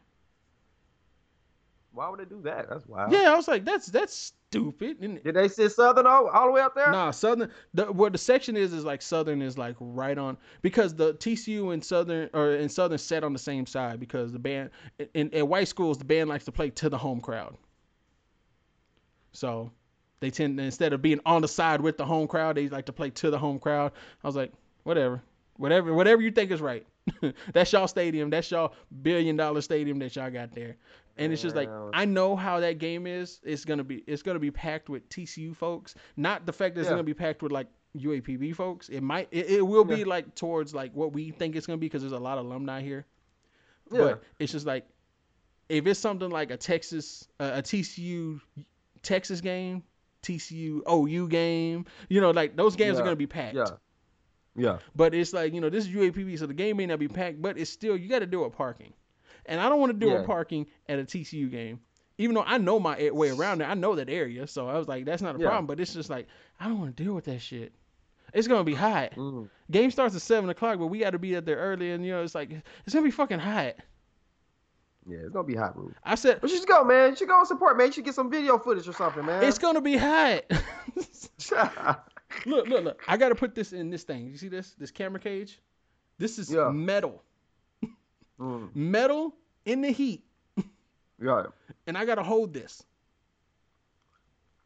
Why 1.97 2.09
would 2.09 2.19
they 2.19 2.25
do 2.25 2.41
that? 2.43 2.69
That's 2.69 2.85
wild. 2.85 3.11
Yeah, 3.11 3.33
I 3.33 3.35
was 3.35 3.47
like, 3.47 3.65
that's 3.65 3.87
that's 3.87 4.15
stupid. 4.15 4.97
And 5.01 5.23
Did 5.23 5.35
they 5.35 5.47
sit 5.47 5.71
Southern 5.71 6.05
all, 6.05 6.27
all 6.27 6.45
the 6.45 6.51
way 6.51 6.61
up 6.61 6.75
there? 6.75 6.91
Nah, 6.91 7.09
Southern. 7.09 7.49
The, 7.73 7.91
where 7.91 8.11
the 8.11 8.19
section 8.19 8.55
is 8.55 8.71
is 8.71 8.85
like 8.85 9.01
Southern 9.01 9.41
is 9.41 9.57
like 9.57 9.75
right 9.79 10.15
on 10.15 10.37
because 10.61 10.93
the 10.93 11.15
TCU 11.15 11.73
and 11.73 11.83
Southern 11.83 12.29
or 12.35 12.53
in 12.53 12.69
Southern 12.69 12.99
sat 12.99 13.23
on 13.23 13.33
the 13.33 13.39
same 13.39 13.65
side 13.65 13.99
because 13.99 14.31
the 14.31 14.37
band 14.37 14.69
in, 15.15 15.31
in 15.31 15.49
white 15.49 15.67
schools 15.67 15.97
the 15.97 16.05
band 16.05 16.29
likes 16.29 16.45
to 16.45 16.51
play 16.51 16.69
to 16.69 16.87
the 16.87 16.97
home 16.99 17.19
crowd. 17.19 17.57
So 19.31 19.71
they 20.19 20.29
tend 20.29 20.59
instead 20.59 20.93
of 20.93 21.01
being 21.01 21.19
on 21.25 21.41
the 21.41 21.47
side 21.47 21.81
with 21.81 21.97
the 21.97 22.05
home 22.05 22.27
crowd, 22.27 22.57
they 22.57 22.69
like 22.69 22.85
to 22.85 22.93
play 22.93 23.09
to 23.09 23.31
the 23.31 23.39
home 23.39 23.57
crowd. 23.57 23.91
I 24.23 24.27
was 24.27 24.35
like, 24.35 24.51
whatever, 24.83 25.23
whatever, 25.55 25.95
whatever 25.95 26.21
you 26.21 26.29
think 26.29 26.51
is 26.51 26.61
right. 26.61 26.85
that's 27.53 27.71
y'all 27.73 27.87
stadium. 27.87 28.29
That's 28.29 28.51
y'all 28.51 28.73
billion 29.01 29.35
dollar 29.35 29.61
stadium 29.61 29.97
that 29.99 30.15
y'all 30.15 30.29
got 30.29 30.53
there. 30.53 30.75
And 31.17 31.33
it's 31.33 31.41
just 31.41 31.55
like 31.55 31.69
I 31.93 32.05
know 32.05 32.35
how 32.35 32.59
that 32.59 32.77
game 32.79 33.07
is. 33.07 33.39
It's 33.43 33.65
gonna 33.65 33.83
be 33.83 34.03
it's 34.07 34.21
gonna 34.21 34.39
be 34.39 34.51
packed 34.51 34.89
with 34.89 35.07
TCU 35.09 35.55
folks. 35.55 35.95
Not 36.15 36.45
the 36.45 36.53
fact 36.53 36.75
that 36.75 36.81
it's 36.81 36.87
Yeah. 36.87 36.93
gonna 36.93 37.03
be 37.03 37.13
packed 37.13 37.41
with 37.41 37.51
like 37.51 37.67
UAPB 37.97 38.55
folks. 38.55 38.89
It 38.89 39.01
might 39.01 39.29
it, 39.31 39.49
it 39.49 39.61
will 39.61 39.85
be 39.85 40.03
like 40.03 40.35
towards 40.35 40.73
like 40.73 40.93
what 40.93 41.13
we 41.13 41.31
think 41.31 41.55
it's 41.55 41.65
gonna 41.65 41.77
be 41.77 41.87
because 41.87 42.01
there's 42.01 42.11
a 42.13 42.19
lot 42.19 42.37
of 42.37 42.45
alumni 42.45 42.81
here. 42.81 43.05
Yeah. 43.91 43.97
But 43.99 44.23
it's 44.39 44.51
just 44.51 44.65
like 44.65 44.85
if 45.69 45.85
it's 45.87 45.99
something 45.99 46.29
like 46.29 46.51
a 46.51 46.57
Texas 46.57 47.27
uh, 47.39 47.51
a 47.55 47.61
TCU 47.61 48.39
Texas 49.01 49.41
game, 49.41 49.83
TCU 50.23 50.81
OU 50.89 51.27
game. 51.29 51.85
You 52.09 52.21
know, 52.21 52.31
like 52.31 52.55
those 52.55 52.75
games 52.75 52.95
Yeah, 52.95 53.01
are 53.01 53.05
gonna 53.05 53.15
be 53.15 53.27
packed. 53.27 53.55
Yeah. 53.55 53.65
Yeah. 54.55 54.79
But 54.95 55.13
it's 55.13 55.33
like, 55.33 55.53
you 55.53 55.61
know, 55.61 55.69
this 55.69 55.85
is 55.85 55.91
UAPB, 55.91 56.39
so 56.39 56.47
the 56.47 56.53
game 56.53 56.77
may 56.77 56.87
not 56.87 56.97
be 56.97 57.07
packed, 57.07 57.41
but 57.41 57.57
it's 57.59 57.69
still 57.69 57.95
you 57.95 58.09
got 58.09 58.19
to 58.19 58.25
deal 58.25 58.43
with 58.43 58.53
parking. 58.53 58.91
And 59.47 59.59
I 59.61 59.69
don't 59.69 59.79
want 59.79 59.91
to 59.93 59.97
deal 59.97 60.15
Yeah. 60.19 60.25
parking 60.25 60.67
at 60.87 60.99
a 60.99 61.03
TCU 61.03 61.49
game. 61.49 61.79
Even 62.19 62.33
though 62.35 62.43
I 62.45 62.57
know 62.57 62.79
my 62.79 63.11
way 63.11 63.29
around 63.29 63.59
there, 63.59 63.67
I 63.69 63.75
know 63.75 63.95
that 63.95 64.09
area, 64.09 64.47
so 64.47 64.67
I 64.67 64.77
was 64.77 64.87
like, 64.87 65.05
that's 65.05 65.21
not 65.21 65.35
a 65.35 65.39
Yeah. 65.39 65.47
problem. 65.47 65.67
But 65.67 65.79
it's 65.79 65.93
just 65.93 66.09
like 66.09 66.27
I 66.59 66.67
don't 66.67 66.79
want 66.79 66.95
to 66.97 67.03
deal 67.03 67.13
with 67.13 67.25
that 67.25 67.39
shit. 67.39 67.73
It's 68.33 68.47
gonna 68.47 68.63
be 68.63 68.73
hot. 68.73 69.11
Mm. 69.15 69.49
Game 69.71 69.91
starts 69.91 70.15
at 70.15 70.21
seven 70.21 70.49
o'clock, 70.49 70.79
but 70.79 70.87
we 70.87 70.99
got 70.99 71.11
to 71.11 71.19
be 71.19 71.37
out 71.37 71.45
there 71.45 71.57
early, 71.57 71.91
and 71.91 72.05
you 72.05 72.11
know, 72.11 72.23
it's 72.23 72.35
like 72.35 72.51
it's 72.85 72.93
gonna 72.93 73.05
be 73.05 73.11
fucking 73.11 73.39
hot. 73.39 73.75
Yeah, 75.09 75.19
it's 75.19 75.29
gonna 75.29 75.47
be 75.47 75.55
hot, 75.55 75.75
bro. 75.75 75.91
I 76.03 76.15
said 76.15 76.41
But 76.41 76.49
you 76.49 76.57
should 76.57 76.67
go, 76.67 76.83
man. 76.83 77.11
You 77.11 77.15
should 77.15 77.29
go 77.29 77.37
and 77.39 77.47
support, 77.47 77.77
man. 77.77 77.87
You 77.87 77.93
should 77.93 78.03
get 78.05 78.15
some 78.15 78.29
video 78.29 78.57
footage 78.57 78.87
or 78.87 78.93
something, 78.93 79.25
man. 79.25 79.43
it's 79.43 79.57
gonna 79.57 79.79
be 79.81 79.95
hot. 79.95 80.43
look, 82.45 82.67
look, 82.67 82.83
look. 82.83 83.03
I 83.07 83.15
got 83.17 83.29
to 83.29 83.35
put 83.35 83.55
this 83.55 83.71
in 83.73 83.89
this 83.89 84.03
thing. 84.03 84.27
You 84.27 84.37
see 84.37 84.49
this? 84.49 84.73
This 84.77 84.91
camera 84.91 85.19
cage. 85.19 85.59
This 86.17 86.39
is 86.39 86.51
Yeah. 86.51 86.69
metal, 86.71 87.23
Mm. 88.39 88.75
metal 88.75 89.35
in 89.65 89.81
the 89.81 89.89
heat, 89.91 90.23
Yeah. 91.21 91.43
and 91.87 91.97
I 91.97 92.05
got 92.05 92.15
to 92.15 92.23
hold 92.23 92.53
this. 92.53 92.83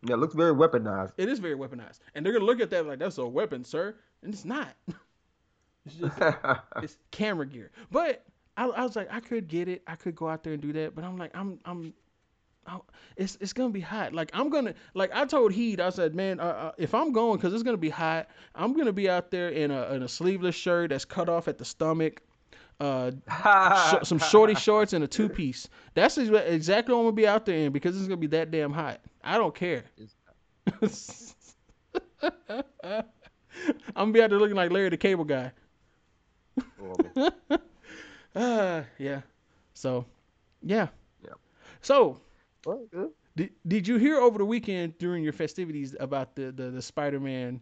Yeah, 0.03 0.15
it 0.15 0.17
looks 0.17 0.34
very 0.34 0.53
weaponized. 0.53 1.13
It 1.17 1.29
is 1.29 1.39
very 1.39 1.55
weaponized, 1.55 1.99
and 2.15 2.25
they're 2.25 2.34
gonna 2.34 2.45
look 2.45 2.60
at 2.60 2.69
that 2.71 2.86
like 2.88 2.99
that's 2.99 3.17
a 3.17 3.25
weapon, 3.25 3.63
sir, 3.63 3.95
and 4.23 4.34
it's 4.34 4.45
not. 4.45 4.73
It's 5.86 5.95
just 5.95 6.15
it's 6.84 6.97
camera 7.10 7.45
gear. 7.47 7.71
But 7.89 8.23
I, 8.55 8.65
I 8.67 8.84
was 8.84 8.95
like, 8.95 9.12
I 9.12 9.19
could 9.19 9.47
get 9.47 9.67
it. 9.67 9.81
I 9.88 9.95
could 9.95 10.15
go 10.15 10.27
out 10.29 10.43
there 10.43 10.53
and 10.53 10.62
do 10.62 10.71
that. 10.73 10.93
But 10.93 11.03
I'm 11.03 11.17
like, 11.17 11.31
I'm 11.36 11.60
I'm. 11.65 11.93
It's 13.17 13.36
it's 13.41 13.53
gonna 13.53 13.71
be 13.71 13.79
hot. 13.79 14.13
Like 14.13 14.29
I'm 14.34 14.49
gonna 14.51 14.75
like 14.93 15.10
I 15.12 15.25
told 15.25 15.51
Heat. 15.53 15.79
I 15.79 15.89
said, 15.89 16.13
man, 16.13 16.39
uh, 16.39 16.43
uh, 16.43 16.71
if 16.77 16.93
I'm 16.93 17.12
going, 17.13 17.39
cause 17.39 17.51
it's 17.51 17.63
gonna 17.63 17.77
be 17.77 17.89
hot. 17.89 18.29
I'm 18.53 18.73
gonna 18.73 18.93
be 18.93 19.10
out 19.10 19.31
there 19.31 19.49
in 19.49 19.71
a 19.71 19.91
in 19.93 20.03
a 20.03 20.07
sleeveless 20.07 20.53
shirt 20.53 20.91
that's 20.91 21.03
cut 21.05 21.29
off 21.29 21.47
at 21.47 21.57
the 21.57 21.65
stomach, 21.65 22.21
uh, 22.79 23.12
sh- 23.75 24.07
some 24.07 24.19
shorty 24.19 24.55
shorts 24.55 24.93
and 24.93 25.03
a 25.03 25.07
two 25.07 25.29
piece. 25.29 25.67
That's 25.93 26.17
exactly 26.17 26.93
what 26.93 26.99
I'm 27.01 27.05
gonna 27.07 27.15
be 27.15 27.27
out 27.27 27.45
there 27.45 27.57
in 27.57 27.71
because 27.71 27.97
it's 27.97 28.07
gonna 28.07 28.17
be 28.17 28.27
that 28.27 28.51
damn 28.51 28.71
hot. 28.71 29.01
I 29.23 29.38
don't 29.38 29.53
care. 29.53 29.84
I'm 32.21 33.03
gonna 33.95 34.12
be 34.12 34.21
out 34.21 34.29
there 34.29 34.39
looking 34.39 34.55
like 34.55 34.71
Larry 34.71 34.89
the 34.89 34.97
Cable 34.97 35.25
Guy. 35.25 35.51
Uh, 38.36 38.84
yeah. 38.97 39.21
So, 39.73 40.05
yeah. 40.63 40.88
Yeah. 41.23 41.34
So, 41.81 42.19
Well, 42.65 42.86
did, 43.36 43.49
did 43.67 43.88
you 43.88 43.97
hear 43.97 44.19
over 44.19 44.38
the 44.38 44.45
weekend 44.45 44.97
during 44.97 45.23
your 45.23 45.34
festivities 45.34 45.95
about 45.99 46.36
the 46.36 46.51
the, 46.51 46.69
the 46.71 46.81
Spider 46.81 47.19
Man, 47.19 47.60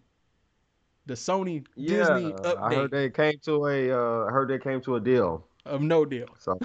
the 1.09 1.15
Sony 1.15 1.65
Disney 1.75 2.29
Yeah, 2.29 2.53
I 2.61 2.75
heard 2.75 2.91
they 2.91 3.09
came 3.09 3.39
to 3.45 3.65
a. 3.65 3.91
Uh, 3.91 4.27
I 4.27 4.31
heard 4.31 4.47
they 4.47 4.59
came 4.59 4.79
to 4.81 4.95
a 4.95 4.99
deal. 4.99 5.43
of 5.65 5.81
no 5.81 6.05
deal? 6.05 6.27
So. 6.37 6.59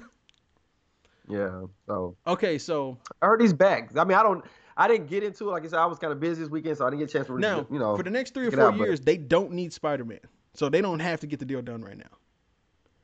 Yeah. 1.29 1.63
So 1.87 2.15
Okay, 2.27 2.59
so 2.59 2.99
I 3.23 3.27
heard 3.27 3.41
he's 3.41 3.55
back. 3.55 3.97
I 3.97 4.05
mean, 4.05 4.17
I 4.17 4.23
don't. 4.23 4.45
I 4.77 4.87
didn't 4.87 5.09
get 5.09 5.23
into 5.23 5.49
it. 5.49 5.53
Like 5.53 5.65
I 5.65 5.69
said, 5.69 5.79
I 5.79 5.87
was 5.87 5.99
kind 5.99 6.13
of 6.13 6.21
busy 6.21 6.43
this 6.43 6.51
weekend, 6.51 6.77
so 6.77 6.87
I 6.87 6.91
didn't 6.91 7.01
get 7.01 7.09
a 7.09 7.13
chance 7.13 7.27
to. 7.29 7.33
Really, 7.33 7.49
now 7.49 7.67
you 7.71 7.79
know. 7.79 7.97
for 7.97 8.03
the 8.03 8.11
next 8.11 8.35
three 8.35 8.49
or 8.49 8.51
four 8.51 8.65
out, 8.65 8.79
but- 8.79 8.85
years, 8.85 9.01
they 9.01 9.17
don't 9.17 9.53
need 9.53 9.73
Spider 9.73 10.05
Man, 10.05 10.21
so 10.53 10.69
they 10.69 10.83
don't 10.83 11.01
have 11.01 11.21
to 11.21 11.27
get 11.27 11.39
the 11.39 11.47
deal 11.47 11.63
done 11.63 11.83
right 11.83 11.97
now. 11.97 12.15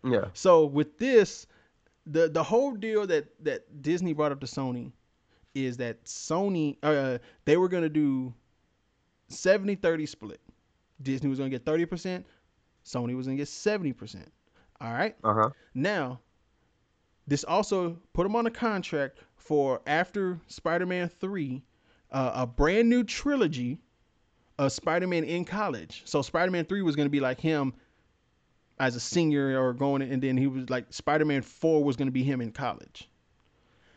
yeah. 0.05 0.27
So 0.35 0.67
with 0.67 0.99
this, 0.99 1.47
the 2.07 2.29
the 2.29 2.43
whole 2.43 2.73
deal 2.73 3.07
that 3.07 3.25
that 3.45 3.81
Disney 3.81 4.13
brought 4.13 4.33
up 4.33 4.41
to 4.41 4.47
Sony 4.47 4.93
is 5.55 5.79
that 5.79 6.05
Sony 6.05 6.77
uh 6.83 7.17
they 7.47 7.57
were 7.57 7.69
going 7.69 7.83
to 7.83 7.89
do 7.89 8.35
70-30 9.31 10.09
split. 10.09 10.41
Disney 11.03 11.29
was 11.29 11.39
going 11.39 11.51
to 11.51 11.59
get 11.59 11.65
30%, 11.65 12.25
Sony 12.85 13.17
was 13.17 13.27
going 13.27 13.37
to 13.37 13.41
get 13.41 13.49
70%. 13.49 14.27
All 14.81 14.93
right? 14.93 15.15
Uh 15.23 15.35
huh. 15.35 15.51
Now, 15.75 16.21
this 17.27 17.45
also 17.45 17.99
put 18.13 18.25
them 18.25 18.35
on 18.37 18.47
a 18.47 18.51
contract 18.51 19.19
for 19.37 19.81
after 19.87 20.39
Spider-Man 20.47 21.09
3, 21.09 21.63
uh, 22.11 22.33
a 22.35 22.47
brand 22.47 22.89
new 22.89 23.05
trilogy 23.05 23.79
of 24.59 24.73
Spider-Man 24.73 25.25
in 25.25 25.45
college. 25.45 26.03
So 26.07 26.23
Spider-Man 26.23 26.65
3 26.65 26.83
was 26.83 26.97
going 26.97 27.07
to 27.07 27.11
be 27.11 27.21
like 27.21 27.41
him 27.41 27.75
as 28.79 28.97
a 28.97 29.01
senior 29.01 29.63
or 29.63 29.75
going 29.75 30.01
and 30.01 30.23
then 30.23 30.37
he 30.39 30.47
was 30.47 30.71
like 30.71 30.87
Spider-Man 30.91 31.43
4 31.43 31.85
was 31.85 31.97
going 31.97 32.09
to 32.09 32.13
be 32.13 32.23
him 32.23 32.41
in 32.41 32.51
college. 32.51 33.09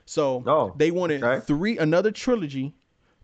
So 0.05 0.43
Oh, 0.45 0.73
they 0.77 0.91
wanted 0.91 1.23
okay. 1.23 1.45
three 1.45 1.77
another 1.77 2.11
trilogy 2.11 2.73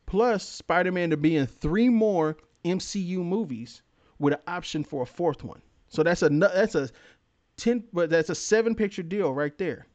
plus 0.06 0.48
Spider-Man 0.48 1.10
to 1.10 1.18
be 1.18 1.36
in 1.36 1.46
three 1.48 1.90
more 1.90 2.38
MCU 2.66 3.18
movies 3.18 3.82
with 4.20 4.34
an 4.34 4.40
option 4.48 4.84
for 4.84 5.04
a 5.04 5.06
fourth 5.06 5.44
one. 5.44 5.62
So 5.90 6.04
that's 6.04 6.22
a 6.22 6.30
that's 6.30 6.76
a 6.76 6.90
10 7.58 7.84
but 7.94 8.10
that's 8.10 8.30
a 8.30 8.36
seven 8.36 8.76
picture 8.76 9.04
deal 9.04 9.34
right 9.34 9.58
there. 9.58 9.88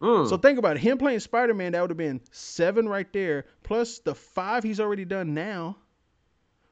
Mm. 0.00 0.28
So 0.28 0.36
think 0.36 0.58
about 0.58 0.76
it. 0.76 0.80
Him 0.80 0.98
playing 0.98 1.20
Spider 1.20 1.54
Man, 1.54 1.72
that 1.72 1.80
would 1.80 1.90
have 1.90 1.96
been 1.96 2.20
seven 2.30 2.88
right 2.88 3.10
there, 3.12 3.46
plus 3.62 3.98
the 4.00 4.14
five 4.14 4.62
he's 4.62 4.80
already 4.80 5.04
done 5.04 5.32
now. 5.34 5.76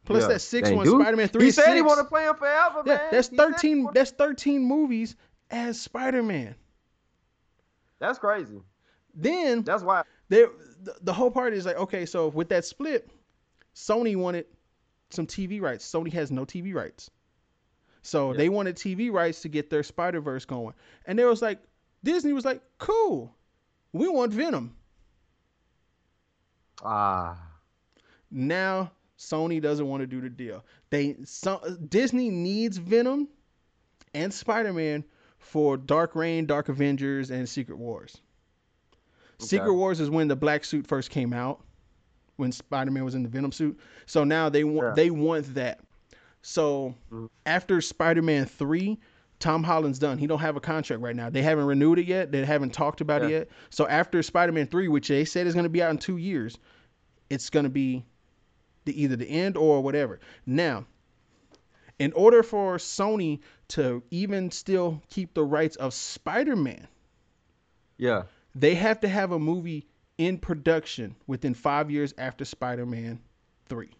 Plus 0.05 0.22
Yeah. 0.22 0.29
that 0.29 0.40
six 0.40 0.70
one. 0.70 0.87
Spider 0.87 1.16
Man 1.16 1.29
three. 1.29 1.44
He 1.46 1.50
said 1.50 1.68
he 1.68 1.79
six. 1.79 1.87
want 1.87 2.00
to 2.00 2.05
play 2.05 2.24
him 2.24 2.35
forever, 2.37 2.83
Yeah, 2.85 2.94
man. 2.96 3.09
that's 3.11 3.29
He 3.29 3.37
thirteen. 3.37 3.88
That's 3.94 4.11
thirteen 4.11 4.62
movies 4.62 5.16
as 5.50 5.81
Spider 5.81 6.22
Man. 6.22 6.55
That's 7.98 8.18
crazy. 8.18 8.61
Then 9.14 9.62
That's 9.62 9.83
why. 9.83 10.03
there, 10.29 10.48
the, 10.83 10.94
the 11.03 11.12
whole 11.12 11.31
part 11.31 11.55
is 11.55 11.64
like, 11.64 11.77
okay, 11.77 12.05
so 12.05 12.29
with 12.29 12.48
that 12.50 12.64
split, 12.64 13.09
Sony 13.74 14.16
wanted 14.16 14.46
some 15.14 15.27
TV 15.27 15.61
rights. 15.61 15.90
Sony 15.90 16.12
has 16.12 16.31
no 16.31 16.44
TV 16.44 16.74
rights, 16.74 17.11
so 18.03 18.33
Yeah. 18.33 18.38
they 18.38 18.48
wanted 18.48 18.77
TV 18.77 19.11
rights 19.11 19.42
to 19.42 19.48
get 19.48 19.70
their 19.70 19.83
Spider 19.83 20.20
Verse 20.20 20.44
going. 20.44 20.74
And 21.07 21.18
they 21.18 21.24
was 21.24 21.42
like, 21.42 21.59
Disney 22.03 22.33
was 22.33 22.44
like, 22.44 22.61
cool, 22.79 23.35
we 23.92 24.09
want 24.09 24.33
Venom. 24.33 24.77
Ah. 26.83 27.38
Now 28.31 28.90
Sony 29.18 29.61
doesn't 29.62 29.87
want 29.87 30.03
to 30.03 30.07
do 30.07 30.20
the 30.20 30.29
deal. 30.29 30.64
They 30.90 31.16
so, 31.24 31.61
Disney 31.88 32.31
needs 32.31 32.77
Venom 32.77 33.29
and 34.12 34.33
Spider-Man 34.33 35.05
for 35.38 35.77
Dark 35.77 36.14
Reign, 36.14 36.46
Dark 36.46 36.68
Avengers, 36.68 37.31
and 37.31 37.48
Secret 37.48 37.79
Wars. 37.79 38.20
Secret 39.38 39.74
Wars 39.74 40.00
is 40.00 40.09
when 40.09 40.29
the 40.29 40.37
black 40.37 40.64
suit 40.64 40.87
first 40.87 41.11
came 41.11 41.33
out, 41.33 41.61
when 42.36 42.52
Spider-Man 42.52 43.04
was 43.04 43.14
in 43.14 43.22
the 43.22 43.28
Venom 43.28 43.52
suit. 43.52 43.78
So 44.06 44.24
now 44.24 44.48
they 44.48 44.64
want 44.64 44.88
Yeah. 44.88 44.94
they 44.94 45.10
want 45.10 45.54
that. 45.54 45.80
So 46.42 46.94
Mhm. 47.10 47.28
after 47.46 47.80
Spider-Man 47.80 48.46
three, 48.46 48.98
Tom 49.40 49.62
Holland's 49.64 49.98
done. 49.98 50.18
He 50.18 50.26
don't 50.26 50.38
have 50.40 50.56
a 50.56 50.60
contract 50.60 51.02
right 51.02 51.14
now. 51.16 51.28
They 51.30 51.42
haven't 51.42 51.66
renewed 51.66 51.98
it 51.98 52.06
yet. 52.06 52.32
They 52.32 52.44
haven't 52.44 52.72
talked 52.72 53.00
about 53.00 53.22
it 53.22 53.30
yet. 53.30 53.48
So 53.70 53.86
after 53.86 54.22
Spider-Man 54.22 54.66
three, 54.66 54.88
which 54.88 55.08
they 55.08 55.24
said 55.24 55.46
is 55.46 55.54
going 55.54 55.64
to 55.64 55.70
be 55.70 55.82
out 55.82 55.90
in 55.90 55.98
two 55.98 56.16
years, 56.16 56.56
it's 57.30 57.50
going 57.50 57.64
to 57.64 57.70
be 57.70 58.04
the 58.84 59.00
either 59.02 59.16
the 59.16 59.26
end 59.28 59.56
or 59.56 59.82
whatever. 59.82 60.20
Now, 60.46 60.86
in 61.98 62.12
order 62.12 62.42
for 62.42 62.76
Sony 62.76 63.40
to 63.68 64.02
even 64.10 64.50
still 64.50 65.02
keep 65.08 65.34
the 65.34 65.44
rights 65.44 65.76
of 65.76 65.94
Spider-Man, 65.94 66.86
Yeah. 67.98 68.24
they 68.54 68.74
have 68.74 69.00
to 69.00 69.08
have 69.08 69.32
a 69.32 69.38
movie 69.38 69.86
in 70.18 70.38
production 70.38 71.16
within 71.27 71.55
five 71.55 71.90
years 71.90 72.14
after 72.18 72.44
Spider-Man 72.44 73.20
three. 73.66 73.90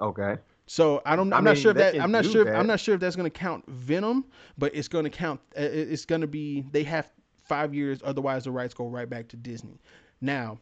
Okay. 0.00 0.36
So 0.66 1.00
I 1.06 1.16
don't. 1.16 1.32
I 1.32 1.38
I'm 1.38 1.44
not 1.44 1.56
sure 1.56 1.70
if 1.70 1.76
that. 1.78 1.98
I'm 2.00 2.12
not 2.12 2.24
sure. 2.26 2.46
If. 2.46 2.54
I'm 2.54 2.66
not 2.66 2.80
sure 2.80 2.94
if 2.94 3.00
that's 3.00 3.16
going 3.16 3.30
to 3.30 3.36
count 3.38 3.64
Venom, 3.68 4.24
but 4.58 4.74
it's 4.74 4.88
going 4.88 5.04
to 5.04 5.10
count. 5.10 5.40
uh, 5.56 5.62
It's 5.62 6.04
going 6.04 6.20
to 6.20 6.26
be. 6.26 6.64
They 6.72 6.82
have 6.84 7.10
five 7.44 7.74
years. 7.74 8.00
Otherwise, 8.04 8.44
the 8.44 8.50
rights 8.50 8.74
go 8.74 8.86
right 8.88 9.08
back 9.08 9.28
to 9.28 9.36
Disney. 9.36 9.80
Now, 10.20 10.58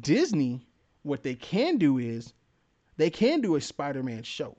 Disney, 0.00 0.66
what 1.02 1.22
they 1.22 1.34
can 1.34 1.76
do 1.76 1.98
is, 1.98 2.32
they 2.96 3.10
can 3.10 3.40
do 3.40 3.56
a 3.56 3.60
Spider-Man 3.60 4.22
show. 4.22 4.56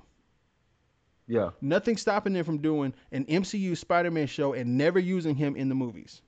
Yeah. 1.28 1.50
Nothing 1.60 1.98
stopping 1.98 2.34
them 2.34 2.46
from 2.46 2.60
doing 2.60 2.94
an 3.12 3.26
MCU 3.26 3.76
Spider-Man 3.76 4.28
show 4.28 4.54
and 4.54 4.78
never 4.78 5.00
using 5.00 5.36
him 5.36 5.56
in 5.56 5.68
the 5.68 5.76
movies. 5.76 6.22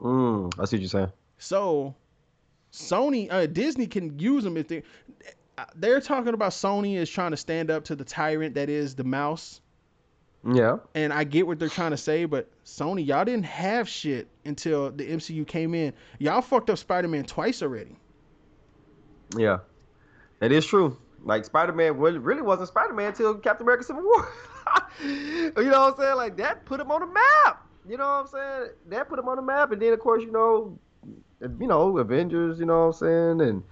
Mm. 0.00 0.52
I 0.58 0.64
see 0.64 0.76
what 0.76 0.80
you're 0.82 0.88
saying. 0.88 1.12
So, 1.38 1.94
Sony, 2.72 3.30
uh, 3.30 3.46
Disney 3.46 3.86
can 3.86 4.18
use 4.18 4.44
them 4.44 4.56
if 4.56 4.68
they. 4.68 4.82
They're 5.76 6.00
talking 6.00 6.34
about 6.34 6.50
Sony 6.50 6.96
is 6.96 7.08
trying 7.08 7.30
to 7.30 7.36
stand 7.36 7.70
up 7.70 7.84
to 7.84 7.94
the 7.94 8.04
tyrant 8.04 8.54
that 8.54 8.68
is 8.68 8.96
the 8.96 9.04
mouse. 9.04 9.60
Yeah. 10.52 10.78
And 10.94 11.12
I 11.12 11.24
get 11.24 11.46
what 11.46 11.58
they're 11.58 11.68
trying 11.68 11.92
to 11.92 11.96
say, 11.96 12.24
but 12.24 12.50
Sony, 12.64 13.06
y'all 13.06 13.24
didn't 13.24 13.46
have 13.46 13.88
shit 13.88 14.28
until 14.44 14.90
the 14.90 15.08
MCU 15.08 15.46
came 15.46 15.74
in. 15.74 15.92
Y'all 16.18 16.42
fucked 16.42 16.70
up 16.70 16.78
Spider-Man 16.78 17.24
twice 17.24 17.62
already. 17.62 17.96
Yeah. 19.36 19.58
That 20.40 20.52
is 20.52 20.66
true. 20.66 20.98
Like 21.22 21.44
Spider 21.46 21.72
Man 21.72 21.96
really, 21.96 22.18
really 22.18 22.42
wasn't 22.42 22.68
Spider 22.68 22.92
Man 22.92 23.08
until 23.08 23.34
Captain 23.36 23.64
America 23.64 23.84
Civil 23.84 24.02
War. 24.02 24.28
you 25.02 25.52
know 25.56 25.80
what 25.80 25.94
I'm 25.94 25.96
saying? 25.96 26.16
Like 26.16 26.36
that 26.36 26.66
put 26.66 26.80
him 26.80 26.90
on 26.90 27.00
the 27.00 27.06
map. 27.06 27.63
You 27.88 27.96
know 27.98 28.04
what 28.04 28.20
I'm 28.20 28.26
saying? 28.28 28.70
That 28.88 29.08
put 29.08 29.18
him 29.18 29.28
on 29.28 29.36
the 29.36 29.42
map. 29.42 29.72
And 29.72 29.80
then 29.82 29.92
of 29.92 30.00
course, 30.00 30.22
you 30.22 30.32
know, 30.32 30.78
you 31.60 31.66
know, 31.66 31.98
Avengers. 31.98 32.58
You 32.58 32.66
know 32.66 32.86
what 32.88 33.02
I'm 33.02 33.38
saying? 33.38 33.40
And 33.48 33.62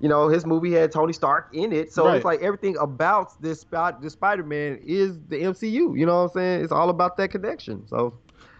you 0.00 0.08
know, 0.08 0.28
his 0.28 0.46
movie 0.46 0.72
had 0.72 0.90
Tony 0.92 1.12
Stark 1.12 1.50
in 1.52 1.72
it, 1.74 1.92
so 1.92 2.06
Right. 2.06 2.16
it's 2.16 2.24
like 2.24 2.40
everything 2.40 2.74
about 2.78 3.40
this 3.42 3.60
Spot 3.60 4.00
this 4.00 4.14
Spider 4.14 4.42
Man 4.42 4.80
is 4.84 5.18
the 5.28 5.36
MCU. 5.42 5.94
You 5.98 6.06
know 6.06 6.16
what 6.22 6.30
I'm 6.30 6.30
saying? 6.30 6.62
It's 6.64 6.72
all 6.72 6.88
about 6.88 7.18
that 7.18 7.28
connection. 7.30 7.86
So 7.86 8.14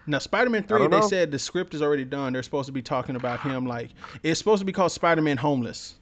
Now, 0.05 0.19
Spider-Man 0.19 0.63
Three, 0.63 0.81
they 0.87 0.99
know. 0.99 1.07
said 1.07 1.31
the 1.31 1.39
script 1.39 1.73
is 1.73 1.81
already 1.81 2.05
done. 2.05 2.33
They're 2.33 2.43
supposed 2.43 2.67
to 2.67 2.71
be 2.71 2.81
talking 2.83 3.15
about 3.15 3.39
him 3.39 3.65
like 3.65 3.89
it's 4.21 4.37
supposed 4.37 4.59
to 4.59 4.65
be 4.65 4.71
called 4.71 4.91
Spider-Man 4.91 5.37
Homeless, 5.37 5.95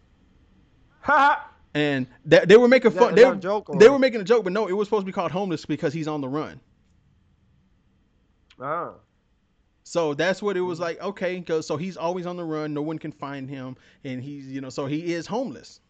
and 1.73 2.07
they, 2.25 2.39
they 2.45 2.57
were 2.57 2.67
making 2.67 2.91
that- 2.91 2.99
fun. 2.99 3.15
They, 3.15 3.23
that 3.23 3.65
they 3.79 3.89
were 3.89 3.99
making 3.99 4.21
a 4.21 4.23
joke, 4.23 4.43
but 4.43 4.53
no, 4.53 4.67
it 4.67 4.73
was 4.73 4.87
supposed 4.87 5.03
to 5.03 5.05
be 5.05 5.11
called 5.11 5.31
Homeless 5.31 5.65
because 5.65 5.93
he's 5.93 6.07
on 6.07 6.21
the 6.21 6.27
run. 6.27 6.59
Ah. 8.61 8.93
So 9.83 10.13
that's 10.13 10.41
what 10.41 10.57
it 10.57 10.61
was 10.61 10.77
Mm-hmm. 10.77 10.83
like. 10.83 11.01
Okay, 11.01 11.41
'cause- 11.41 11.65
so 11.67 11.77
he's 11.77 11.97
always 11.97 12.25
on 12.25 12.37
the 12.37 12.43
run. 12.43 12.73
No 12.73 12.81
one 12.81 12.99
can 12.99 13.11
find 13.11 13.49
him, 13.49 13.75
and 14.03 14.21
he's 14.21 14.47
you 14.47 14.61
know 14.61 14.69
so 14.69 14.85
he 14.85 15.13
is 15.13 15.25
homeless. 15.27 15.81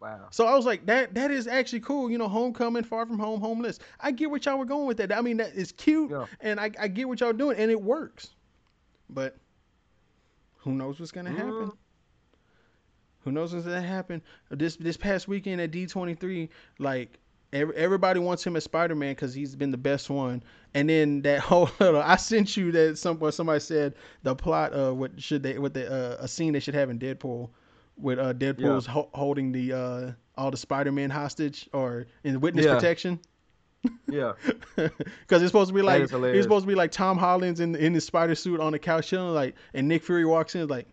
wow. 0.00 0.28
So 0.30 0.46
I 0.46 0.54
was 0.56 0.64
like, 0.66 0.86
that 0.86 1.14
that 1.14 1.30
is 1.30 1.46
actually 1.46 1.80
cool. 1.80 2.10
You 2.10 2.18
know, 2.18 2.28
homecoming, 2.28 2.84
far 2.84 3.06
from 3.06 3.18
home, 3.18 3.40
homeless. 3.40 3.78
I 4.00 4.10
get 4.12 4.30
what 4.30 4.44
y'all 4.46 4.58
were 4.58 4.64
going 4.64 4.86
with 4.86 4.96
that. 4.98 5.12
I 5.12 5.20
mean, 5.20 5.36
that 5.38 5.54
is 5.54 5.72
cute, 5.72 6.10
Yeah. 6.10 6.26
and 6.40 6.58
I, 6.58 6.70
I 6.78 6.88
get 6.88 7.06
what 7.08 7.20
y'all 7.20 7.32
doing, 7.32 7.58
and 7.58 7.70
it 7.70 7.80
works. 7.80 8.34
But 9.10 9.36
who 10.58 10.72
knows 10.72 10.98
what's 11.00 11.12
gonna 11.12 11.30
happen? 11.30 11.52
Mhm. 11.68 11.76
Who 13.24 13.32
knows 13.32 13.52
what's 13.52 13.66
gonna 13.66 13.82
happen? 13.82 14.22
This 14.50 14.76
this 14.76 14.96
past 14.96 15.28
weekend 15.28 15.60
at 15.60 15.70
D 15.70 15.86
twenty 15.86 16.14
three, 16.14 16.48
like 16.78 17.18
every, 17.52 17.74
everybody 17.76 18.20
wants 18.20 18.46
him 18.46 18.56
as 18.56 18.64
Spider 18.64 18.94
Man 18.94 19.12
because 19.12 19.34
he's 19.34 19.54
been 19.56 19.70
the 19.70 19.76
best 19.78 20.08
one. 20.10 20.42
And 20.74 20.88
then 20.88 21.22
that 21.22 21.40
whole 21.48 21.70
little, 21.80 22.00
I 22.02 22.16
sent 22.16 22.56
you 22.56 22.72
that 22.72 22.98
some 22.98 23.18
somebody 23.32 23.60
said 23.60 23.94
the 24.22 24.34
plot 24.34 24.72
of 24.72 24.96
what 24.96 25.20
should 25.20 25.42
they 25.42 25.58
what 25.58 25.74
the 25.74 25.90
uh, 25.90 26.16
a 26.24 26.28
scene 26.28 26.52
they 26.52 26.60
should 26.60 26.74
have 26.74 26.90
in 26.90 26.98
Deadpool 26.98 27.50
with 27.96 28.18
uh, 28.18 28.32
Deadpool's 28.34 28.86
ho- 28.86 29.10
holding 29.12 29.52
the 29.52 29.72
uh, 29.72 30.12
all 30.36 30.50
the 30.50 30.56
Spider 30.56 30.92
Man 30.92 31.10
hostage 31.10 31.68
or 31.72 32.06
in 32.24 32.40
witness 32.40 32.64
Yeah. 32.66 32.74
protection. 32.74 33.20
Yeah. 34.08 34.32
Because 34.76 35.42
it's 35.42 35.46
supposed 35.46 35.68
to 35.68 35.74
be 35.74 35.80
like 35.80 36.02
it's 36.02 36.12
supposed 36.42 36.64
to 36.64 36.68
be 36.68 36.74
like 36.74 36.90
Tom 36.92 37.16
Holland's 37.16 37.60
in 37.60 37.74
in 37.74 37.94
his 37.94 38.04
spider 38.04 38.34
suit 38.34 38.60
on 38.60 38.72
the 38.72 38.78
couch 38.78 39.08
chilling, 39.08 39.32
like, 39.34 39.54
and 39.72 39.88
Nick 39.88 40.02
Fury 40.04 40.26
walks 40.26 40.54
in 40.54 40.66
like, 40.68 40.86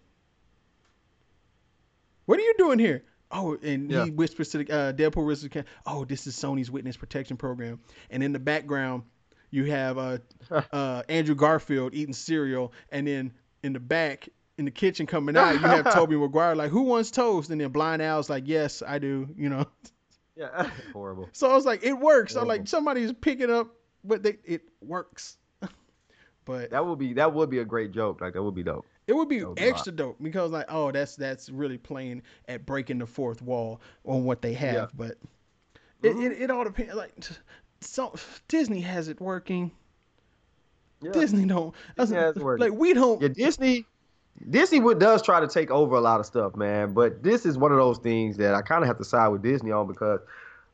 "What 2.26 2.40
are 2.40 2.44
you 2.44 2.54
doing 2.58 2.80
here?" 2.80 3.04
Oh, 3.32 3.58
and 3.62 3.92
Yeah. 3.92 4.06
he 4.06 4.12
whispers 4.12 4.50
to 4.50 4.60
the 4.64 4.72
uh, 4.74 4.94
Deadpool 4.94 5.26
whispers, 5.26 5.50
to 5.52 5.66
"Oh, 5.86 6.06
this 6.06 6.28
is 6.28 6.36
Sony's 6.36 6.72
witness 6.72 6.96
protection 6.98 7.36
program." 7.38 7.80
And 8.10 8.24
in 8.24 8.32
the 8.32 8.40
background, 8.40 9.04
you 9.52 9.66
have 9.66 9.98
uh, 9.98 10.18
uh, 10.72 11.04
Andrew 11.10 11.36
Garfield 11.36 11.94
eating 11.94 12.14
cereal, 12.14 12.72
and 12.92 13.08
then 13.08 13.34
in 13.64 13.74
the 13.74 13.80
back. 13.80 14.30
In 14.60 14.66
the 14.66 14.72
kitchen 14.72 15.06
coming 15.06 15.38
out, 15.38 15.52
you 15.54 15.60
have 15.60 15.94
Tobey 15.94 16.16
Maguire 16.16 16.56
like, 16.56 16.72
"Who 16.72 16.82
wants 16.82 17.12
toast?" 17.12 17.52
And 17.52 17.62
then 17.62 17.70
Blind 17.70 18.02
Al's 18.02 18.28
like, 18.28 18.48
"Yes, 18.48 18.82
I 18.82 18.98
do." 18.98 19.30
You 19.38 19.50
know, 19.50 19.66
Yeah. 20.36 20.68
Horrible. 20.94 21.30
so 21.32 21.52
I 21.52 21.54
was 21.54 21.64
like, 21.64 21.84
"It 21.84 21.94
works." 21.94 22.36
I'm 22.36 22.48
like, 22.48 22.68
somebody's 22.68 23.14
picking 23.14 23.52
up, 23.52 23.68
but 24.04 24.24
they, 24.24 24.38
it 24.46 24.64
works. 24.82 25.38
but 26.46 26.72
That 26.72 26.86
would 26.88 26.98
be 26.98 27.14
that 27.14 27.34
would 27.36 27.52
be 27.52 27.60
a 27.60 27.66
great 27.66 27.92
joke. 27.92 28.20
Like 28.22 28.34
that 28.34 28.42
would 28.42 28.56
be 28.56 28.64
dope. 28.64 28.86
It 29.08 29.16
would 29.16 29.30
be 29.30 29.44
extra 29.58 29.94
dope 29.94 30.18
because 30.22 30.52
like, 30.52 30.66
oh, 30.70 30.92
that's 30.92 31.16
that's 31.16 31.50
really 31.50 31.78
playing 31.78 32.22
at 32.48 32.66
breaking 32.66 33.00
the 33.00 33.06
fourth 33.06 33.42
wall 33.42 33.80
on 34.06 34.26
what 34.26 34.42
they 34.42 34.54
have. 34.54 34.74
Yeah. 34.74 34.86
But 34.94 35.12
it, 36.04 36.16
Mhm. 36.16 36.26
it, 36.32 36.42
it 36.44 36.52
all 36.52 36.66
depends. 36.66 36.94
Like, 36.94 37.14
so 37.80 38.14
Disney 38.50 38.82
has 38.82 39.08
it 39.08 39.20
working. 39.22 39.72
Yeah. 41.02 41.12
Disney 41.12 41.46
don't. 41.46 41.74
Disney 41.74 41.94
doesn't- 41.98 42.18
has 42.18 42.38
it 42.38 42.44
working. 42.44 42.70
Like 42.70 42.78
we 42.80 42.94
don't. 42.94 43.22
Yeah, 43.22 43.30
Disney 43.30 43.86
Disney 44.50 44.80
would 44.80 45.00
does 45.00 45.22
try 45.24 45.40
to 45.40 45.48
take 45.48 45.72
over 45.72 45.96
a 45.96 46.02
lot 46.02 46.20
of 46.20 46.26
stuff, 46.26 46.56
man. 46.56 46.94
But 46.94 47.24
this 47.24 47.46
is 47.46 47.58
one 47.58 47.72
of 47.72 47.78
those 47.78 47.98
things 48.00 48.38
that 48.38 48.54
I 48.54 48.62
kind 48.62 48.84
of 48.84 48.88
have 48.88 48.98
to 49.00 49.06
side 49.06 49.30
with 49.30 49.42
Disney 49.42 49.72
on 49.72 49.88
because 49.88 50.20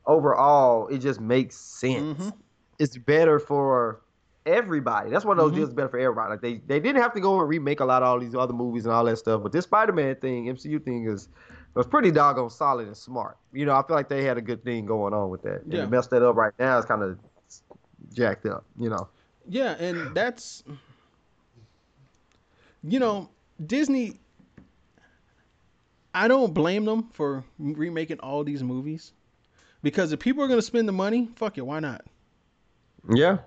overall 0.06 0.88
it 0.88 0.98
just 0.98 1.20
makes 1.20 1.56
sense. 1.56 2.18
Mhm. 2.18 2.32
It's 2.78 2.96
better 2.98 3.38
for 3.38 4.00
everybody. 4.46 5.10
That's 5.10 5.24
one 5.24 5.38
of 5.38 5.44
those 5.44 5.52
Mhm. 5.52 5.56
deals 5.56 5.72
better 5.72 5.88
for 5.88 5.98
everybody. 5.98 6.30
Like 6.30 6.40
they 6.40 6.54
they 6.66 6.80
didn't 6.80 7.00
have 7.02 7.12
to 7.14 7.20
go 7.20 7.40
and 7.40 7.48
remake 7.48 7.80
a 7.80 7.84
lot 7.84 8.02
of 8.02 8.08
all 8.08 8.18
these 8.18 8.34
other 8.34 8.52
movies 8.52 8.84
and 8.84 8.94
all 8.94 9.04
that 9.04 9.16
stuff. 9.18 9.42
But 9.42 9.52
this 9.52 9.64
Spider-Man 9.64 10.16
thing, 10.16 10.48
MCU 10.48 10.78
thing 10.78 11.06
is 11.06 11.28
was 11.74 11.86
pretty 11.86 12.10
doggone 12.10 12.50
solid 12.50 12.86
and 12.86 12.96
smart. 12.96 13.36
You 13.52 13.66
know, 13.66 13.74
I 13.74 13.82
feel 13.86 13.96
like 13.96 14.08
they 14.08 14.22
had 14.22 14.36
a 14.38 14.42
good 14.42 14.62
thing 14.62 14.86
going 14.86 15.12
on 15.12 15.28
with 15.30 15.42
that. 15.42 15.62
And 15.62 15.72
Yeah. 15.72 15.84
to 15.84 15.88
mess 15.90 16.06
that 16.08 16.22
up 16.22 16.36
right 16.36 16.52
now 16.58 16.78
is 16.78 16.84
kind 16.84 17.02
of 17.02 17.18
jacked 18.12 18.46
up. 18.46 18.64
You 18.78 18.90
know. 18.90 19.08
Yeah, 19.48 19.72
and 19.78 20.14
that's 20.14 20.62
you 22.82 22.98
know 22.98 23.28
Disney. 23.64 24.20
I 26.16 26.28
don't 26.28 26.54
blame 26.54 26.84
them 26.84 27.08
for 27.12 27.42
remaking 27.58 28.20
all 28.20 28.44
these 28.44 28.62
movies 28.62 29.12
because 29.82 30.12
if 30.12 30.20
people 30.20 30.44
are 30.44 30.48
gonna 30.48 30.62
spend 30.62 30.86
the 30.86 30.92
money, 30.92 31.28
fuck 31.34 31.58
it, 31.58 31.66
why 31.66 31.80
not? 31.80 32.04
Yeah. 33.12 33.38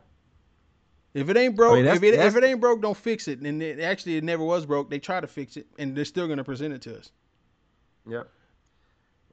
If 1.13 1.29
it 1.29 1.37
ain't 1.37 1.55
broke, 1.55 1.75
that's- 1.83 1.97
if 1.97 2.03
it 2.03 2.13
if 2.15 2.35
it 2.35 2.43
ain't 2.43 2.61
broke, 2.61 2.81
don't 2.81 2.97
fix 2.97 3.27
it. 3.27 3.39
And 3.39 3.61
it, 3.63 3.79
actually, 3.79 4.17
it 4.17 4.23
never 4.23 4.43
was 4.43 4.65
broke. 4.65 4.89
They 4.89 4.99
try 4.99 5.19
to 5.19 5.27
fix 5.27 5.57
it, 5.57 5.65
and 5.79 5.95
they're 5.95 6.05
still 6.05 6.27
gonna 6.27 6.43
present 6.43 6.73
it 6.73 6.81
to 6.83 6.97
us. 6.97 7.11
Yeah. 8.07 8.23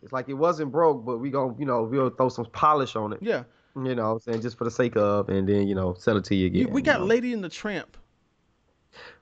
It's 0.02 0.12
like 0.12 0.28
it 0.28 0.34
wasn't 0.34 0.70
broke, 0.72 1.04
but 1.04 1.18
we 1.18 1.30
gonna, 1.30 1.54
you 1.58 1.64
know, 1.66 1.82
we'll 1.82 2.10
throw 2.10 2.28
some 2.28 2.46
polish 2.46 2.94
on 2.96 3.12
it. 3.12 3.20
Yeah, 3.22 3.44
You 3.76 3.94
know, 3.94 4.04
what 4.04 4.12
I'm 4.14 4.20
saying 4.20 4.42
just 4.42 4.58
for 4.58 4.64
the 4.64 4.70
sake 4.70 4.96
of, 4.96 5.28
and 5.30 5.48
then 5.48 5.66
you 5.68 5.74
know, 5.74 5.94
sell 5.94 6.16
it 6.16 6.24
to 6.24 6.34
you 6.34 6.48
You- 6.48 6.62
again. 6.64 6.72
we 6.74 6.82
got 6.82 6.94
you 6.94 6.98
know? 7.00 7.06
Lady 7.06 7.32
in 7.32 7.40
the 7.40 7.48
Tramp. 7.48 7.96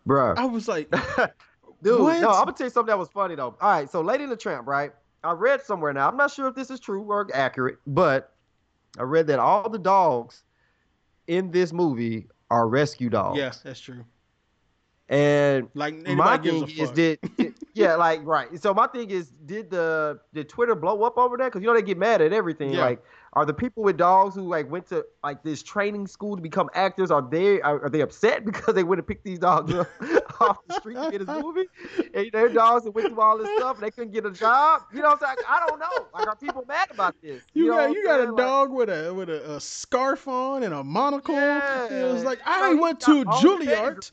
bruh. 0.07 0.37
I 0.37 0.45
was 0.45 0.69
like, 0.69 0.91
Dude, 1.83 2.01
What? 2.01 2.21
no, 2.21 2.31
I'm 2.31 2.45
gonna 2.45 2.53
tell 2.53 2.67
you 2.67 2.71
something 2.71 2.89
that 2.93 2.99
was 2.99 3.09
funny 3.09 3.35
though. 3.35 3.57
All 3.61 3.71
right, 3.71 3.91
so 3.91 4.01
Lady 4.03 4.25
in 4.25 4.31
the 4.31 4.37
Tramp, 4.37 4.67
right? 4.69 4.93
I 5.25 5.33
read 5.33 5.63
somewhere 5.63 5.93
now. 5.93 6.09
I'm 6.09 6.17
not 6.17 6.31
sure 6.31 6.47
if 6.49 6.55
this 6.55 6.71
is 6.71 6.79
true 6.81 7.03
or 7.03 7.29
accurate, 7.35 7.79
but 7.87 8.35
I 8.99 9.03
read 9.03 9.27
that 9.29 9.39
all 9.39 9.69
the 9.69 9.79
dogs 9.79 10.43
in 11.29 11.51
this 11.53 11.73
movie 11.73 12.29
are 12.53 12.69
rescue 12.69 13.09
dogs. 13.11 13.39
yeah, 13.39 13.53
that's 13.65 13.81
true. 13.81 14.05
And 15.09 15.69
Like 15.75 15.95
my 16.07 16.39
thing 16.39 16.69
is, 16.69 16.87
fuck. 16.89 16.95
did, 16.95 17.19
did- 17.37 17.55
yeah, 17.75 17.97
like 17.97 18.21
right. 18.25 18.49
So 18.61 18.73
my 18.73 18.87
thing 18.87 19.11
is, 19.11 19.31
did 19.45 19.71
the 19.71 20.21
did 20.33 20.49
Twitter 20.49 20.75
blow 20.75 21.03
up 21.03 21.19
over 21.19 21.37
that? 21.39 21.45
Because 21.47 21.61
you 21.63 21.67
know 21.69 21.75
they 21.75 21.83
get 21.83 21.99
mad 21.99 22.21
at 22.23 22.33
everything. 22.33 22.73
Yeah. 22.73 22.81
Like, 22.85 23.03
are 23.35 23.47
the 23.47 23.55
people 23.55 23.83
with 23.83 23.97
dogs 23.97 24.35
who 24.35 24.43
like 24.43 24.71
went 24.71 24.87
to 24.89 25.05
like 25.25 25.43
this 25.43 25.63
training 25.63 26.07
school 26.07 26.37
to 26.37 26.43
become 26.43 26.69
actors? 26.75 27.11
Are 27.11 27.23
they 27.23 27.63
are, 27.63 27.85
are 27.85 27.91
they 27.91 28.03
upset 28.03 28.45
because 28.45 28.75
they 28.75 28.85
went 28.85 28.99
and 28.99 29.07
picked 29.07 29.25
these 29.25 29.39
dogs 29.39 29.73
up 29.73 29.89
off 30.41 30.59
the 30.67 30.75
street 30.75 30.95
to 30.95 31.11
get 31.11 31.27
this 31.27 31.43
movie? 31.43 31.67
And 32.15 32.31
their 32.33 32.49
dogs 32.51 32.85
that 32.85 32.91
went 32.91 33.09
through 33.09 33.21
all 33.21 33.39
this 33.39 33.49
stuff, 33.57 33.77
and 33.77 33.85
they 33.85 33.91
couldn't 33.91 34.13
get 34.13 34.27
a 34.27 34.31
job. 34.31 34.83
You 34.93 35.01
know 35.01 35.11
what 35.11 35.23
I'm 35.23 35.37
saying? 35.37 35.47
I 35.49 35.67
don't 35.67 35.79
know. 35.79 36.07
Like, 36.13 36.27
are 36.27 36.37
people 36.37 36.65
mad 36.69 36.91
about 36.91 37.15
this? 37.23 37.43
You, 37.55 37.69
know 37.69 37.77
got 37.77 37.91
you 37.93 38.05
got 38.05 38.21
a? 38.21 38.25
Like, 38.25 38.37
dog 38.37 38.71
with 38.71 38.91
a 38.91 39.13
with 39.15 39.31
a, 39.31 39.53
a 39.53 39.61
scarf 39.61 40.29
on 40.29 40.63
and 40.63 40.75
a 40.75 40.85
monocle. 40.85 41.35
Yeah. 41.35 41.87
It 41.87 42.13
was 42.13 42.25
like 42.25 42.41
I 42.45 42.75
went 42.75 43.01
to 43.01 43.25
Juilliard. 43.25 44.11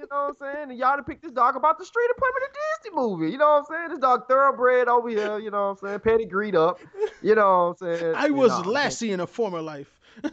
You 0.00 0.06
know 0.10 0.32
what 0.38 0.48
I'm 0.48 0.54
saying? 0.54 0.70
And 0.70 0.78
y'all 0.78 0.96
to 0.96 1.02
pick 1.02 1.20
this 1.20 1.32
dog 1.32 1.56
about 1.56 1.78
the 1.78 1.84
street 1.84 2.06
and 2.08 2.16
put 2.16 2.28
him 2.28 2.36
in 2.36 2.42
a 2.48 2.52
Disney 2.54 2.96
movie. 2.96 3.32
You 3.32 3.36
know 3.38 3.50
what 3.50 3.58
I'm 3.58 3.64
saying? 3.66 3.88
This 3.90 3.98
dog 3.98 4.26
thoroughbred 4.28 4.88
over 4.88 5.10
here. 5.10 5.38
You 5.38 5.50
know 5.50 5.68
what 5.68 5.82
I'm 5.82 5.88
saying? 5.88 6.00
Pedigreed 6.00 6.56
up. 6.56 6.80
You 7.22 7.34
know 7.34 7.76
what 7.78 7.88
I'm 7.90 7.98
saying? 7.98 8.14
I 8.16 8.30
was 8.30 8.50
Nah, 8.50 8.60
Lassie 8.60 9.12
in 9.12 9.20
a 9.20 9.26
former 9.26 9.60
life. 9.60 10.00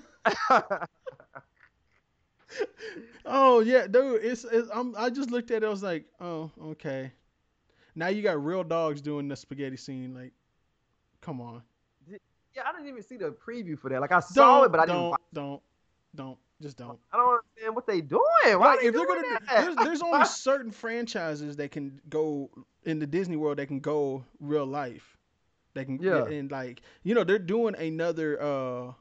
Oh 3.30 3.60
yeah, 3.60 3.88
dude. 3.88 4.24
It's, 4.24 4.46
it's 4.46 4.70
I'm, 4.74 4.96
I 4.98 5.10
just 5.10 5.32
looked 5.32 5.52
at 5.52 5.64
it. 5.64 5.66
I 5.66 5.70
was 5.70 5.84
like, 5.84 6.06
oh 6.22 6.50
okay. 6.68 7.12
Now 7.94 8.08
you 8.08 8.22
got 8.22 8.44
real 8.44 8.64
dogs 8.64 9.02
doing 9.02 9.28
the 9.28 9.36
spaghetti 9.36 9.76
scene. 9.76 10.16
Like, 10.16 10.32
come 11.20 11.42
on. 11.42 11.62
yeah, 12.08 12.62
I 12.66 12.72
didn't 12.72 12.88
even 12.88 13.04
see 13.04 13.18
the 13.18 13.32
preview 13.32 13.78
for 13.78 13.90
that. 13.90 14.00
Like 14.00 14.14
I 14.14 14.22
saw 14.22 14.64
it, 14.64 14.72
but 14.72 14.80
I 14.80 14.86
didn't. 14.86 15.02
don't, 15.02 15.22
don't, 15.34 15.62
don't, 16.16 16.38
just 16.62 16.78
don't. 16.78 17.00
I 17.12 17.18
don't 17.18 17.30
understand 17.40 17.76
what 17.76 17.86
they're 17.88 18.02
doing. 18.02 18.22
Why 18.44 18.56
Like, 18.56 18.80
they 18.82 18.88
if 18.88 18.94
they're 18.94 19.06
gonna, 19.06 19.22
do, 19.22 19.38
there's, 19.48 19.76
there's 19.76 20.02
only 20.02 20.26
certain 20.26 20.72
franchises 20.72 21.56
that 21.58 21.72
can 21.72 22.00
go 22.10 22.50
in 22.84 23.00
the 23.00 23.08
Disney 23.08 23.36
world 23.38 23.58
that 23.58 23.68
can 23.68 23.80
go 23.80 24.24
real 24.40 24.66
life. 24.66 25.18
They 25.74 25.86
can, 25.86 26.00
Yeah. 26.02 26.26
and 26.26 26.50
like 26.52 26.82
you 27.04 27.14
know, 27.16 27.24
they're 27.24 27.38
doing 27.40 27.76
another. 27.76 28.42
uh 28.42 28.94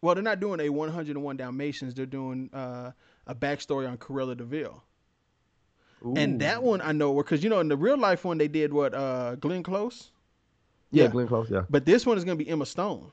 Well, 0.00 0.14
they're 0.14 0.22
not 0.24 0.40
doing 0.40 0.60
a 0.60 0.68
101 0.70 1.36
Dalmatians. 1.36 1.94
They're 1.94 2.06
doing 2.06 2.50
uh 2.52 2.92
a 3.26 3.34
backstory 3.34 3.88
on 3.88 3.98
Cruella 3.98 4.36
de 4.36 4.44
Vil. 4.44 4.82
And 6.16 6.40
that 6.40 6.62
one 6.62 6.80
I 6.80 6.92
know 6.92 7.14
because 7.14 7.44
you 7.44 7.50
know 7.50 7.60
in 7.60 7.68
the 7.68 7.76
real 7.76 7.96
life 7.96 8.24
one 8.24 8.38
they 8.38 8.48
did 8.48 8.72
what 8.72 8.92
uh 8.94 9.36
Glenn 9.36 9.62
Close, 9.62 10.10
yeah, 10.90 11.04
yeah. 11.04 11.08
Glenn 11.08 11.28
Close, 11.28 11.48
yeah. 11.50 11.62
but 11.70 11.84
this 11.84 12.04
one 12.04 12.16
is 12.18 12.24
gonna 12.24 12.36
be 12.36 12.48
Emma 12.48 12.66
Stone. 12.66 13.12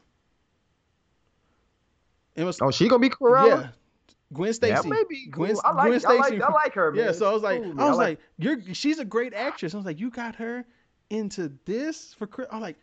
Emma, 2.36 2.54
Stone. 2.54 2.68
Oh, 2.68 2.72
she 2.72 2.88
gonna 2.88 3.00
be 3.00 3.10
Corella? 3.10 3.64
yeah, 3.64 3.70
Gwen 4.34 4.54
Stacy. 4.54 4.74
That 4.74 4.86
may 4.86 5.04
be 5.10 5.28
cool. 5.32 5.46
Gwen, 5.46 5.58
I 5.64 5.72
like, 5.72 6.02
Gwen 6.02 6.02
I 6.06 6.20
like, 6.20 6.42
I 6.42 6.54
like 6.54 6.74
her, 6.74 6.92
man. 6.92 7.06
yeah, 7.06 7.12
so 7.12 7.30
I 7.30 7.34
was 7.34 7.44
like, 7.44 7.64
cool, 7.64 7.82
I 7.82 7.90
was 7.90 7.98
like, 7.98 8.08
like, 8.08 8.20
you're 8.38 8.74
she's 8.76 9.00
a 9.00 9.06
great 9.06 9.34
actress. 9.34 9.74
I 9.74 9.78
was 9.78 9.86
like, 9.86 10.00
you 10.00 10.10
got 10.10 10.36
her 10.36 10.66
into 11.10 11.52
this 11.66 12.14
for 12.14 12.28
Chris. 12.28 12.48
I'm 12.52 12.62
like, 12.62 12.78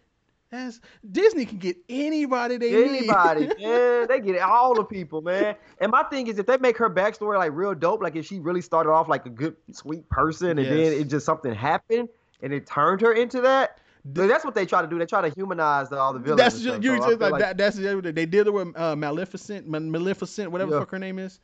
That's 0.50 0.80
Disney 1.12 1.46
can 1.46 1.58
get 1.58 1.76
anybody 1.88 2.56
they 2.56 2.84
Anybody, 2.84 3.46
need. 3.46 3.58
man. 3.60 4.08
They 4.08 4.20
get 4.20 4.40
all 4.42 4.74
the 4.74 4.84
people, 4.84 5.22
man. 5.22 5.54
And 5.80 5.92
my 5.92 6.02
thing 6.04 6.26
is 6.26 6.38
if 6.38 6.46
they 6.46 6.56
make 6.58 6.76
her 6.78 6.90
backstory 6.90 7.38
like 7.38 7.52
real 7.54 7.74
dope, 7.74 8.02
like 8.02 8.16
if 8.16 8.26
she 8.26 8.40
really 8.40 8.62
started 8.62 8.90
off 8.90 9.08
like 9.08 9.26
a 9.26 9.30
good, 9.30 9.56
sweet 9.72 10.08
person 10.08 10.58
and 10.58 10.66
then 10.66 10.92
it 10.92 11.04
just 11.04 11.26
something 11.26 11.54
happened 11.54 12.08
and 12.42 12.52
it 12.52 12.66
turned 12.66 13.00
her 13.02 13.12
into 13.12 13.40
that. 13.42 13.78
That's 14.12 14.44
what 14.44 14.54
they 14.54 14.66
try 14.66 14.82
to 14.82 14.88
do. 14.88 14.98
They 14.98 15.06
try 15.06 15.28
to 15.28 15.34
humanize 15.34 15.90
all 15.90 16.12
the 16.12 16.20
villains. 16.20 16.38
That's 16.38 16.60
just, 16.60 16.82
you're 16.82 17.00
So 17.00 17.10
just 17.10 17.20
like, 17.20 17.40
that. 17.40 17.58
That's 17.58 17.76
just, 17.76 18.02
they 18.02 18.26
did 18.26 18.46
it 18.46 18.52
with 18.52 18.76
uh, 18.76 18.94
Maleficent, 18.94 19.66
Ma- 19.66 19.80
Maleficent, 19.80 20.50
whatever 20.52 20.72
the 20.72 20.78
fuck 20.80 20.90
her 20.92 20.98
name 20.98 21.18
is. 21.18 21.40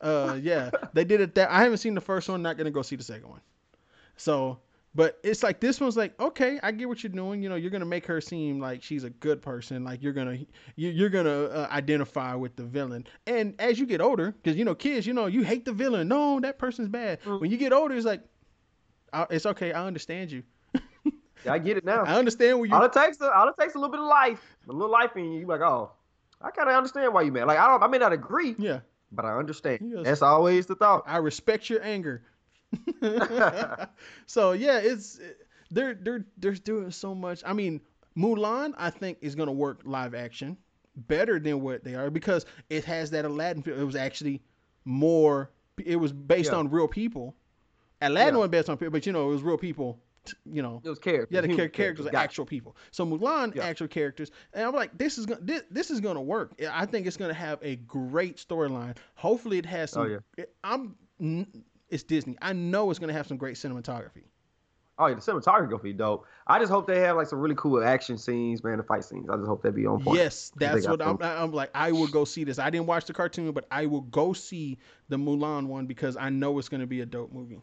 Uh, 0.00 0.38
yeah, 0.40 0.70
they 0.92 1.04
did 1.04 1.20
it. 1.20 1.34
That 1.34 1.50
I 1.50 1.62
haven't 1.62 1.78
seen 1.78 1.94
the 1.94 2.00
first 2.00 2.28
one. 2.28 2.42
Not 2.42 2.56
gonna 2.56 2.70
go 2.70 2.82
see 2.82 2.96
the 2.96 3.02
second 3.02 3.28
one. 3.28 3.40
So, 4.16 4.58
but 4.94 5.18
it's 5.24 5.42
like 5.42 5.60
this 5.60 5.80
one's 5.80 5.96
like 5.96 6.18
okay, 6.20 6.60
I 6.62 6.72
get 6.72 6.88
what 6.88 7.02
you're 7.02 7.12
doing. 7.12 7.42
You 7.42 7.48
know, 7.48 7.54
you're 7.54 7.70
gonna 7.70 7.86
make 7.86 8.06
her 8.06 8.20
seem 8.20 8.60
like 8.60 8.82
she's 8.82 9.04
a 9.04 9.10
good 9.10 9.40
person. 9.40 9.82
Like 9.82 10.02
you're 10.02 10.12
gonna 10.12 10.38
you, 10.76 10.90
you're 10.90 11.08
gonna 11.08 11.44
uh, 11.44 11.68
identify 11.70 12.34
with 12.34 12.54
the 12.54 12.64
villain. 12.64 13.06
And 13.26 13.54
as 13.58 13.78
you 13.78 13.86
get 13.86 14.00
older, 14.00 14.32
because 14.32 14.56
you 14.56 14.64
know 14.64 14.74
kids, 14.74 15.06
you 15.06 15.14
know 15.14 15.26
you 15.26 15.42
hate 15.42 15.64
the 15.64 15.72
villain. 15.72 16.08
No, 16.08 16.38
that 16.40 16.58
person's 16.58 16.88
bad. 16.88 17.22
Mm. 17.22 17.40
When 17.40 17.50
you 17.50 17.56
get 17.56 17.72
older, 17.72 17.96
it's 17.96 18.06
like 18.06 18.20
I, 19.12 19.26
it's 19.30 19.46
okay. 19.46 19.72
I 19.72 19.86
understand 19.86 20.30
you. 20.30 20.42
Yeah, 21.44 21.52
I 21.52 21.58
get 21.58 21.76
it 21.76 21.84
now. 21.84 22.04
I 22.04 22.14
understand 22.14 22.58
where 22.58 22.68
you. 22.68 22.74
all 22.74 22.82
it 22.82 22.92
takes, 22.92 23.20
all 23.20 23.48
it 23.48 23.54
takes 23.58 23.74
a 23.74 23.78
little 23.78 23.90
bit 23.90 24.00
of 24.00 24.06
life, 24.06 24.42
a 24.68 24.72
little 24.72 24.90
life 24.90 25.16
in 25.16 25.32
you. 25.32 25.40
You 25.40 25.46
like, 25.46 25.60
oh, 25.60 25.90
I 26.40 26.50
kind 26.50 26.68
of 26.68 26.74
understand 26.74 27.12
why 27.12 27.22
you 27.22 27.32
mad. 27.32 27.46
Like 27.46 27.58
I 27.58 27.66
don't, 27.68 27.82
I 27.82 27.86
may 27.86 27.98
not 27.98 28.12
agree, 28.12 28.54
yeah, 28.58 28.80
but 29.12 29.24
I 29.24 29.36
understand. 29.36 29.80
Yes. 29.94 30.04
That's 30.04 30.22
always 30.22 30.66
the 30.66 30.74
thought. 30.74 31.04
I 31.06 31.18
respect 31.18 31.68
your 31.70 31.82
anger. 31.82 32.22
so 34.26 34.52
yeah, 34.52 34.78
it's 34.78 35.20
they're 35.70 35.94
they're 35.94 36.24
they're 36.38 36.52
doing 36.54 36.90
so 36.90 37.14
much. 37.14 37.42
I 37.46 37.52
mean, 37.52 37.80
Mulan, 38.16 38.74
I 38.76 38.90
think 38.90 39.18
is 39.20 39.34
gonna 39.34 39.52
work 39.52 39.80
live 39.84 40.14
action 40.14 40.56
better 40.96 41.38
than 41.40 41.60
what 41.60 41.82
they 41.84 41.94
are 41.94 42.10
because 42.10 42.46
it 42.70 42.84
has 42.84 43.10
that 43.10 43.24
Aladdin 43.24 43.62
feel. 43.62 43.78
It 43.78 43.84
was 43.84 43.96
actually 43.96 44.42
more. 44.84 45.50
It 45.84 45.96
was 45.96 46.12
based 46.12 46.52
Yeah. 46.52 46.58
on 46.58 46.70
real 46.70 46.88
people. 46.88 47.34
Aladdin 48.00 48.34
Yeah. 48.34 48.40
was 48.40 48.48
based 48.48 48.68
on 48.68 48.76
people, 48.76 48.92
but 48.92 49.06
you 49.06 49.12
know 49.12 49.28
it 49.28 49.32
was 49.32 49.42
real 49.42 49.58
people. 49.58 49.98
You 50.44 50.62
know, 50.62 50.80
was 50.84 50.98
characters. 50.98 51.28
yeah, 51.30 51.40
the 51.40 51.48
human 51.48 51.66
char- 51.66 51.68
characters 51.68 52.06
are 52.06 52.16
actual 52.16 52.46
people. 52.46 52.76
So 52.90 53.04
Mulan, 53.04 53.54
Yeah. 53.54 53.64
actual 53.64 53.88
characters, 53.88 54.30
and 54.52 54.64
I'm 54.64 54.74
like, 54.74 54.96
this 54.96 55.18
is 55.18 55.26
gonna 55.26 55.40
this, 55.42 55.62
this 55.70 55.90
is 55.90 56.00
gonna 56.00 56.22
work. 56.22 56.52
I 56.70 56.86
think 56.86 57.06
it's 57.06 57.16
gonna 57.16 57.34
have 57.34 57.58
a 57.62 57.76
great 57.76 58.36
storyline. 58.36 58.96
Hopefully, 59.14 59.58
it 59.58 59.66
has 59.66 59.92
oh, 59.96 60.04
some. 60.04 60.12
Oh, 60.12 60.20
it- 60.36 60.54
I'm. 60.62 60.96
It's 61.90 62.02
Disney. 62.02 62.36
I 62.42 62.52
know 62.52 62.90
it's 62.90 62.98
gonna 62.98 63.12
have 63.12 63.26
some 63.26 63.36
great 63.36 63.56
cinematography. 63.56 64.24
Oh 64.96 65.06
yeah, 65.06 65.14
the 65.14 65.20
cinematography 65.20 65.70
gonna 65.70 65.82
be 65.82 65.92
dope. 65.92 66.24
I 66.46 66.58
just 66.60 66.70
hope 66.70 66.86
they 66.86 67.00
have 67.00 67.16
like 67.16 67.26
some 67.26 67.40
really 67.40 67.56
cool 67.56 67.82
action 67.82 68.16
scenes, 68.16 68.62
man, 68.62 68.76
the 68.76 68.84
fight 68.84 69.04
scenes. 69.04 69.28
I 69.28 69.36
just 69.36 69.48
hope 69.48 69.62
they 69.62 69.70
be 69.70 69.86
on 69.86 70.02
point. 70.02 70.18
Yes, 70.18 70.52
that's 70.56 70.86
what 70.86 71.02
I'm, 71.02 71.18
I'm 71.20 71.52
like. 71.52 71.70
I 71.74 71.90
will 71.90 72.06
go 72.06 72.24
see 72.24 72.44
this. 72.44 72.60
I 72.60 72.70
didn't 72.70 72.86
watch 72.86 73.06
the 73.06 73.12
cartoon, 73.12 73.50
but 73.52 73.66
I 73.70 73.86
will 73.86 74.02
go 74.02 74.32
see 74.32 74.78
the 75.08 75.16
Mulan 75.16 75.66
one 75.66 75.86
because 75.86 76.16
I 76.16 76.30
know 76.30 76.58
it's 76.58 76.68
gonna 76.68 76.86
be 76.86 77.00
a 77.00 77.06
dope 77.06 77.32
movie. 77.32 77.60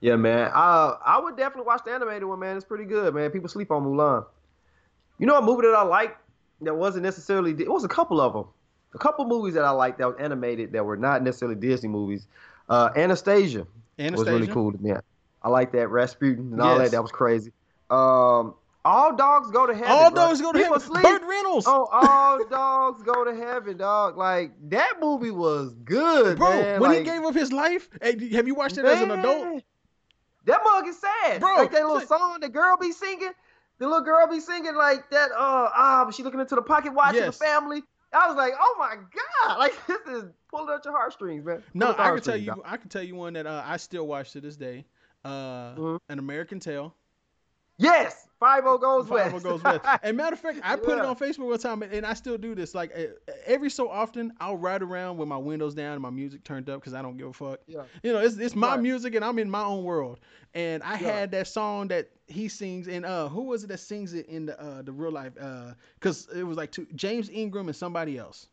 Yeah, 0.00 0.16
man. 0.16 0.50
Uh, 0.54 0.96
I 1.04 1.20
would 1.22 1.36
definitely 1.36 1.66
watch 1.66 1.82
the 1.84 1.90
animated 1.92 2.24
one, 2.24 2.38
man. 2.38 2.56
It's 2.56 2.64
pretty 2.64 2.84
good, 2.84 3.14
man. 3.14 3.30
People 3.30 3.48
sleep 3.48 3.70
on 3.70 3.84
Mulan. 3.84 4.24
You 5.18 5.26
know 5.26 5.36
a 5.36 5.42
movie 5.42 5.66
that 5.66 5.74
I 5.74 5.82
like 5.82 6.16
that 6.62 6.74
wasn't 6.76 7.02
necessarily 7.02 7.50
it 7.52 7.70
was 7.70 7.84
a 7.84 7.88
couple 7.88 8.20
of 8.20 8.32
them. 8.32 8.44
A 8.94 8.98
couple 8.98 9.26
movies 9.26 9.54
that 9.54 9.64
I 9.64 9.70
liked 9.70 9.98
that 9.98 10.06
was 10.06 10.16
animated 10.18 10.72
that 10.72 10.84
were 10.84 10.96
not 10.96 11.22
necessarily 11.22 11.56
Disney 11.56 11.88
movies. 11.88 12.26
Uh, 12.68 12.90
Anastasia, 12.96 13.66
Anastasia. 13.98 14.16
was 14.16 14.40
really 14.40 14.46
cool 14.52 14.72
to 14.72 14.78
me. 14.78 14.92
I 15.42 15.48
like 15.48 15.72
that 15.72 15.88
Rasputin 15.88 16.52
and 16.52 16.60
all 16.62 16.76
Yes. 16.78 16.86
that. 16.90 16.96
That 16.96 17.02
was 17.02 17.10
crazy. 17.12 17.52
Um, 17.90 18.54
all 18.84 19.14
dogs 19.16 19.50
go 19.50 19.66
to 19.66 19.74
heaven. 19.74 19.90
All 19.90 20.10
bro. 20.10 20.28
those 20.28 20.40
go 20.40 20.52
to 20.52 20.58
People 20.58 20.74
heaven. 20.74 20.88
sleep. 20.88 21.02
Burt 21.02 21.22
Reynolds. 21.22 21.66
Oh, 21.68 21.88
all 21.90 22.44
dogs 22.50 23.02
go 23.02 23.24
to 23.24 23.34
heaven, 23.34 23.76
dog. 23.76 24.16
Like 24.16 24.52
that 24.70 24.94
movie 25.00 25.30
was 25.32 25.74
good, 25.84 26.38
Bro, 26.38 26.50
man. 26.50 26.80
when 26.80 26.92
he 26.92 27.02
gave 27.02 27.22
up 27.22 27.34
his 27.34 27.52
life, 27.52 27.88
hey, 28.00 28.28
have 28.34 28.46
you 28.46 28.54
watched 28.54 28.78
it 28.78 28.84
as 28.84 29.00
an 29.00 29.10
adult? 29.10 29.62
That 30.48 30.60
mug 30.64 30.86
is 30.88 30.98
sad. 31.00 31.40
Bro, 31.40 31.54
like 31.56 31.70
that 31.72 31.86
little 31.86 32.00
song 32.06 32.38
the 32.40 32.48
girl 32.48 32.76
be 32.76 32.90
singing. 32.92 33.30
The 33.78 33.86
little 33.86 34.02
girl 34.02 34.26
be 34.26 34.40
singing 34.40 34.74
like 34.74 35.08
that. 35.10 35.30
Uh, 35.30 35.70
ah, 35.72 36.02
but 36.04 36.14
she 36.14 36.22
looking 36.24 36.40
into 36.40 36.56
the 36.56 36.62
pocket 36.62 36.92
watch 36.92 37.10
of 37.14 37.16
Yes. 37.20 37.38
the 37.38 37.44
family. 37.44 37.82
I 38.12 38.26
was 38.26 38.36
like, 38.36 38.54
oh 38.58 38.74
my 38.78 38.96
god, 38.96 39.58
like 39.58 39.74
this 39.86 40.00
is 40.08 40.24
pulling 40.50 40.74
at 40.74 40.84
your 40.84 40.94
heartstrings, 40.96 41.44
man. 41.44 41.62
No, 41.74 41.92
Pull 41.92 42.04
I 42.04 42.10
can 42.14 42.20
tell 42.22 42.36
you. 42.36 42.46
dog. 42.46 42.62
I 42.64 42.76
can 42.78 42.88
tell 42.88 43.02
you 43.02 43.14
one 43.14 43.34
that 43.34 43.46
uh, 43.46 43.62
I 43.64 43.76
still 43.76 44.06
watch 44.06 44.32
to 44.32 44.40
this 44.40 44.56
day. 44.56 44.84
Uh, 45.24 45.74
Mhm. 45.74 45.98
An 46.08 46.18
American 46.18 46.58
Tail. 46.60 46.94
Yes, 47.76 48.27
Fievel 48.40 48.80
goes 48.80 49.08
Five 49.08 49.32
west. 49.32 49.44
goes 49.44 49.62
west. 49.62 49.84
And 50.02 50.16
matter 50.16 50.34
of 50.34 50.40
fact, 50.40 50.60
I 50.62 50.76
put 50.76 50.98
it 50.98 51.04
on 51.04 51.16
Facebook 51.16 51.46
one 51.48 51.58
time, 51.58 51.82
and 51.82 52.06
I 52.06 52.14
still 52.14 52.38
do 52.38 52.54
this. 52.54 52.74
Like 52.74 52.92
every 53.46 53.70
so 53.70 53.88
often, 53.88 54.32
I'll 54.40 54.56
ride 54.56 54.82
around 54.82 55.16
with 55.18 55.28
my 55.28 55.36
windows 55.36 55.74
down 55.74 55.94
and 55.94 56.02
my 56.02 56.10
music 56.10 56.44
turned 56.44 56.70
up 56.70 56.80
because 56.80 56.94
I 56.94 57.02
don't 57.02 57.16
give 57.16 57.28
a 57.28 57.32
fuck. 57.32 57.60
Yeah. 57.66 57.82
You 58.02 58.12
know, 58.12 58.20
it's 58.20 58.36
it's 58.36 58.54
my 58.54 58.72
Right. 58.74 58.80
music 58.80 59.14
and 59.14 59.24
I'm 59.24 59.38
in 59.38 59.50
my 59.50 59.62
own 59.64 59.82
world. 59.84 60.20
And 60.54 60.82
I 60.82 60.92
Yeah. 60.92 60.98
had 60.98 61.30
that 61.32 61.46
song 61.48 61.88
that 61.88 62.10
he 62.26 62.48
sings, 62.48 62.88
and 62.88 63.04
uh, 63.04 63.28
who 63.28 63.42
was 63.44 63.64
it 63.64 63.68
that 63.68 63.80
sings 63.80 64.14
it 64.14 64.26
in 64.26 64.46
the 64.46 64.60
uh 64.60 64.82
the 64.82 64.92
real 64.92 65.12
life? 65.12 65.32
Uh, 65.40 65.72
cause 66.00 66.28
it 66.34 66.42
was 66.44 66.56
like 66.56 66.70
two, 66.72 66.86
James 66.94 67.28
Ingram 67.30 67.66
and 67.68 67.76
somebody 67.76 68.18
else. 68.18 68.48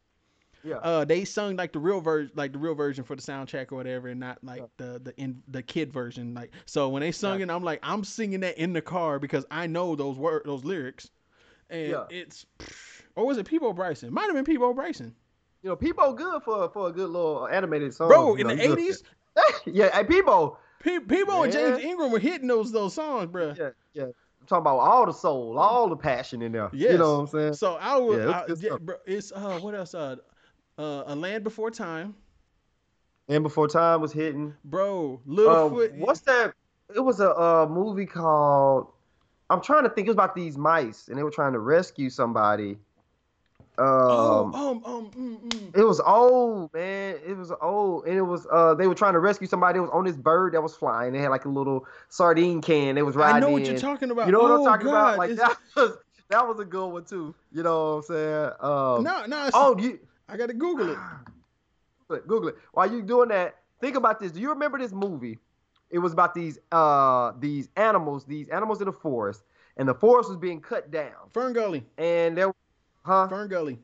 Yeah. 0.66 0.78
Uh, 0.78 1.06
they 1.06 1.26
sung 1.26 1.56
like 1.56 1.72
the 1.74 1.80
real 1.80 2.02
version, 2.02 2.32
like 2.36 2.52
the 2.52 2.58
real 2.58 2.74
version 2.76 3.04
for 3.04 3.16
the 3.16 3.22
soundtrack 3.22 3.72
or 3.72 3.76
whatever, 3.76 4.08
and 4.08 4.20
not 4.20 4.44
like 4.44 4.64
the 4.78 5.00
the 5.04 5.14
in 5.18 5.44
the 5.48 5.62
kid 5.62 5.94
version. 5.94 6.34
Like 6.34 6.52
so, 6.66 6.90
when 6.90 7.02
they 7.02 7.12
sung 7.12 7.42
it, 7.42 7.50
I'm 7.50 7.64
like, 7.64 7.80
I'm 7.84 8.04
singing 8.04 8.40
that 8.42 8.58
in 8.58 8.74
the 8.74 8.82
car 8.82 9.20
because 9.20 9.46
I 9.52 9.68
know 9.68 9.96
those 9.96 10.18
word 10.18 10.42
those 10.46 10.64
lyrics, 10.64 11.10
and 11.70 11.90
Yeah. 11.92 12.06
it's, 12.10 12.46
or 13.16 13.26
was 13.26 13.38
it 13.38 13.46
Peabo 13.48 13.74
Bryson? 13.74 14.12
Might 14.14 14.26
have 14.26 14.34
been 14.34 14.44
Peabo 14.46 14.74
Bryson, 14.74 15.14
you 15.62 15.70
know, 15.70 15.76
people 15.76 16.14
good 16.14 16.42
for 16.44 16.68
for 16.70 16.90
a 16.90 16.92
good 16.92 17.10
little 17.10 17.48
animated 17.48 17.94
song. 17.94 18.08
bro. 18.08 18.36
In 18.36 18.48
know, 18.48 18.56
the 18.56 18.64
'80s, 18.64 19.04
yeah, 19.66 19.96
hey, 19.96 20.04
people. 20.04 20.58
Pe- 20.80 21.00
Peabo 21.00 21.44
and 21.44 21.54
James 21.54 21.80
Ingram 21.80 22.12
were 22.12 22.20
hitting 22.20 22.48
those 22.48 22.72
those 22.72 22.94
songs, 22.94 23.32
bro. 23.32 23.54
Yeah, 23.58 23.70
yeah. 23.94 24.04
I'm 24.04 24.48
talking 24.48 24.62
about 24.62 24.78
all 24.78 25.06
the 25.08 25.12
soul, 25.14 25.58
all 25.58 25.90
the 25.90 25.96
passion 25.96 26.42
in 26.44 26.52
there. 26.52 26.70
Yes. 26.74 26.92
You 26.92 26.98
know 27.00 27.14
what 27.14 27.20
I'm 27.22 27.28
saying? 27.28 27.54
So 27.56 27.76
I 27.76 27.98
was, 27.98 28.20
Yeah, 28.20 28.44
it's 28.48 28.64
I- 28.64 28.68
yeah, 28.68 28.78
bro. 28.80 28.96
It's 29.08 29.32
uh, 29.32 29.58
what 29.62 29.74
else? 29.74 29.96
Uh, 29.96 30.18
uh, 30.78 31.04
A 31.08 31.16
Land 31.16 31.44
Before 31.44 31.72
Time, 31.72 32.16
And 33.28 33.44
before 33.44 33.68
time 33.68 34.02
was 34.02 34.12
hitting. 34.12 34.54
bro. 34.64 35.22
Uh, 35.28 35.30
Littlefoot. 35.30 35.98
what's 35.98 36.22
that? 36.22 36.54
It 36.94 37.00
was 37.00 37.20
a 37.20 37.32
uh, 37.32 37.68
movie 37.70 38.06
called. 38.06 38.88
I'm 39.50 39.62
trying 39.62 39.84
to 39.84 39.90
think. 39.90 40.08
It 40.08 40.12
was 40.12 40.16
about 40.16 40.36
these 40.36 40.58
mice, 40.58 41.08
and 41.08 41.18
they 41.18 41.24
were 41.24 41.32
trying 41.32 41.54
to 41.54 41.60
rescue 41.60 42.10
somebody. 42.10 42.78
Um, 43.78 43.88
oh, 43.88 44.52
um, 44.54 44.84
um, 44.86 45.12
mm, 45.12 45.50
mm. 45.50 45.78
it 45.78 45.84
was 45.84 46.00
old, 46.00 46.74
man. 46.74 47.18
It 47.28 47.36
was 47.36 47.52
old, 47.62 48.06
and 48.06 48.16
it 48.16 48.22
was 48.22 48.48
uh, 48.52 48.74
they 48.76 48.88
were 48.88 48.96
trying 48.96 49.14
to 49.14 49.20
rescue 49.20 49.48
somebody. 49.48 49.80
It 49.80 49.82
was 49.82 49.90
on 49.92 50.06
this 50.06 50.16
bird 50.16 50.54
that 50.54 50.62
was 50.62 50.76
flying. 50.76 51.12
They 51.12 51.20
had 51.20 51.30
like 51.30 51.46
a 51.46 51.50
little 51.50 51.86
sardine 52.10 52.62
can. 52.62 52.96
They 52.96 53.04
was 53.04 53.16
riding. 53.16 53.36
I 53.36 53.40
know 53.40 53.50
what 53.50 53.64
in. 53.64 53.72
you're 53.72 53.80
talking 53.80 54.12
about. 54.12 54.28
You 54.28 54.32
know 54.32 54.40
what 54.40 54.52
oh, 54.52 54.60
I'm 54.60 54.66
talking 54.66 54.86
God. 54.88 54.92
about? 54.92 55.18
Like 55.18 55.32
it's- 55.32 55.50
that 55.50 55.58
was 55.76 55.98
that 56.30 56.48
was 56.48 56.60
a 56.60 56.66
good 56.66 56.88
one 56.88 57.04
too. 57.04 57.36
You 57.52 57.64
know 57.64 57.96
what 57.96 57.98
I'm 57.98 58.04
saying? 58.04 58.52
Um, 58.62 59.04
No, 59.04 59.26
no. 59.26 59.46
It's, 59.48 59.52
oh, 59.54 59.78
you 59.78 60.00
I 60.30 60.38
gotta 60.38 60.54
Google 60.54 60.90
it. 60.92 60.98
Google 62.08 62.18
it, 62.18 62.28
Google 62.28 62.50
it. 62.50 62.56
While 62.74 62.92
you 62.92 63.02
doing 63.02 63.30
that, 63.30 63.56
think 63.82 63.96
about 63.96 64.20
this. 64.20 64.32
Do 64.32 64.40
you 64.40 64.50
remember 64.50 64.78
this 64.78 64.92
movie? 64.92 65.40
It 65.90 66.00
was 66.00 66.14
about 66.14 66.34
these 66.34 66.60
uh 66.72 67.34
these 67.40 67.70
animals, 67.76 68.26
these 68.26 68.50
animals 68.50 68.82
in 68.82 68.86
the 68.86 68.94
forest, 68.94 69.44
and 69.78 69.88
the 69.88 69.94
forest 69.94 70.30
was 70.30 70.38
being 70.38 70.62
cut 70.62 70.92
down. 70.92 71.30
Fern 71.34 71.54
Gully. 71.54 71.86
And 71.98 72.38
there, 72.38 72.54
huh? 73.04 73.28
Fern 73.28 73.48
Gully. 73.48 73.80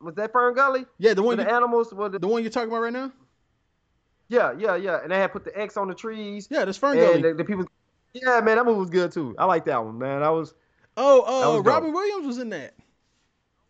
Was 0.00 0.14
that 0.14 0.32
Fern 0.32 0.54
Gully? 0.54 0.86
Yeah, 0.98 1.14
the 1.14 1.22
one. 1.22 1.38
the 1.38 1.50
animals 1.50 1.92
were 1.92 2.08
the, 2.08 2.18
the 2.18 2.28
one 2.28 2.42
you're 2.42 2.50
talking 2.50 2.68
about 2.68 2.80
right 2.80 2.92
now. 2.92 3.12
yeah, 4.28 4.52
yeah, 4.58 4.76
yeah. 4.76 5.00
And 5.02 5.10
they 5.10 5.18
had 5.18 5.32
put 5.32 5.44
the 5.44 5.58
X 5.58 5.76
on 5.76 5.88
the 5.88 5.94
trees. 5.94 6.48
Yeah, 6.50 6.64
that's 6.64 6.78
Fern 6.78 6.98
and 6.98 7.06
Gully. 7.06 7.22
the, 7.22 7.34
the 7.34 7.44
people. 7.44 7.66
Yeah, 8.12 8.40
man, 8.40 8.56
that 8.56 8.66
movie 8.66 8.80
was 8.80 8.90
good 8.90 9.12
too. 9.12 9.34
I 9.38 9.44
like 9.46 9.64
that 9.66 9.84
one, 9.84 9.98
man. 9.98 10.22
I 10.22 10.30
was. 10.30 10.54
oh, 10.96 11.24
that 11.40 11.48
uh, 11.48 11.56
was. 11.56 11.64
Robin 11.64 11.92
Williams 11.92 12.26
was 12.26 12.38
in 12.38 12.50
that. 12.50 12.74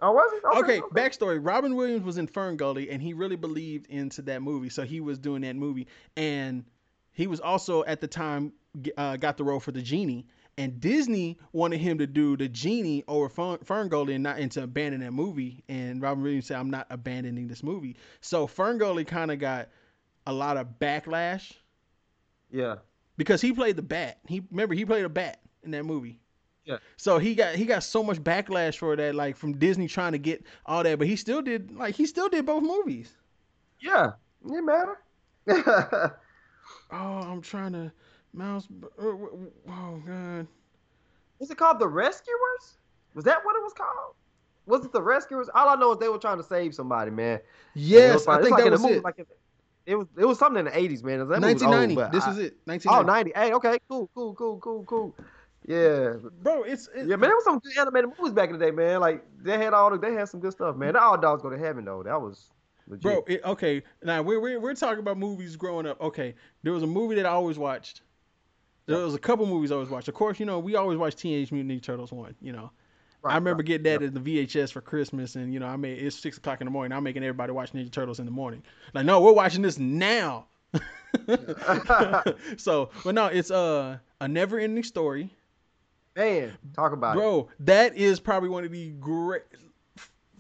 Oh, 0.01 0.13
was 0.13 0.33
it? 0.35 0.59
Okay, 0.59 0.81
backstory. 0.95 1.39
Robin 1.41 1.75
Williams 1.75 2.05
was 2.05 2.19
in 2.19 2.27
Fern 2.27 2.57
Gully, 2.57 2.91
and 2.91 3.03
he 3.03 3.15
really 3.15 3.37
believed 3.37 3.87
into 3.87 4.23
that 4.23 4.43
movie, 4.43 4.69
so 4.69 4.83
he 4.83 5.01
was 5.01 5.19
doing 5.19 5.43
that 5.43 5.57
movie, 5.57 5.87
and 6.17 6.65
he 7.13 7.27
was 7.27 7.41
also 7.41 7.83
at 7.85 8.01
the 8.03 8.07
time 8.07 8.53
uh, 8.99 9.17
got 9.17 9.39
the 9.39 9.45
role 9.45 9.61
for 9.61 9.73
the 9.73 9.81
genie. 9.81 10.27
And 10.59 10.81
Disney 10.81 11.39
wanted 11.53 11.81
him 11.81 11.99
to 11.99 12.07
do 12.07 12.35
the 12.37 12.49
genie 12.49 13.05
over 13.09 13.29
Fern, 13.29 13.59
Fern 13.59 13.89
Gully 13.89 14.15
and 14.15 14.23
not 14.23 14.39
and 14.39 14.51
to 14.53 14.63
abandon 14.63 15.01
that 15.03 15.13
movie. 15.13 15.63
And 15.69 16.01
Robin 16.01 16.23
Williams 16.23 16.47
said, 16.47 16.59
"I'm 16.59 16.71
not 16.71 16.87
abandoning 16.89 17.47
this 17.47 17.63
movie." 17.63 17.97
So 18.23 18.47
Fern 18.47 18.79
Gully 18.79 19.05
kind 19.05 19.31
of 19.31 19.39
got 19.39 19.69
a 20.27 20.33
lot 20.33 20.57
of 20.57 20.79
backlash 20.79 21.53
Yeah. 22.51 22.77
because 23.19 23.41
he 23.43 23.53
played 23.53 23.77
the 23.77 23.83
bat. 23.83 24.19
He 24.27 24.43
remember 24.51 24.75
he 24.75 24.87
played 24.87 25.05
a 25.05 25.11
bat 25.11 25.41
in 25.63 25.73
that 25.73 25.85
movie. 25.85 26.21
Yeah. 26.67 26.79
So 26.97 27.19
he 27.19 27.35
got 27.35 27.55
he 27.55 27.65
got 27.65 27.85
so 27.85 28.03
much 28.03 28.19
backlash 28.19 28.77
for 28.77 28.97
that, 28.97 29.15
like 29.15 29.37
from 29.37 29.57
Disney 29.57 29.87
trying 29.87 30.13
to 30.13 30.19
get 30.19 30.45
all 30.67 30.83
that, 30.83 30.99
but 30.99 31.07
he 31.07 31.17
still 31.17 31.41
did 31.41 31.73
like 31.73 31.95
he 31.95 32.07
still 32.07 32.29
did 32.29 32.45
both 32.45 32.63
movies. 32.63 33.17
Yeah. 33.81 34.13
It 34.45 34.63
matter. 34.63 36.19
Oh, 36.91 36.97
I'm 36.97 37.41
trying 37.41 37.73
to 37.73 37.93
mouse. 38.33 38.69
Uh, 38.99 39.05
oh 39.07 40.03
god. 40.07 40.47
Was 41.39 41.51
it 41.51 41.59
called 41.59 41.79
The 41.79 41.89
Rescuers? 41.89 42.79
Was 43.15 43.25
that 43.25 43.45
what 43.45 43.57
it 43.57 43.63
was 43.63 43.73
called? 43.73 44.15
Was 44.67 44.85
it 44.85 44.93
The 44.93 45.03
Rescuers? 45.03 45.49
All 45.55 45.69
I 45.69 45.75
know 45.75 45.93
is 45.93 45.99
they 45.99 46.09
were 46.09 46.19
trying 46.19 46.39
to 46.39 46.45
save 46.45 46.75
somebody, 46.75 47.11
man. 47.11 47.41
Yes, 47.75 48.27
I 48.29 48.41
think 48.41 48.53
like 48.53 48.65
that 48.65 48.73
was 48.73 48.83
movie, 48.83 48.95
it. 48.95 49.05
Like 49.05 49.19
it 49.87 49.97
was 49.97 50.07
it 50.19 50.25
was 50.25 50.39
something 50.39 50.61
in 50.61 50.65
the 50.67 50.79
eighties, 50.79 51.03
man. 51.03 51.21
That 51.21 51.41
movie 51.41 51.55
was 51.55 51.63
old, 51.63 51.73
1990. 51.75 52.17
this 52.17 52.25
I- 52.25 52.31
is 52.31 52.39
it. 52.39 52.57
Oh, 52.89 53.03
90. 53.03 53.33
Hey, 53.35 53.53
okay, 53.53 53.79
cool, 53.89 54.11
cool, 54.15 54.35
cool, 54.35 54.59
cool, 54.59 54.85
cool. 54.85 55.15
Yeah, 55.67 56.15
Bro, 56.43 56.63
it's 56.63 56.89
it, 56.95 57.07
yeah, 57.09 57.17
man. 57.17 57.29
There 57.29 57.35
was 57.35 57.45
some 57.45 57.59
good 57.59 57.77
animated 57.77 58.11
movies 58.17 58.33
back 58.33 58.51
in 58.51 58.59
the 58.59 58.65
day, 58.65 58.71
man. 58.71 59.01
Like 59.01 59.25
they 59.43 59.59
had 59.59 59.75
all 59.75 59.91
the, 59.91 59.99
they 59.99 60.15
had 60.15 60.29
some 60.29 60.41
good 60.41 60.53
stuff, 60.53 60.77
man. 60.77 60.93
The 60.93 61.03
All 61.03 61.19
Dogs 61.19 61.43
Go 61.43 61.51
to 61.51 61.59
Heaven 61.59 61.85
though, 61.85 62.05
that 62.05 62.21
was 62.21 62.51
legit. 62.87 63.03
Bro, 63.03 63.25
it, 63.27 63.45
okay. 63.45 63.83
Now 64.03 64.23
we're, 64.23 64.41
we're 64.41 64.61
we're 64.61 64.75
talking 64.75 65.01
about 65.01 65.19
movies 65.19 65.57
growing 65.57 65.87
up. 65.87 66.01
Okay, 66.01 66.37
there 66.63 66.73
was 66.73 66.85
a 66.85 66.87
movie 66.87 67.17
that 67.17 67.27
I 67.27 67.31
always 67.31 67.59
watched. 67.59 68.03
There 68.87 68.99
was 68.99 69.15
a 69.15 69.19
couple 69.19 69.47
movies 69.47 69.73
I 69.73 69.75
always 69.75 69.91
watched. 69.91 70.07
Of 70.07 70.15
course, 70.15 70.39
you 70.39 70.47
know 70.47 70.61
we 70.61 70.77
always 70.77 70.99
watched 70.99 71.19
Teenage 71.19 71.51
Mutant 71.51 71.73
Ninja 71.73 71.83
Turtles 71.83 72.13
one. 72.13 72.37
You 72.41 72.53
know, 72.53 72.71
Right, 73.23 73.33
I 73.33 73.35
remember 73.35 73.63
right. 73.63 73.67
getting 73.67 73.83
that 73.85 74.03
as 74.03 74.13
the 74.13 74.21
VHS 74.21 74.73
for 74.73 74.81
Christmas, 74.81 75.35
and 75.35 75.53
you 75.53 75.59
know 75.59 75.67
I 75.67 75.75
made 75.75 75.99
it's 76.01 76.17
six 76.17 76.37
o'clock 76.37 76.61
in 76.61 76.67
the 76.67 76.71
morning. 76.71 76.97
I'm 76.97 77.03
making 77.03 77.25
everybody 77.25 77.51
watch 77.51 77.73
Ninja 77.73 77.91
Turtles 77.91 78.21
in 78.21 78.25
the 78.25 78.31
morning. 78.31 78.63
Like, 78.95 79.05
no, 79.05 79.21
we're 79.21 79.33
watching 79.33 79.63
this 79.63 79.79
now. 79.79 80.47
so, 82.57 82.91
but 83.03 83.15
no, 83.17 83.27
it's 83.27 83.51
uh, 83.51 83.99
a 84.21 84.29
never-ending 84.29 84.85
story, 84.85 85.35
Man, 86.17 86.53
talk 86.75 86.93
about 86.93 87.17
it. 87.17 87.21
bro. 87.21 87.49
That 87.61 87.95
is 87.97 88.19
probably 88.21 88.49
one 88.49 88.65
of 88.65 88.73
the 88.73 88.91
great. 88.93 89.43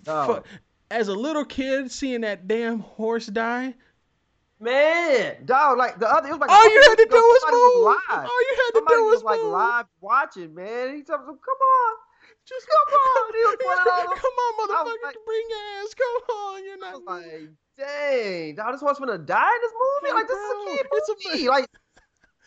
Oh. 0.07 0.43
As 0.91 1.09
a 1.09 1.14
little 1.14 1.45
kid, 1.45 1.91
seeing 1.91 2.20
that 2.22 2.47
damn 2.49 2.79
horse 2.81 3.27
die, 3.27 3.74
Man, 4.59 5.45
dog, 5.45 5.77
like 5.77 5.99
the 5.99 6.09
other, 6.09 6.29
it 6.29 6.33
was 6.33 6.41
like 6.41 6.49
All 6.49 6.57
couple 6.57 6.72
you 6.72 6.81
had 6.89 6.97
to 6.97 7.05
do 7.11 7.16
was 7.16 7.43
move. 7.53 7.85
live. 7.93 8.24
All 8.24 8.41
you 8.41 8.55
had 8.57 8.70
to 8.72 8.77
Somebody 8.77 8.97
do 8.97 9.05
was 9.05 9.14
was 9.16 9.22
like 9.24 9.41
move. 9.43 9.53
live 9.53 9.87
watching, 10.01 10.55
man. 10.55 10.97
He 10.97 11.03
told 11.03 11.20
me, 11.29 11.35
"Come 11.45 11.61
on, 11.61 11.93
Just 12.49 12.66
come 12.66 12.95
on." 12.97 13.33
Come 14.16 14.33
on, 14.33 14.53
motherfucker, 14.57 14.97
like- 15.05 15.16
bring 15.27 15.45
your 15.51 15.59
ass. 15.85 15.93
Come 15.93 16.37
on, 16.39 16.64
you're 16.64 16.74
I 16.74 16.91
not. 16.91 16.93
was 16.95 17.03
like, 17.05 17.51
"Dang, 17.77 18.55
dog, 18.55 18.72
this 18.72 18.81
one's 18.81 18.99
gonna 18.99 19.18
die 19.18 19.51
in 19.53 19.61
this 19.61 19.72
movie? 19.77 20.14
Like 20.14 20.27
this 20.27 20.39
is 20.39 20.51
a 20.51 20.64
kid 20.72 20.87
it's 20.91 21.45
a- 21.45 21.49
like, 21.51 21.68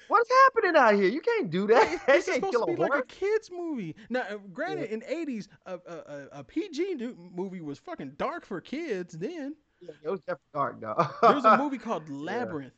what's 0.10 0.30
happening 0.30 0.76
out 0.76 0.96
here? 0.96 1.10
You 1.10 1.22
can't 1.22 1.50
do 1.50 1.68
that. 1.68 2.02
This 2.08 2.28
is 2.28 2.36
supposed 2.36 2.52
kill 2.52 2.66
to 2.66 2.74
a 2.74 2.76
be 2.76 2.82
like 2.82 2.94
a 2.94 3.04
kids 3.04 3.50
movie. 3.52 3.96
Now, 4.10 4.22
uh, 4.22 4.38
granted, 4.54 4.92
in 4.92 5.02
'80s, 5.02 5.48
a, 5.66 5.76
a, 5.76 5.94
a, 5.96 6.28
a 6.40 6.44
PG 6.44 6.98
movie 7.36 7.62
was 7.62 7.80
fucking 7.80 8.14
dark 8.18 8.46
for 8.46 8.62
kids. 8.62 9.14
Then 9.18 9.56
Yeah, 9.82 9.92
it 10.04 10.10
was 10.10 10.20
definitely 10.22 10.52
dark, 10.54 10.82
dog. 10.82 11.14
there 11.22 11.36
was 11.36 11.46
a 11.46 11.58
movie 11.58 11.78
called 11.88 12.10
Labyrinth. 12.10 12.74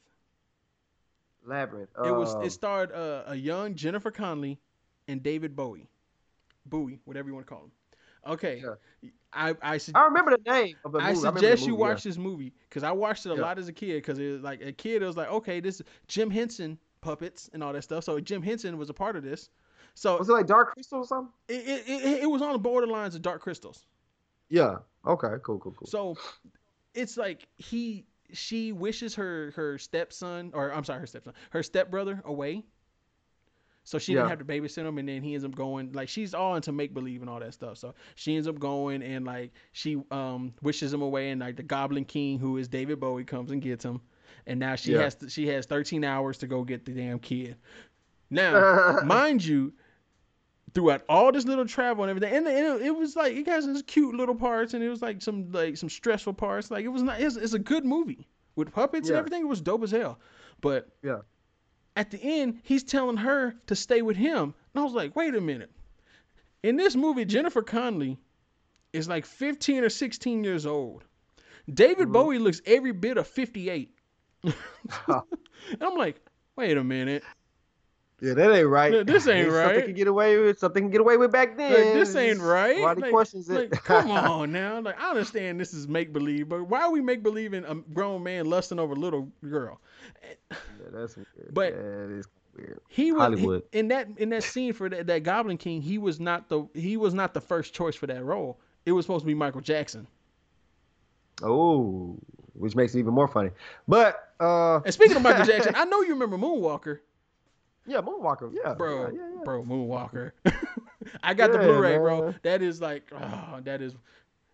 Labyrinth. 1.45 1.89
It 2.05 2.11
was 2.11 2.35
Um, 2.35 2.43
it 2.43 2.51
starred 2.51 2.91
uh, 2.91 3.23
a 3.27 3.35
young 3.35 3.75
Jennifer 3.75 4.11
Connelly 4.11 4.59
and 5.07 5.23
David 5.23 5.55
Bowie, 5.55 5.89
Bowie, 6.65 6.99
whatever 7.05 7.29
you 7.29 7.33
want 7.33 7.47
to 7.47 7.53
call 7.53 7.63
him. 7.65 7.71
Okay, 8.27 8.63
I 9.33 9.55
I, 9.63 9.77
su- 9.77 9.93
I 9.95 10.03
remember 10.05 10.37
the 10.37 10.51
name 10.51 10.75
of 10.85 10.91
the 10.91 10.99
movie. 10.99 11.11
I 11.11 11.13
suggest 11.15 11.65
you 11.65 11.73
movie, 11.73 11.81
yeah. 11.81 11.87
watch 11.89 12.03
this 12.03 12.17
movie 12.17 12.53
because 12.69 12.83
I 12.83 12.91
watched 12.91 13.25
it 13.25 13.31
a 13.31 13.35
Yeah. 13.35 13.41
lot 13.41 13.57
as 13.57 13.67
a 13.67 13.73
kid. 13.73 13.95
Because 13.95 14.19
it 14.19 14.31
was 14.31 14.41
like 14.43 14.61
a 14.61 14.71
kid, 14.71 15.01
it 15.01 15.05
was 15.07 15.17
like, 15.17 15.29
okay, 15.31 15.59
this 15.59 15.79
is 15.79 15.87
Jim 16.07 16.29
Henson 16.29 16.77
puppets 17.01 17.49
and 17.53 17.63
all 17.63 17.73
that 17.73 17.83
stuff. 17.83 18.03
So 18.03 18.19
Jim 18.19 18.41
Henson 18.41 18.77
was 18.77 18.89
a 18.89 18.93
part 18.93 19.15
of 19.15 19.23
this. 19.23 19.49
So 19.93 20.17
Was 20.17 20.29
it 20.29 20.33
like 20.33 20.47
Dark 20.47 20.73
Crystal 20.73 20.99
or 20.99 21.05
something? 21.05 21.33
it, 21.49 21.67
it, 21.67 21.89
it, 21.89 22.23
it 22.23 22.25
was 22.29 22.41
on 22.41 22.53
the 22.53 22.59
borderlines 22.59 23.15
of 23.15 23.21
Dark 23.21 23.41
Crystals. 23.41 23.85
Yeah. 24.49 24.77
Okay. 25.05 25.35
Cool. 25.43 25.59
Cool. 25.59 25.73
Cool. 25.73 25.87
So 25.87 26.17
it's 26.93 27.17
like 27.17 27.47
he 27.57 28.05
she 28.33 28.71
wishes 28.71 29.15
her 29.15 29.51
her 29.55 29.77
stepson 29.77 30.51
or 30.53 30.73
I'm 30.73 30.83
sorry 30.85 31.01
her 31.01 31.07
stepson 31.07 31.33
her 31.51 31.63
stepbrother 31.63 32.21
away. 32.25 32.63
So 33.83 33.97
she 33.97 34.13
didn't 34.13 34.29
have 34.29 34.39
to 34.39 34.45
babysit 34.45 34.85
him, 34.85 34.99
and 34.99 35.09
then 35.09 35.23
he 35.23 35.33
ends 35.33 35.43
up 35.43 35.55
going 35.55 35.91
like 35.93 36.07
she's 36.07 36.35
all 36.35 36.55
into 36.55 36.71
make 36.71 36.93
believe 36.93 37.21
and 37.21 37.29
all 37.29 37.39
that 37.39 37.53
stuff. 37.53 37.77
So 37.77 37.95
she 38.15 38.35
ends 38.35 38.47
up 38.47 38.59
going 38.59 39.01
and 39.01 39.25
like 39.25 39.53
she 39.71 40.01
um 40.11 40.53
wishes 40.61 40.93
him 40.93 41.01
away, 41.01 41.31
and 41.31 41.41
like 41.41 41.55
the 41.55 41.63
Goblin 41.63 42.05
King, 42.05 42.37
who 42.37 42.57
is 42.57 42.67
David 42.67 42.99
Bowie, 42.99 43.23
comes 43.23 43.49
and 43.49 43.59
gets 43.61 43.83
him, 43.83 43.99
and 44.47 44.59
now 44.59 44.75
she 44.75 44.93
Yeah. 44.93 45.01
has 45.03 45.15
to, 45.15 45.29
she 45.29 45.47
has 45.47 45.65
13 45.65 46.03
hours 46.03 46.37
to 46.39 46.47
go 46.47 46.63
get 46.63 46.85
the 46.85 46.91
damn 46.93 47.19
kid. 47.19 47.55
Now, 48.29 48.99
mind 49.05 49.43
you, 49.43 49.73
throughout 50.73 51.03
all 51.09 51.31
this 51.31 51.45
little 51.45 51.65
travel 51.65 52.03
and 52.03 52.09
everything, 52.09 52.33
and, 52.35 52.47
and 52.47 52.81
it, 52.81 52.87
it 52.87 52.91
was 52.95 53.15
like 53.15 53.35
it 53.35 53.47
has 53.47 53.65
these 53.67 53.81
cute 53.81 54.15
little 54.15 54.35
parts, 54.35 54.73
and 54.73 54.83
it 54.83 54.89
was 54.89 55.01
like 55.01 55.21
some 55.21 55.51
like 55.51 55.77
some 55.77 55.89
stressful 55.89 56.33
parts. 56.33 56.71
Like 56.71 56.85
it 56.85 56.89
was 56.89 57.03
not. 57.03 57.19
It's, 57.19 57.35
it's 57.35 57.53
a 57.53 57.59
good 57.59 57.83
movie 57.85 58.27
with 58.55 58.71
puppets 58.73 59.09
and 59.09 59.17
everything. 59.17 59.41
It 59.43 59.47
was 59.47 59.61
dope 59.61 59.83
as 59.83 59.91
hell. 59.91 60.19
But 60.61 60.87
Yeah. 61.03 61.19
at 61.95 62.11
the 62.11 62.19
end, 62.21 62.61
he's 62.63 62.83
telling 62.83 63.17
her 63.17 63.55
to 63.67 63.75
stay 63.75 64.01
with 64.01 64.15
him, 64.17 64.53
and 64.73 64.81
I 64.81 64.83
was 64.83 64.93
like, 64.93 65.15
wait 65.15 65.35
a 65.35 65.41
minute. 65.41 65.71
In 66.63 66.75
this 66.77 66.95
movie, 66.95 67.25
Jennifer 67.25 67.63
Connelly 67.63 68.17
is 68.93 69.07
like 69.09 69.25
15 69.25 69.83
or 69.83 69.89
16 69.89 70.43
years 70.43 70.65
old. 70.65 71.03
David 71.71 72.09
Mhm. 72.09 72.13
Bowie 72.13 72.37
looks 72.39 72.61
every 72.65 72.91
bit 72.91 73.17
of 73.17 73.25
58. 73.27 73.95
and 74.43 75.23
I'm 75.81 75.95
like, 75.97 76.19
wait 76.55 76.77
a 76.77 76.83
minute. 76.83 77.23
Yeah, 78.21 78.35
that 78.35 78.53
ain't 78.55 78.67
right. 78.67 79.05
This 79.05 79.27
ain't 79.27 79.49
right. 79.51 79.65
Something 79.67 79.85
can 79.85 79.93
get 79.95 80.07
away 80.07 80.37
with. 80.37 80.59
Something 80.59 80.83
can 80.83 80.91
get 80.91 81.01
away 81.01 81.17
with 81.17 81.31
back 81.31 81.57
then. 81.57 81.73
Like, 81.73 81.93
this 81.93 82.15
ain't 82.15 82.39
right. 82.39 82.79
Why 82.79 82.93
Like- 82.93 83.11
questions 83.11 83.49
it? 83.49 83.71
Like, 83.71 83.83
come 83.83 84.11
on 84.11 84.51
now. 84.51 84.79
Like, 84.79 84.99
I 85.01 85.09
understand 85.09 85.59
this 85.59 85.73
is 85.73 85.87
make 85.87 86.13
believe, 86.13 86.47
but 86.47 86.65
why 86.65 86.81
are 86.81 86.91
we 86.91 87.01
make 87.01 87.23
believing 87.23 87.63
a 87.65 87.73
grown 87.75 88.21
man 88.21 88.45
lusting 88.45 88.77
over 88.77 88.93
a 88.93 88.95
little 88.95 89.27
girl? 89.49 89.81
yeah, 90.51 90.57
that's 90.91 91.15
weird. 91.15 91.27
But- 91.51 91.73
it 91.73 92.11
is 92.11 92.27
weird. 92.55 92.79
He 92.89 93.11
was 93.11 93.19
he- 93.19 93.23
Hollywood. 93.23 93.63
in 93.71 93.87
that 93.87 94.07
in 94.17 94.29
that 94.29 94.43
scene 94.43 94.73
for 94.73 94.87
that, 94.89 95.07
that 95.07 95.23
Goblin 95.23 95.57
King. 95.57 95.81
He 95.81 95.97
was 95.97 96.19
not 96.19 96.47
the 96.47 96.67
he 96.75 96.97
was 96.97 97.15
not 97.15 97.33
the 97.33 97.41
first 97.41 97.73
choice 97.73 97.95
for 97.95 98.05
that 98.07 98.23
role. 98.23 98.59
It 98.85 98.91
was 98.91 99.05
supposed 99.05 99.23
to 99.23 99.27
be 99.27 99.33
Michael 99.33 99.61
Jackson. 99.61 100.05
Oh, 101.41 102.19
which 102.53 102.75
makes 102.75 102.95
it 102.95 102.99
even 102.99 103.13
more 103.13 103.27
funny. 103.27 103.49
But 103.87 104.33
uh, 104.39 104.81
And 104.83 104.93
speaking 104.93 105.15
of 105.17 105.21
Michael 105.23 105.45
Jackson, 105.45 105.73
I 105.77 105.85
know 105.85 106.01
you 106.01 106.09
remember 106.13 106.37
Moonwalker, 106.37 106.99
yeah, 107.85 108.01
Moonwalker, 108.01 108.53
yeah, 108.53 108.73
bro. 108.73 109.07
yeah, 109.07 109.13
yeah, 109.13 109.29
yeah. 109.37 109.43
Bro, 109.43 109.63
Moonwalker. 109.63 110.31
I 111.23 111.33
got 111.33 111.51
the 111.51 111.57
Blu-ray, 111.59 111.97
bro. 111.97 112.33
That 112.43 112.61
is 112.61 112.81
like, 112.81 113.11
oh, 113.11 113.59
that 113.63 113.81
is. 113.81 113.95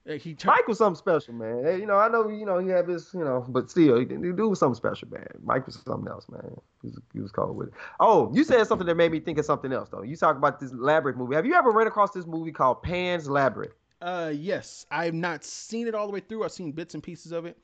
like, 0.05 0.21
he 0.21 0.33
turned, 0.33 0.55
Mike 0.55 0.67
was 0.67 0.77
something 0.77 0.97
special, 0.97 1.33
man. 1.33 1.63
Hey, 1.65 1.79
You 1.79 1.85
know, 1.85 1.97
I 1.97 2.07
know, 2.07 2.29
you 2.29 2.45
know, 2.45 2.57
he 2.59 2.69
had 2.69 2.87
his, 2.87 3.09
you 3.13 3.19
know, 3.23 3.45
but 3.49 3.69
still, 3.69 3.99
he, 3.99 4.05
he 4.05 4.31
do 4.31 4.55
something 4.55 4.75
special, 4.75 5.09
man. 5.11 5.27
Mike 5.43 5.65
was 5.65 5.75
something 5.85 6.07
else, 6.09 6.27
man. 6.29 6.55
He 6.81 6.87
was, 6.87 6.99
he 7.13 7.19
was 7.19 7.31
cold 7.31 7.57
with 7.57 7.67
it. 7.67 7.73
Oh, 7.99 8.31
you 8.33 8.45
said 8.45 8.65
something 8.65 8.87
that 8.87 8.95
made 8.95 9.11
me 9.11 9.19
think 9.19 9.37
of 9.37 9.45
something 9.45 9.73
else, 9.73 9.89
though. 9.89 10.03
You 10.03 10.15
talk 10.15 10.37
about 10.37 10.59
this 10.61 10.71
Labyrinth 10.73 11.17
movie. 11.17 11.35
Have 11.35 11.45
you 11.45 11.53
ever 11.55 11.71
ran 11.71 11.87
across 11.87 12.11
this 12.11 12.25
movie 12.25 12.51
called 12.53 12.81
Pan's 12.81 13.29
Labyrinth? 13.29 13.73
Uh, 14.01 14.31
yes, 14.33 14.85
I 14.91 15.05
have 15.05 15.13
not 15.15 15.43
seen 15.43 15.87
it 15.87 15.95
all 15.95 16.07
the 16.07 16.13
way 16.13 16.21
through. 16.21 16.43
I've 16.45 16.51
seen 16.53 16.71
bits 16.71 16.93
and 16.93 17.03
pieces 17.03 17.31
of 17.33 17.45
it. 17.45 17.57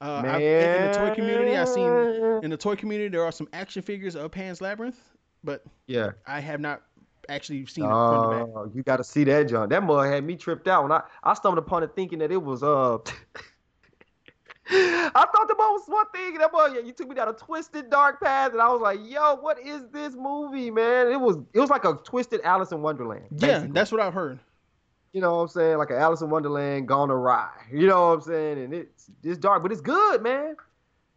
Uh, 0.00 0.22
I've, 0.24 0.40
in 0.40 0.92
the 0.92 0.98
toy 0.98 1.14
community, 1.14 1.56
I've 1.56 1.68
seen 1.68 1.92
in 2.44 2.50
the 2.50 2.56
toy 2.56 2.76
community 2.76 3.08
there 3.08 3.24
are 3.24 3.32
some 3.32 3.48
action 3.52 3.82
figures 3.82 4.14
of 4.14 4.30
Pan's 4.30 4.60
Labyrinth, 4.60 4.98
but 5.42 5.64
Yeah. 5.86 6.10
I 6.26 6.40
have 6.40 6.60
not 6.60 6.82
actually 7.28 7.66
seen 7.66 7.84
it 7.84 7.88
from 7.88 8.22
the 8.22 8.28
back. 8.28 8.46
Oh, 8.54 8.70
you 8.74 8.82
got 8.82 8.98
to 8.98 9.04
see 9.04 9.24
that, 9.24 9.48
John. 9.48 9.68
That 9.68 9.82
mug 9.82 10.06
had 10.10 10.24
me 10.24 10.36
tripped 10.36 10.68
out 10.68 10.84
when 10.84 10.92
I, 10.92 11.02
I 11.24 11.34
stumbled 11.34 11.58
upon 11.64 11.82
it 11.82 11.90
thinking 11.96 12.20
that 12.20 12.30
it 12.30 12.42
was 12.42 12.62
uh. 12.62 12.98
I 14.70 15.10
thought 15.14 15.48
the 15.48 15.54
mug 15.56 15.72
was 15.72 15.82
one 15.86 16.06
thing. 16.14 16.32
and 16.32 16.40
That 16.40 16.52
mug, 16.52 16.74
yeah, 16.74 16.82
you 16.82 16.92
took 16.92 17.08
me 17.08 17.14
down 17.14 17.28
a 17.28 17.32
twisted 17.32 17.88
dark 17.88 18.20
path, 18.20 18.52
and 18.52 18.60
I 18.60 18.68
was 18.68 18.82
like, 18.82 19.00
"Yo, 19.02 19.36
what 19.36 19.58
is 19.58 19.88
this 19.88 20.14
movie, 20.14 20.70
man?" 20.70 21.10
It 21.10 21.18
was 21.18 21.38
it 21.54 21.60
was 21.60 21.70
like 21.70 21.84
a 21.84 21.94
twisted 22.04 22.42
Alice 22.44 22.70
in 22.70 22.82
Wonderland. 22.82 23.24
Yeah, 23.30 23.38
basically. 23.38 23.72
that's 23.72 23.90
what 23.90 24.00
I've 24.02 24.12
heard. 24.12 24.38
You 25.12 25.20
know 25.20 25.36
what 25.36 25.42
I'm 25.42 25.48
saying, 25.48 25.78
like 25.78 25.90
an 25.90 25.96
Alice 25.96 26.20
in 26.20 26.30
Wonderland 26.30 26.86
gone 26.88 27.10
awry. 27.10 27.50
You 27.72 27.86
know 27.86 28.08
what 28.08 28.14
I'm 28.14 28.20
saying? 28.22 28.58
And 28.64 28.74
it's 28.74 29.10
it's 29.22 29.38
dark, 29.38 29.62
but 29.62 29.72
it's 29.72 29.80
good, 29.80 30.22
man. 30.22 30.56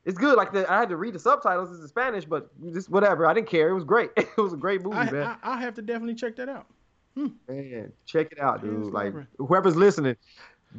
It's 0.06 0.18
good. 0.18 0.36
Like 0.36 0.52
the, 0.52 0.70
I 0.72 0.80
had 0.80 0.90
to 0.90 0.98
read 0.98 1.14
the 1.14 1.20
subtitles. 1.20 1.70
It's 1.72 1.82
in 1.82 1.88
Spanish, 1.88 2.26
but 2.26 2.50
just 2.74 2.90
whatever. 2.90 3.28
I 3.28 3.34
didn't 3.34 3.50
care. 3.50 3.70
It 3.70 3.76
was 3.76 3.84
great. 3.84 4.10
it 4.18 4.36
was 4.38 4.54
a 4.54 4.58
great 4.58 4.82
movie, 4.82 4.98
I, 4.98 5.12
man. 5.12 5.24
I 5.24 5.36
I'll 5.44 5.58
have 5.58 5.76
to 5.76 5.82
definitely 5.82 6.16
check 6.16 6.36
that 6.38 6.50
out. 6.50 6.66
Hmm. 7.16 7.28
Man, 7.48 7.92
check 8.06 8.32
it 8.32 8.40
out, 8.40 8.62
Pan's 8.62 8.86
dude. 8.86 8.94
Like 8.94 9.06
Labyrinth. 9.06 9.30
whoever's 9.38 9.76
listening, 9.76 10.16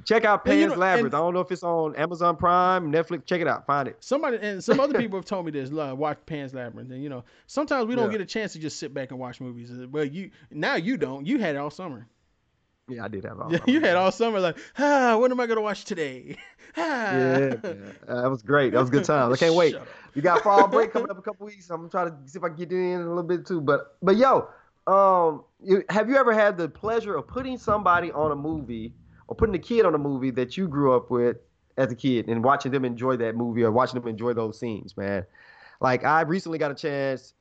check 0.07 0.25
out 0.25 0.41
And 0.41 0.51
Pan's 0.51 0.61
you 0.61 0.69
know- 0.71 0.75
Labyrinth. 0.77 1.07
and- 1.13 1.15
I 1.15 1.19
don't 1.19 1.35
know 1.35 1.41
if 1.41 1.53
it's 1.53 1.63
on 1.63 1.95
Amazon 1.95 2.37
Prime, 2.37 2.91
Netflix. 2.91 3.27
Check 3.27 3.43
it 3.43 3.47
out. 3.47 3.67
Find 3.67 3.87
it. 3.87 3.97
Somebody 4.01 4.39
and 4.41 4.65
some 4.65 4.81
other 4.81 4.99
people 4.99 5.19
have 5.19 5.27
told 5.27 5.45
me 5.45 5.53
this. 5.53 5.71
Love, 5.71 5.99
watch 5.99 6.19
Pan's 6.27 6.53
Labyrinth, 6.55 6.91
and 6.91 7.03
you 7.03 7.11
know 7.11 7.23
sometimes 7.47 7.87
we 7.87 7.95
don't 7.95 8.07
Yeah. 8.07 8.13
get 8.13 8.21
a 8.23 8.27
chance 8.27 8.55
to 8.55 8.59
just 8.59 8.79
sit 8.79 8.93
back 8.95 9.11
and 9.11 9.21
watch 9.21 9.41
movies. 9.43 9.71
Well, 9.91 10.05
you 10.07 10.31
now 10.51 10.75
you 10.77 10.97
don't. 10.97 11.27
You 11.27 11.39
had 11.39 11.55
it 11.55 11.59
all 11.59 11.71
summer. 11.71 12.09
Yeah, 12.89 13.05
I 13.05 13.09
did 13.09 13.25
have. 13.25 13.41
All 13.41 13.53
Yeah, 13.53 13.61
you 13.67 13.81
had 13.81 13.97
all 13.97 14.11
summer 14.11 14.41
like, 14.41 14.59
ah, 14.79 15.17
what 15.19 15.31
am 15.31 15.41
I 15.41 15.47
gonna 15.47 15.61
watch 15.61 15.85
today? 15.85 16.37
ah. 16.77 17.13
Yeah, 17.13 17.55
man. 17.63 17.95
That 18.07 18.31
was 18.31 18.43
great. 18.43 18.73
That 18.73 18.81
was 18.81 18.91
good 18.91 19.05
times. 19.05 19.33
I 19.33 19.37
can't 19.37 19.55
wait. 19.55 19.77
We 20.15 20.23
got 20.23 20.43
fall 20.43 20.67
break 20.69 20.93
coming 20.93 21.11
up 21.11 21.19
a 21.19 21.23
couple 21.23 21.47
weeks. 21.47 21.71
I'm 21.71 21.79
gonna 21.79 21.91
try 21.91 22.05
to 22.05 22.15
see 22.27 22.39
if 22.39 22.45
I 22.45 22.49
can 22.49 22.57
get 22.57 22.73
in 22.73 23.01
a 23.01 23.09
little 23.09 23.23
bit 23.23 23.47
too. 23.47 23.61
But 23.61 23.97
but 24.03 24.17
yo, 24.17 24.49
um, 24.87 25.45
you, 25.63 25.85
have 25.89 26.09
you 26.09 26.17
ever 26.17 26.33
had 26.33 26.57
the 26.59 26.69
pleasure 26.69 27.15
of 27.15 27.29
putting 27.29 27.57
somebody 27.57 28.11
on 28.11 28.33
a 28.33 28.37
movie 28.37 28.95
or 29.29 29.37
putting 29.37 29.55
a 29.55 29.61
kid 29.61 29.87
on 29.87 29.95
a 29.95 29.99
movie 29.99 30.31
that 30.33 30.57
you 30.57 30.67
grew 30.67 30.95
up 30.95 31.11
with 31.11 31.37
as 31.77 31.93
a 31.93 31.97
kid 31.97 32.29
and 32.29 32.43
watching 32.43 32.73
them 32.73 32.85
enjoy 32.85 33.17
that 33.17 33.37
movie 33.37 33.63
or 33.63 33.71
watching 33.71 34.01
them 34.01 34.09
enjoy 34.09 34.33
those 34.33 34.59
scenes, 34.59 34.97
man? 34.97 35.25
Like 35.81 36.05
I 36.05 36.23
recently 36.23 36.59
got 36.59 36.73
a 36.73 36.75
chance 36.75 37.33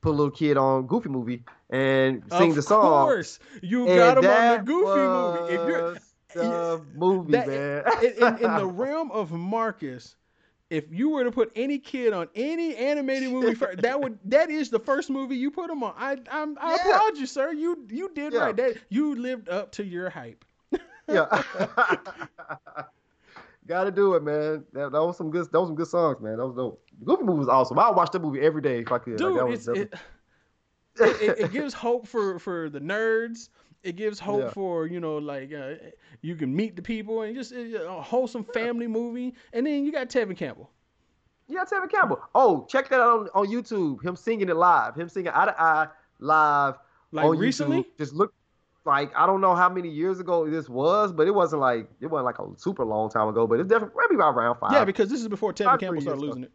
put 0.00 0.10
a 0.10 0.16
little 0.16 0.30
kid 0.30 0.56
on 0.56 0.86
Goofy 0.86 1.08
movie 1.08 1.44
and 1.70 2.22
sing 2.32 2.50
of 2.50 2.56
the 2.56 2.62
song. 2.62 2.84
Of 2.84 3.06
course, 3.08 3.38
you 3.62 3.86
And 3.88 3.96
got 3.96 4.18
him 4.18 4.30
on 4.30 4.58
the 4.58 4.64
Goofy 4.64 5.00
movie. 5.00 5.54
If 5.54 5.68
you're 5.68 5.96
the 6.34 6.82
movie, 6.94 7.32
that- 7.32 7.46
man. 7.48 7.84
in, 8.04 8.12
in, 8.12 8.34
in 8.44 8.56
the 8.56 8.66
realm 8.72 9.10
of 9.10 9.32
Marcus, 9.32 10.16
if 10.70 10.84
you 10.92 11.10
were 11.10 11.24
to 11.24 11.32
put 11.32 11.50
any 11.56 11.78
kid 11.78 12.12
on 12.12 12.28
any 12.36 12.76
animated 12.76 13.30
movie, 13.32 13.54
that 13.78 14.00
would 14.00 14.18
that 14.26 14.50
is 14.50 14.70
the 14.70 14.78
first 14.78 15.10
movie 15.10 15.34
you 15.36 15.50
put 15.50 15.68
him 15.68 15.82
on. 15.82 15.94
I 15.98 16.16
I'm, 16.30 16.56
I 16.60 16.76
Yeah. 16.84 16.94
applaud 16.96 17.18
you, 17.18 17.26
sir. 17.26 17.52
You 17.52 17.84
you 17.90 18.10
did 18.14 18.32
Yeah. 18.32 18.38
right. 18.38 18.56
That 18.56 18.76
you 18.88 19.16
lived 19.16 19.48
up 19.48 19.72
to 19.72 19.84
your 19.84 20.08
hype. 20.10 20.44
yeah. 21.08 21.26
Got 23.70 23.84
to 23.84 23.92
do 23.92 24.14
it, 24.14 24.24
man. 24.24 24.64
That, 24.72 24.90
that 24.90 25.00
was 25.00 25.16
some 25.16 25.30
good. 25.30 25.46
That 25.52 25.60
was 25.60 25.68
some 25.68 25.76
good 25.76 25.86
songs, 25.86 26.20
man. 26.20 26.38
That 26.38 26.44
was 26.44 26.56
dope. 26.56 26.82
Goofy 27.04 27.22
movie 27.22 27.38
was 27.38 27.48
awesome. 27.48 27.78
I 27.78 27.86
would 27.86 27.96
watch 27.96 28.10
that 28.10 28.20
movie 28.20 28.40
every 28.40 28.60
day 28.60 28.80
if 28.80 28.90
I 28.90 28.98
could. 28.98 29.16
Dude, 29.16 29.30
like, 29.30 29.38
that 29.38 29.46
was, 29.46 29.68
it's, 29.68 29.78
it, 29.78 29.94
it, 31.00 31.22
it, 31.22 31.38
it 31.38 31.52
gives 31.52 31.72
hope 31.72 32.08
for 32.08 32.40
for 32.40 32.68
the 32.68 32.80
nerds. 32.80 33.50
It 33.84 33.94
gives 33.94 34.18
hope 34.18 34.40
Yeah. 34.40 34.50
for 34.50 34.88
you 34.88 34.98
know 34.98 35.18
like 35.18 35.52
uh, 35.52 35.74
you 36.20 36.34
can 36.34 36.52
meet 36.52 36.74
the 36.74 36.82
people 36.82 37.22
and 37.22 37.32
just 37.36 37.52
uh, 37.52 37.58
a 37.86 38.02
wholesome 38.02 38.42
family 38.42 38.88
movie. 38.88 39.34
And 39.52 39.64
then 39.64 39.84
you 39.84 39.92
got 39.92 40.08
Tevin 40.08 40.36
Campbell. 40.36 40.68
Yeah, 41.46 41.62
Tevin 41.62 41.88
Campbell. 41.92 42.20
Oh, 42.34 42.66
check 42.68 42.88
that 42.88 42.98
out 42.98 43.20
on, 43.20 43.28
on 43.34 43.46
YouTube. 43.46 44.04
Him 44.04 44.16
singing 44.16 44.48
it 44.48 44.56
live. 44.56 44.96
Him 44.96 45.08
singing 45.08 45.30
eye 45.32 45.44
to 45.44 45.62
eye 45.62 45.86
live 46.18 46.74
Like 47.12 47.24
on 47.24 47.38
recently, 47.38 47.84
YouTube. 47.84 47.98
Just 47.98 48.14
look 48.14 48.34
like 48.84 49.14
I 49.16 49.26
don't 49.26 49.40
know 49.40 49.54
how 49.54 49.68
many 49.68 49.88
years 49.88 50.20
ago 50.20 50.48
this 50.48 50.68
was, 50.68 51.12
but 51.12 51.26
it 51.26 51.34
wasn't 51.34 51.60
like 51.60 51.88
it 52.00 52.06
wasn't 52.06 52.26
like 52.26 52.38
a 52.38 52.46
super 52.58 52.84
long 52.84 53.10
time 53.10 53.28
ago. 53.28 53.46
But 53.46 53.60
it's 53.60 53.68
definitely 53.68 53.94
maybe 54.08 54.14
about 54.16 54.34
round 54.34 54.58
five. 54.58 54.72
yeah, 54.72 54.84
because 54.84 55.08
this 55.10 55.20
is 55.20 55.28
before 55.28 55.52
Tevin 55.52 55.78
Campbell 55.78 56.00
started 56.00 56.20
losing 56.22 56.44
it. 56.44 56.52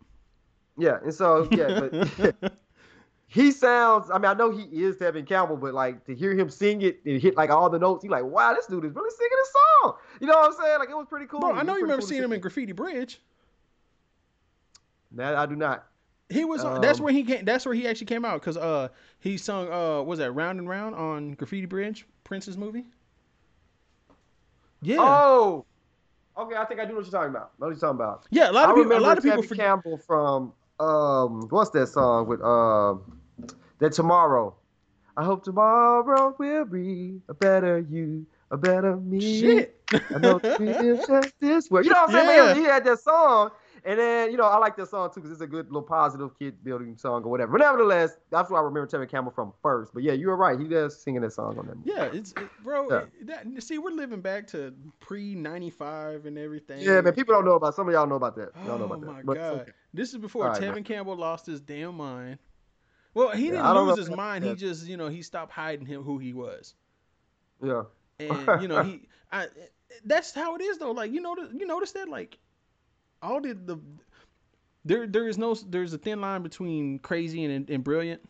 yeah. 0.77 0.97
And 1.03 1.13
so 1.13 1.47
yeah, 1.51 1.87
but 1.87 2.53
he 3.27 3.51
sounds. 3.51 4.09
I 4.09 4.15
mean, 4.15 4.25
I 4.25 4.33
know 4.33 4.49
he 4.49 4.63
is 4.83 4.95
Tevin 4.97 5.27
Campbell, 5.27 5.57
but 5.57 5.73
like 5.73 6.03
to 6.05 6.15
hear 6.15 6.33
him 6.33 6.49
sing 6.49 6.81
it 6.81 6.99
and 7.05 7.21
hit 7.21 7.35
like 7.37 7.49
all 7.49 7.69
the 7.69 7.79
notes, 7.79 8.03
you 8.03 8.09
like, 8.09 8.23
wow, 8.23 8.53
this 8.53 8.65
dude 8.65 8.85
is 8.85 8.93
really 8.95 9.09
singing 9.11 9.37
this 9.37 9.53
song. 9.53 9.93
You 10.19 10.27
know 10.27 10.33
what 10.35 10.51
I'm 10.51 10.57
saying? 10.65 10.79
Like 10.79 10.89
it 10.89 10.95
was 10.95 11.07
pretty 11.09 11.27
cool. 11.27 11.41
Bro, 11.41 11.53
I 11.53 11.61
know 11.63 11.75
you 11.75 11.83
remember 11.83 12.01
cool 12.01 12.09
seeing 12.09 12.23
him 12.23 12.33
in 12.33 12.39
Graffiti 12.39 12.71
Bridge. 12.71 13.21
That 15.11 15.35
I 15.35 15.45
do 15.45 15.55
not. 15.55 15.85
He 16.29 16.43
was 16.43 16.63
on, 16.63 16.81
that's 16.81 16.97
Um, 16.99 17.05
where 17.05 17.13
he 17.13 17.23
came. 17.23 17.45
That's 17.45 17.65
where 17.65 17.75
he 17.75 17.87
actually 17.87 18.07
came 18.07 18.25
out 18.25 18.41
because 18.41 18.57
uh 18.57 18.87
he 19.19 19.37
sung 19.37 19.71
uh 19.71 20.01
was 20.01 20.19
that 20.19 20.31
Round 20.31 20.59
and 20.59 20.67
Round 20.67 20.95
on 20.95 21.33
Graffiti 21.33 21.67
Bridge 21.67 22.07
Prince's 22.25 22.57
movie. 22.57 22.83
Yeah, 24.81 24.97
Oh. 24.99 25.65
Okay, 26.37 26.55
I 26.57 26.65
think 26.65 26.81
I 26.81 26.83
do 26.83 26.89
know 26.91 26.95
what 26.97 27.05
you're 27.05 27.11
talking 27.11 27.29
about. 27.29 27.51
Know 27.59 27.67
what 27.67 27.69
you're 27.71 27.79
talking 27.79 27.95
about. 27.95 28.25
yeah. 28.29 28.51
A 28.51 28.51
lot 28.51 28.67
I 28.67 28.71
of 28.71 28.75
people. 28.75 28.91
A 28.91 28.95
remember 28.95 29.07
lot 29.07 29.17
of 29.17 29.23
people 29.23 29.41
Tevin 29.41 29.47
forget. 29.47 29.65
Campbell 29.67 29.97
from 30.05 30.51
um 30.81 31.47
what's 31.49 31.69
that 31.69 31.87
song 31.87 32.27
with 32.27 32.41
um 32.41 33.19
that 33.79 33.93
tomorrow. 33.93 34.53
I 35.15 35.23
hope 35.23 35.45
tomorrow 35.45 36.35
will 36.37 36.65
be 36.65 37.21
a 37.29 37.33
better 37.33 37.79
you, 37.79 38.25
a 38.51 38.57
better 38.57 38.97
me. 38.97 39.39
Shit. 39.39 39.79
I 39.93 40.17
know 40.19 40.41
it's 40.43 41.07
just 41.07 41.33
this 41.39 41.71
way. 41.71 41.83
You 41.83 41.91
know 41.91 42.01
what 42.01 42.09
I'm 42.09 42.15
saying? 42.15 42.27
Yeah. 42.37 42.47
But 42.47 42.57
he, 42.57 42.63
he 42.63 42.67
had 42.67 42.83
that 42.83 42.99
song, 42.99 43.51
and 43.85 43.99
then 43.99 44.31
you 44.31 44.37
know 44.37 44.43
I 44.45 44.57
like 44.57 44.75
that 44.77 44.89
song 44.89 45.09
too 45.13 45.21
because 45.21 45.31
it's 45.31 45.41
a 45.41 45.47
good 45.47 45.67
little 45.67 45.81
positive 45.83 46.37
kid 46.37 46.63
building 46.63 46.97
song 46.97 47.23
or 47.23 47.29
whatever. 47.31 47.53
But 47.53 47.59
nevertheless, 47.61 48.17
that's 48.31 48.49
what 48.49 48.57
I 48.57 48.61
remember 48.61 48.87
Tevin 48.87 49.09
Campbell 49.09 49.31
from 49.31 49.53
first. 49.61 49.93
But 49.93 50.03
yeah, 50.03 50.13
you 50.13 50.27
were 50.27 50.35
right. 50.35 50.59
He 50.59 50.67
does 50.67 51.01
singing 51.01 51.21
that 51.21 51.33
song 51.33 51.57
on 51.59 51.67
that 51.67 51.77
movie. 51.77 51.91
Yeah, 51.91 52.05
it's 52.11 52.31
it, 52.33 52.49
bro. 52.63 52.89
Yeah. 52.89 53.05
that, 53.23 53.63
see, 53.63 53.77
we're 53.77 53.91
living 53.91 54.21
back 54.21 54.47
to 54.47 54.73
pre 54.99 55.35
ninety 55.35 55.69
five 55.69 56.25
and 56.25 56.37
everything. 56.37 56.81
Yeah, 56.81 57.01
man. 57.01 57.13
People 57.13 57.33
don't 57.35 57.45
know 57.45 57.55
about. 57.55 57.75
Some 57.75 57.87
of 57.87 57.93
y'all 57.93 58.07
know 58.07 58.15
about 58.15 58.35
that. 58.37 58.49
Y'all 58.65 58.77
know 58.79 58.85
Oh 58.85 58.85
about 58.85 59.01
that. 59.01 59.07
my 59.07 59.21
But 59.23 59.33
god, 59.35 59.61
okay. 59.61 59.71
this 59.93 60.11
is 60.11 60.17
before 60.17 60.47
right, 60.47 60.61
Tevin 60.61 60.73
man. 60.75 60.83
Campbell 60.83 61.15
lost 61.15 61.45
his 61.45 61.61
damn 61.61 61.95
mind. 61.95 62.39
Well, 63.13 63.29
he 63.31 63.49
didn't 63.51 63.73
lose 63.73 63.97
his 63.97 64.09
mind. 64.09 64.43
He 64.43 64.55
just, 64.55 64.87
you 64.87 64.97
know, 64.97 65.07
he 65.07 65.21
stopped 65.21 65.51
hiding 65.51 65.85
him 65.85 66.03
who 66.03 66.17
he 66.17 66.33
was. 66.33 66.73
Yeah. 67.63 67.83
and 68.19 68.61
you 68.61 68.67
know 68.67 68.83
he 68.83 69.07
I, 69.31 69.47
that's 70.05 70.33
how 70.33 70.55
it 70.55 70.61
is 70.61 70.77
though 70.77 70.91
like 70.91 71.11
you 71.11 71.21
know 71.21 71.35
you 71.53 71.65
notice 71.65 71.91
that 71.93 72.07
like 72.09 72.37
all 73.21 73.41
the 73.41 73.53
the 73.53 73.79
there 74.83 75.07
there 75.07 75.27
is 75.27 75.37
no 75.37 75.53
there's 75.55 75.93
a 75.93 75.97
thin 75.97 76.21
line 76.21 76.41
between 76.43 76.99
crazy 76.99 77.43
and, 77.45 77.69
and 77.69 77.83
brilliant 77.83 78.21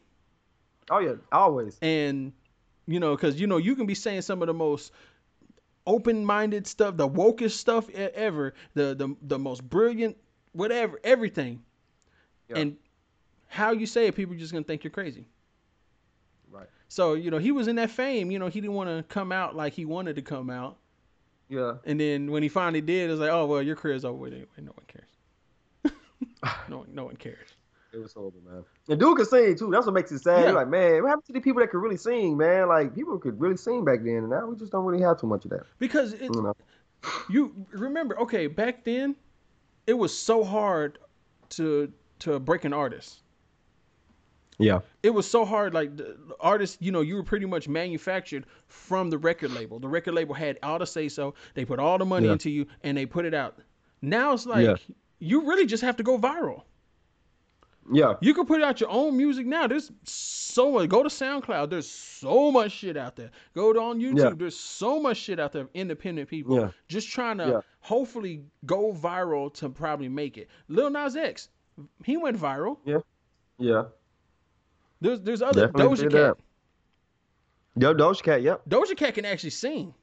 Oh 0.89 0.99
yeah. 0.99 1.15
Always. 1.31 1.77
and 1.81 2.31
you 2.87 2.99
know 2.99 3.15
because 3.15 3.39
you 3.39 3.47
know 3.47 3.57
you 3.57 3.75
can 3.75 3.85
be 3.87 3.95
saying 3.95 4.21
some 4.21 4.41
of 4.41 4.47
the 4.47 4.53
most 4.53 4.91
open-minded 5.87 6.65
stuff 6.65 6.97
the 6.97 7.07
wokest 7.07 7.51
stuff 7.51 7.89
ever 7.89 8.53
the 8.73 8.95
the, 8.95 9.15
the 9.23 9.37
most 9.39 9.67
brilliant 9.67 10.17
whatever 10.53 10.99
everything 11.03 11.61
and 12.59 12.77
how 13.47 13.71
you 13.71 13.85
say 13.85 14.07
it 14.07 14.15
people 14.15 14.33
are 14.35 14.37
just 14.37 14.51
gonna 14.53 14.63
think 14.63 14.83
you're 14.83 14.91
crazy 14.91 15.25
Right. 16.51 16.67
so 16.87 17.13
you 17.15 17.29
know 17.31 17.37
he 17.37 17.51
was 17.51 17.67
in 17.67 17.75
that 17.77 17.89
fame 17.91 18.31
you 18.31 18.39
know 18.39 18.47
he 18.47 18.61
didn't 18.61 18.75
want 18.75 18.89
to 18.89 19.03
come 19.13 19.31
out 19.31 19.55
like 19.55 19.73
he 19.73 19.85
wanted 19.85 20.15
to 20.15 20.21
come 20.21 20.49
out 20.49 20.77
Yeah. 21.49 21.73
And 21.85 21.99
then 21.99 22.31
when 22.31 22.43
he 22.43 22.49
finally 22.49 22.81
did, 22.81 23.09
it 23.09 23.11
was 23.11 23.19
like, 23.19 23.31
oh 23.31 23.45
well, 23.45 23.61
your 23.61 23.75
career's 23.75 24.05
over 24.05 24.17
with 24.17 24.33
anyway. 24.33 24.47
No 24.57 24.71
one 24.71 24.85
cares. 24.87 25.93
no 26.69 26.79
one, 26.79 26.87
no 26.91 27.05
one 27.05 27.15
cares. 27.15 27.49
It 27.93 27.99
was 27.99 28.13
horrible, 28.13 28.41
man. 28.45 28.63
And 28.89 28.99
dude 28.99 29.17
could 29.17 29.27
sing 29.27 29.55
too. 29.55 29.71
That's 29.71 29.85
what 29.85 29.95
makes 29.95 30.11
it 30.11 30.19
sad. 30.19 30.45
Yeah. 30.45 30.51
Like, 30.51 30.67
man, 30.67 31.01
what 31.01 31.09
happened 31.09 31.25
to 31.27 31.33
the 31.33 31.39
people 31.39 31.61
that 31.61 31.69
could 31.69 31.79
really 31.79 31.97
sing, 31.97 32.35
man? 32.35 32.67
Like 32.67 32.93
people 32.93 33.17
could 33.17 33.39
really 33.39 33.57
sing 33.57 33.85
back 33.85 33.99
then, 34.03 34.15
and 34.17 34.29
now 34.29 34.47
we 34.47 34.55
just 34.57 34.71
don't 34.71 34.85
really 34.85 35.03
have 35.03 35.19
too 35.19 35.27
much 35.27 35.45
of 35.45 35.51
that. 35.51 35.63
Because 35.79 36.13
it, 36.13 36.23
You 36.23 36.41
know? 36.41 36.55
you 37.29 37.65
remember, 37.71 38.19
okay, 38.19 38.47
back 38.47 38.83
then, 38.83 39.15
it 39.87 39.93
was 39.93 40.17
so 40.17 40.43
hard 40.43 40.99
to 41.51 41.91
to 42.19 42.39
break 42.39 42.65
an 42.65 42.73
artist. 42.73 43.21
Yeah. 44.57 44.79
It 45.03 45.09
was 45.09 45.29
so 45.29 45.43
hard, 45.45 45.73
like 45.73 45.91
artists, 46.39 46.77
you 46.79 46.91
know, 46.91 47.01
you 47.01 47.15
were 47.15 47.23
pretty 47.23 47.45
much 47.45 47.67
manufactured 47.67 48.45
from 48.67 49.09
the 49.09 49.17
record 49.17 49.51
label. 49.51 49.79
The 49.79 49.87
record 49.87 50.13
label 50.13 50.33
had 50.33 50.57
all 50.63 50.79
the 50.79 50.85
say 50.87 51.09
so. 51.09 51.33
They 51.55 51.65
put 51.65 51.79
all 51.79 51.97
the 51.97 52.05
money 52.05 52.27
Yeah. 52.27 52.33
into 52.33 52.49
you, 52.49 52.65
and 52.83 52.97
they 52.97 53.05
put 53.05 53.25
it 53.25 53.33
out. 53.33 53.59
Now 54.01 54.33
it's 54.33 54.45
like 54.45 54.65
Yeah. 54.65 54.75
you 55.19 55.41
really 55.47 55.65
just 55.65 55.83
have 55.83 55.97
to 55.97 56.03
go 56.03 56.17
viral. 56.17 56.63
Yeah. 57.91 58.15
You 58.19 58.33
can 58.33 58.45
put 58.47 58.63
out 58.63 58.79
your 58.81 58.89
own 58.89 59.15
music 59.15 59.45
now. 59.45 59.67
There's 59.67 59.91
so 60.03 60.71
much. 60.71 60.89
Go 60.89 61.03
to 61.03 61.09
SoundCloud. 61.09 61.69
There's 61.69 61.89
so 61.89 62.49
much 62.51 62.71
shit 62.71 62.97
out 62.97 63.15
there. 63.15 63.29
Go 63.53 63.73
to 63.73 63.79
on 63.79 63.99
YouTube. 63.99 64.17
Yeah. 64.17 64.31
There's 64.35 64.57
so 64.57 64.99
much 64.99 65.17
shit 65.17 65.39
out 65.39 65.51
there 65.51 65.63
of 65.63 65.69
independent 65.75 66.27
people 66.27 66.57
Yeah. 66.57 66.71
just 66.87 67.09
trying 67.09 67.37
to 67.37 67.45
Yeah. 67.47 67.59
hopefully 67.81 68.43
go 68.65 68.91
viral 68.91 69.53
to 69.55 69.69
probably 69.69 70.09
make 70.09 70.37
it. 70.39 70.49
Lil 70.67 70.89
Nas 70.89 71.15
X, 71.15 71.49
he 72.03 72.17
went 72.17 72.37
viral. 72.37 72.79
Yeah. 72.85 72.99
Yeah. 73.59 73.83
There's 75.01 75.21
there's 75.21 75.41
other 75.41 75.67
Definitely 75.67 76.07
Doja 76.07 76.11
Cat. 76.11 76.37
Yo, 77.77 77.93
Doja 77.93 78.23
Cat. 78.23 78.41
Yep. 78.41 78.61
Doja 78.69 78.95
Cat 78.95 79.13
can 79.13 79.25
actually 79.25 79.49
sing, 79.49 79.93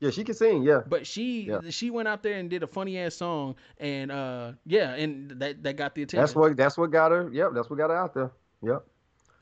Yeah, 0.00 0.10
she 0.10 0.22
can 0.24 0.34
sing. 0.34 0.62
Yeah. 0.62 0.80
but 0.86 1.06
she 1.06 1.42
Yeah. 1.42 1.60
she 1.70 1.90
went 1.90 2.08
out 2.08 2.22
there 2.22 2.34
and 2.38 2.48
did 2.50 2.62
a 2.62 2.66
funny 2.66 2.98
ass 2.98 3.14
song, 3.16 3.54
and 3.78 4.10
uh 4.12 4.52
yeah, 4.66 4.94
and 4.94 5.30
that 5.40 5.62
that 5.62 5.76
got 5.76 5.94
the 5.94 6.02
attention. 6.02 6.20
That's 6.20 6.34
what. 6.34 6.56
That's 6.56 6.76
what 6.78 6.90
got 6.90 7.10
her. 7.12 7.30
Yep. 7.32 7.52
That's 7.54 7.70
what 7.70 7.76
got 7.78 7.90
her 7.90 7.96
out 7.96 8.14
there. 8.14 8.30
Yep. 8.62 8.84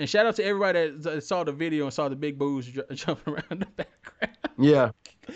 And 0.00 0.08
shout 0.08 0.26
out 0.26 0.36
to 0.36 0.44
everybody 0.44 0.90
that 0.90 1.24
saw 1.24 1.42
the 1.42 1.50
video 1.52 1.84
and 1.84 1.92
saw 1.92 2.08
the 2.08 2.14
big 2.14 2.38
boos 2.38 2.66
ju- 2.66 2.84
jumping 2.94 3.34
around 3.34 3.46
in 3.50 3.58
the 3.60 3.66
background. 3.66 4.36
Yeah. 4.56 4.90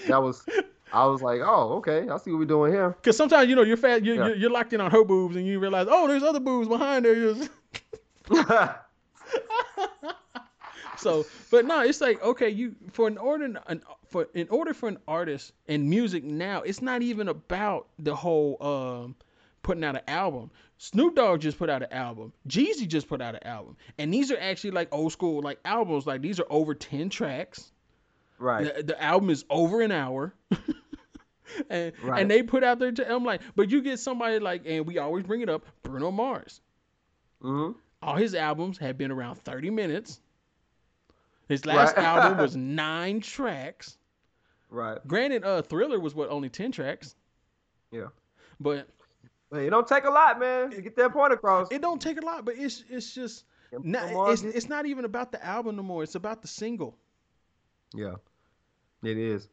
That 0.06 0.22
was. 0.22 0.44
I 0.94 1.06
was 1.06 1.22
like, 1.22 1.40
oh, 1.42 1.76
okay. 1.78 2.06
I 2.08 2.18
see 2.18 2.30
what 2.32 2.40
we're 2.40 2.44
doing 2.44 2.70
here. 2.70 2.90
Because 2.90 3.16
sometimes 3.16 3.48
you 3.48 3.56
know 3.56 3.62
you're 3.62 3.78
fat, 3.78 4.04
you're, 4.04 4.14
Yeah. 4.14 4.26
you're, 4.26 4.36
you're 4.36 4.50
locked 4.50 4.74
in 4.74 4.80
on 4.82 4.90
her 4.90 5.02
boobs, 5.04 5.36
and 5.36 5.46
you 5.46 5.58
realize, 5.58 5.86
oh, 5.90 6.06
there's 6.06 6.22
other 6.22 6.38
boobs 6.38 6.68
behind 6.68 7.06
there. 7.06 7.34
So, 10.98 11.26
but 11.50 11.64
no, 11.64 11.80
it's 11.80 12.00
like 12.00 12.22
okay, 12.22 12.50
you 12.50 12.76
for 12.92 13.08
an 13.08 13.18
order 13.18 13.60
an, 13.66 13.82
for 14.08 14.28
in 14.34 14.48
order 14.50 14.72
for 14.74 14.88
an 14.88 14.98
artist 15.08 15.52
and 15.66 15.88
music 15.88 16.22
now, 16.22 16.62
it's 16.62 16.80
not 16.82 17.02
even 17.02 17.28
about 17.28 17.88
the 17.98 18.14
whole 18.14 18.56
um 18.60 19.16
putting 19.62 19.82
out 19.84 19.96
an 19.96 20.02
album. 20.06 20.50
Snoop 20.78 21.16
Dogg 21.16 21.40
just 21.40 21.58
put 21.58 21.70
out 21.70 21.82
an 21.82 21.92
album. 21.92 22.32
Jeezy 22.48 22.86
just 22.86 23.08
put 23.08 23.20
out 23.20 23.34
an 23.34 23.44
album, 23.44 23.76
and 23.98 24.12
these 24.14 24.30
are 24.30 24.38
actually 24.38 24.72
like 24.72 24.88
old 24.92 25.10
school 25.12 25.42
like 25.42 25.58
albums. 25.64 26.06
Like 26.06 26.20
these 26.22 26.38
are 26.38 26.46
over 26.50 26.74
ten 26.74 27.08
tracks. 27.08 27.72
right. 28.38 28.72
The, 28.76 28.82
the 28.84 29.02
album 29.02 29.30
is 29.30 29.44
over 29.50 29.80
an 29.80 29.90
hour. 29.92 30.34
and 31.70 31.92
Right. 32.02 32.20
and 32.20 32.30
they 32.30 32.42
put 32.42 32.62
out 32.62 32.78
their 32.78 32.92
t- 32.92 33.02
I'm 33.04 33.24
like, 33.24 33.40
but 33.56 33.70
you 33.70 33.82
get 33.82 33.98
somebody 33.98 34.38
like 34.38 34.62
and 34.66 34.86
we 34.86 34.98
always 34.98 35.24
bring 35.24 35.40
it 35.40 35.48
up, 35.48 35.64
Bruno 35.82 36.10
Mars. 36.12 36.60
hmm 37.40 37.72
All 38.02 38.16
his 38.16 38.34
albums 38.34 38.78
have 38.78 38.98
been 38.98 39.10
around 39.10 39.36
30 39.36 39.70
minutes. 39.70 40.20
His 41.48 41.64
last 41.66 41.96
Right. 41.96 42.04
album 42.06 42.38
was 42.38 42.56
9 42.56 43.20
tracks. 43.20 43.96
Right. 44.70 44.98
Granted, 45.06 45.44
uh 45.44 45.62
Thriller 45.62 46.00
was 46.00 46.14
what 46.14 46.30
only 46.30 46.48
10 46.48 46.72
tracks. 46.72 47.14
Yeah. 47.90 48.06
But 48.58 48.88
it 49.52 49.70
don't 49.70 49.86
take 49.86 50.04
a 50.04 50.10
lot, 50.10 50.38
man, 50.40 50.70
to 50.70 50.80
get 50.80 50.96
that 50.96 51.12
point 51.12 51.32
across. 51.32 51.70
it 51.70 51.82
don't 51.82 52.00
take 52.00 52.20
a 52.20 52.24
lot, 52.24 52.44
but 52.44 52.56
it's 52.56 52.84
it's 52.88 53.14
just 53.14 53.44
not, 53.82 54.30
it's, 54.32 54.42
it's 54.42 54.68
not 54.68 54.86
even 54.86 55.04
about 55.04 55.30
the 55.32 55.44
album 55.44 55.76
no 55.76 55.82
more. 55.82 56.02
It's 56.02 56.14
about 56.14 56.42
the 56.42 56.48
single. 56.48 56.96
yeah. 57.94 58.14
It 59.02 59.18
is. 59.18 59.48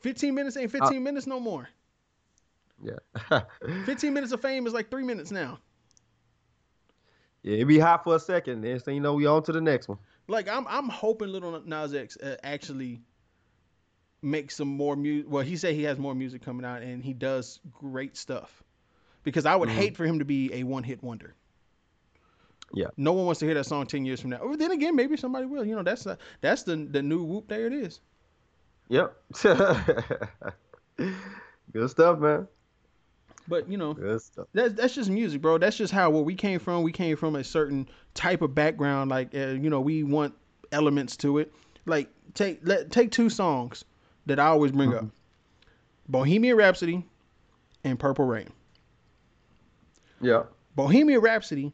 15 0.00 0.34
minutes 0.34 0.56
ain't 0.56 0.70
15 0.72 1.02
minutes 1.02 1.26
no 1.28 1.38
more. 1.38 1.68
Yeah. 2.82 3.40
15 3.86 4.12
minutes 4.12 4.32
of 4.32 4.40
fame 4.40 4.66
is 4.66 4.72
like 4.72 4.90
3 4.90 5.04
minutes 5.04 5.30
now. 5.30 5.60
Yeah, 7.42 7.56
it 7.58 7.64
be 7.64 7.78
hot 7.78 8.04
for 8.04 8.14
a 8.16 8.20
second. 8.20 8.60
Next 8.60 8.84
thing 8.84 8.94
you 8.94 9.00
know, 9.00 9.14
we 9.14 9.26
on 9.26 9.42
to 9.44 9.52
the 9.52 9.60
next 9.60 9.88
one. 9.88 9.98
Like 10.28 10.48
I'm 10.48 10.66
I'm 10.68 10.88
hoping 10.88 11.28
Little 11.28 11.60
Nas 11.64 11.92
X 11.94 12.16
uh, 12.16 12.36
actually 12.42 13.00
makes 14.22 14.54
some 14.56 14.68
more 14.68 14.94
music. 14.94 15.30
Well, 15.30 15.42
he 15.42 15.56
said 15.56 15.74
he 15.74 15.82
has 15.82 15.98
more 15.98 16.14
music 16.14 16.42
coming 16.42 16.64
out, 16.64 16.82
and 16.82 17.02
he 17.02 17.12
does 17.12 17.58
great 17.72 18.16
stuff. 18.16 18.62
Because 19.24 19.46
I 19.46 19.54
would 19.56 19.68
Mhm. 19.68 19.72
hate 19.72 19.96
for 19.96 20.04
him 20.04 20.18
to 20.20 20.24
be 20.24 20.52
a 20.52 20.62
one 20.64 20.82
hit 20.84 21.02
wonder. 21.02 21.34
Yeah. 22.74 22.86
No 22.96 23.12
one 23.12 23.26
wants 23.26 23.40
to 23.40 23.46
hear 23.46 23.54
that 23.54 23.64
song 23.66 23.86
ten 23.86 24.04
years 24.04 24.20
from 24.20 24.30
now. 24.30 24.38
Or 24.38 24.56
then 24.56 24.70
again, 24.70 24.94
maybe 24.96 25.16
somebody 25.16 25.46
will. 25.46 25.64
You 25.64 25.74
know, 25.76 25.82
that's 25.82 26.04
the 26.04 26.18
that's 26.40 26.62
the 26.62 26.76
the 26.76 27.02
new 27.02 27.22
whoop. 27.24 27.48
There 27.48 27.66
it 27.66 27.72
is. 27.72 28.00
Yep. 28.88 29.16
Good 31.72 31.90
stuff, 31.90 32.18
man. 32.18 32.46
But 33.48 33.68
you 33.68 33.76
know, 33.76 33.94
that's 33.94 34.30
that's 34.52 34.94
just 34.94 35.10
music, 35.10 35.42
bro. 35.42 35.58
That's 35.58 35.76
just 35.76 35.92
how 35.92 36.10
where 36.10 36.22
we 36.22 36.34
came 36.34 36.58
from. 36.60 36.82
We 36.82 36.92
came 36.92 37.16
from 37.16 37.36
a 37.36 37.44
certain 37.44 37.88
type 38.14 38.40
of 38.42 38.54
background. 38.54 39.10
Like 39.10 39.34
uh, 39.34 39.48
you 39.48 39.68
know, 39.70 39.80
we 39.80 40.04
want 40.04 40.34
elements 40.70 41.16
to 41.18 41.38
it. 41.38 41.52
Like 41.84 42.08
take 42.34 42.60
let 42.62 42.90
take 42.90 43.10
two 43.10 43.28
songs 43.28 43.84
that 44.26 44.38
I 44.38 44.46
always 44.46 44.70
bring 44.72 44.94
up: 44.94 45.06
Bohemian 46.08 46.56
Rhapsody 46.56 47.04
and 47.84 47.98
Purple 47.98 48.24
Rain. 48.26 48.48
Yeah. 50.20 50.44
Bohemian 50.76 51.20
Rhapsody 51.20 51.72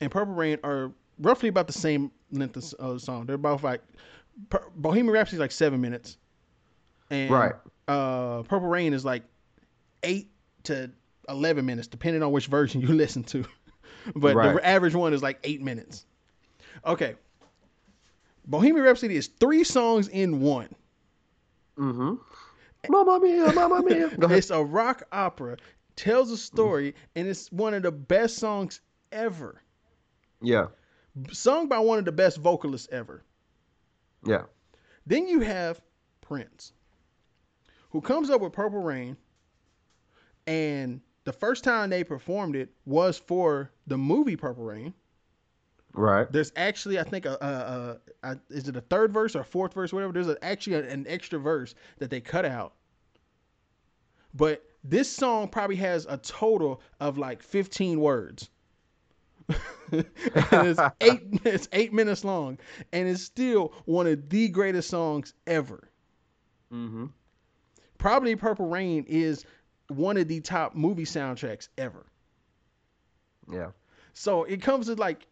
and 0.00 0.10
Purple 0.10 0.34
Rain 0.34 0.58
are 0.62 0.92
roughly 1.18 1.48
about 1.48 1.66
the 1.66 1.72
same 1.72 2.10
length 2.30 2.56
of 2.56 2.72
of 2.74 3.02
song. 3.02 3.26
They're 3.26 3.34
about 3.34 3.62
like 3.62 3.80
Pur- 4.50 4.70
Bohemian 4.76 5.12
Rhapsody 5.12 5.36
is 5.36 5.40
like 5.40 5.52
seven 5.52 5.80
minutes, 5.80 6.16
and 7.10 7.30
Right. 7.30 7.52
uh, 7.88 8.42
Purple 8.44 8.68
Rain 8.68 8.94
is 8.94 9.04
like 9.04 9.24
eight 10.04 10.30
to 10.64 10.90
eleven 11.28 11.66
minutes, 11.66 11.88
depending 11.88 12.22
on 12.22 12.32
which 12.32 12.46
version 12.46 12.80
you 12.80 12.88
listen 12.94 13.24
to. 13.24 13.44
but 14.16 14.34
Right. 14.34 14.54
the 14.54 14.66
average 14.66 14.94
one 14.94 15.12
is 15.14 15.22
like 15.22 15.38
eight 15.44 15.62
minutes. 15.62 16.04
Okay. 16.86 17.14
Bohemian 18.46 18.84
Rhapsody 18.84 19.16
is 19.16 19.28
three 19.28 19.62
songs 19.64 20.08
in 20.08 20.40
one. 20.40 20.68
Mm-hmm. 21.78 22.14
Mamma 22.88 23.20
mia, 23.20 23.52
mamma 23.52 23.82
mia. 23.82 24.08
Go 24.18 24.26
ahead. 24.26 24.38
It's 24.38 24.50
a 24.50 24.62
rock 24.62 25.04
opera, 25.12 25.58
tells 25.94 26.30
a 26.32 26.36
story, 26.36 26.94
and 27.14 27.28
it's 27.28 27.52
one 27.52 27.74
of 27.74 27.82
the 27.84 27.92
best 27.92 28.36
songs 28.38 28.80
ever. 29.12 29.62
Yeah. 30.40 30.66
Sung 31.30 31.68
by 31.68 31.78
one 31.78 32.00
of 32.00 32.04
the 32.04 32.10
best 32.12 32.38
vocalists 32.38 32.88
ever. 32.90 33.22
Yeah. 34.26 34.42
Then 35.06 35.28
you 35.28 35.40
have 35.40 35.80
Prince, 36.20 36.72
who 37.90 38.00
comes 38.00 38.28
up 38.30 38.40
with 38.40 38.52
Purple 38.52 38.82
Rain, 38.82 39.16
and 40.46 41.00
the 41.24 41.32
first 41.32 41.64
time 41.64 41.90
they 41.90 42.04
performed 42.04 42.56
it 42.56 42.70
was 42.84 43.18
for 43.18 43.70
the 43.86 43.96
movie 43.96 44.36
Purple 44.36 44.64
Rain. 44.64 44.94
Right. 45.94 46.30
There's 46.30 46.52
actually, 46.56 46.98
I 46.98 47.04
think, 47.04 47.26
a, 47.26 47.36
a, 48.22 48.26
a, 48.26 48.32
a 48.32 48.40
is 48.48 48.68
it 48.68 48.76
a 48.76 48.80
third 48.80 49.12
verse 49.12 49.36
or 49.36 49.40
a 49.40 49.44
fourth 49.44 49.74
verse, 49.74 49.92
whatever. 49.92 50.12
There's 50.12 50.28
a, 50.28 50.42
actually 50.42 50.76
an 50.76 51.06
extra 51.08 51.38
verse 51.38 51.74
that 51.98 52.10
they 52.10 52.20
cut 52.20 52.44
out. 52.44 52.74
But 54.34 54.64
this 54.82 55.10
song 55.10 55.48
probably 55.48 55.76
has 55.76 56.06
a 56.08 56.16
total 56.16 56.80
of 56.98 57.18
like 57.18 57.42
15 57.42 58.00
words. 58.00 58.48
it's 59.92 60.80
eight. 61.00 61.20
It's 61.44 61.68
eight 61.72 61.92
minutes 61.92 62.24
long, 62.24 62.58
and 62.92 63.08
it's 63.08 63.22
still 63.22 63.74
one 63.84 64.06
of 64.06 64.30
the 64.30 64.48
greatest 64.48 64.88
songs 64.88 65.34
ever. 65.46 65.90
Mm-hmm. 66.72 67.06
Probably 67.98 68.34
Purple 68.34 68.68
Rain 68.68 69.04
is 69.06 69.44
one 69.88 70.16
of 70.16 70.28
the 70.28 70.40
top 70.40 70.74
movie 70.74 71.04
soundtracks 71.04 71.68
ever. 71.76 72.06
Yeah. 73.50 73.70
So 74.12 74.44
it 74.44 74.62
comes 74.62 74.86
to 74.86 74.94
like 74.94 75.26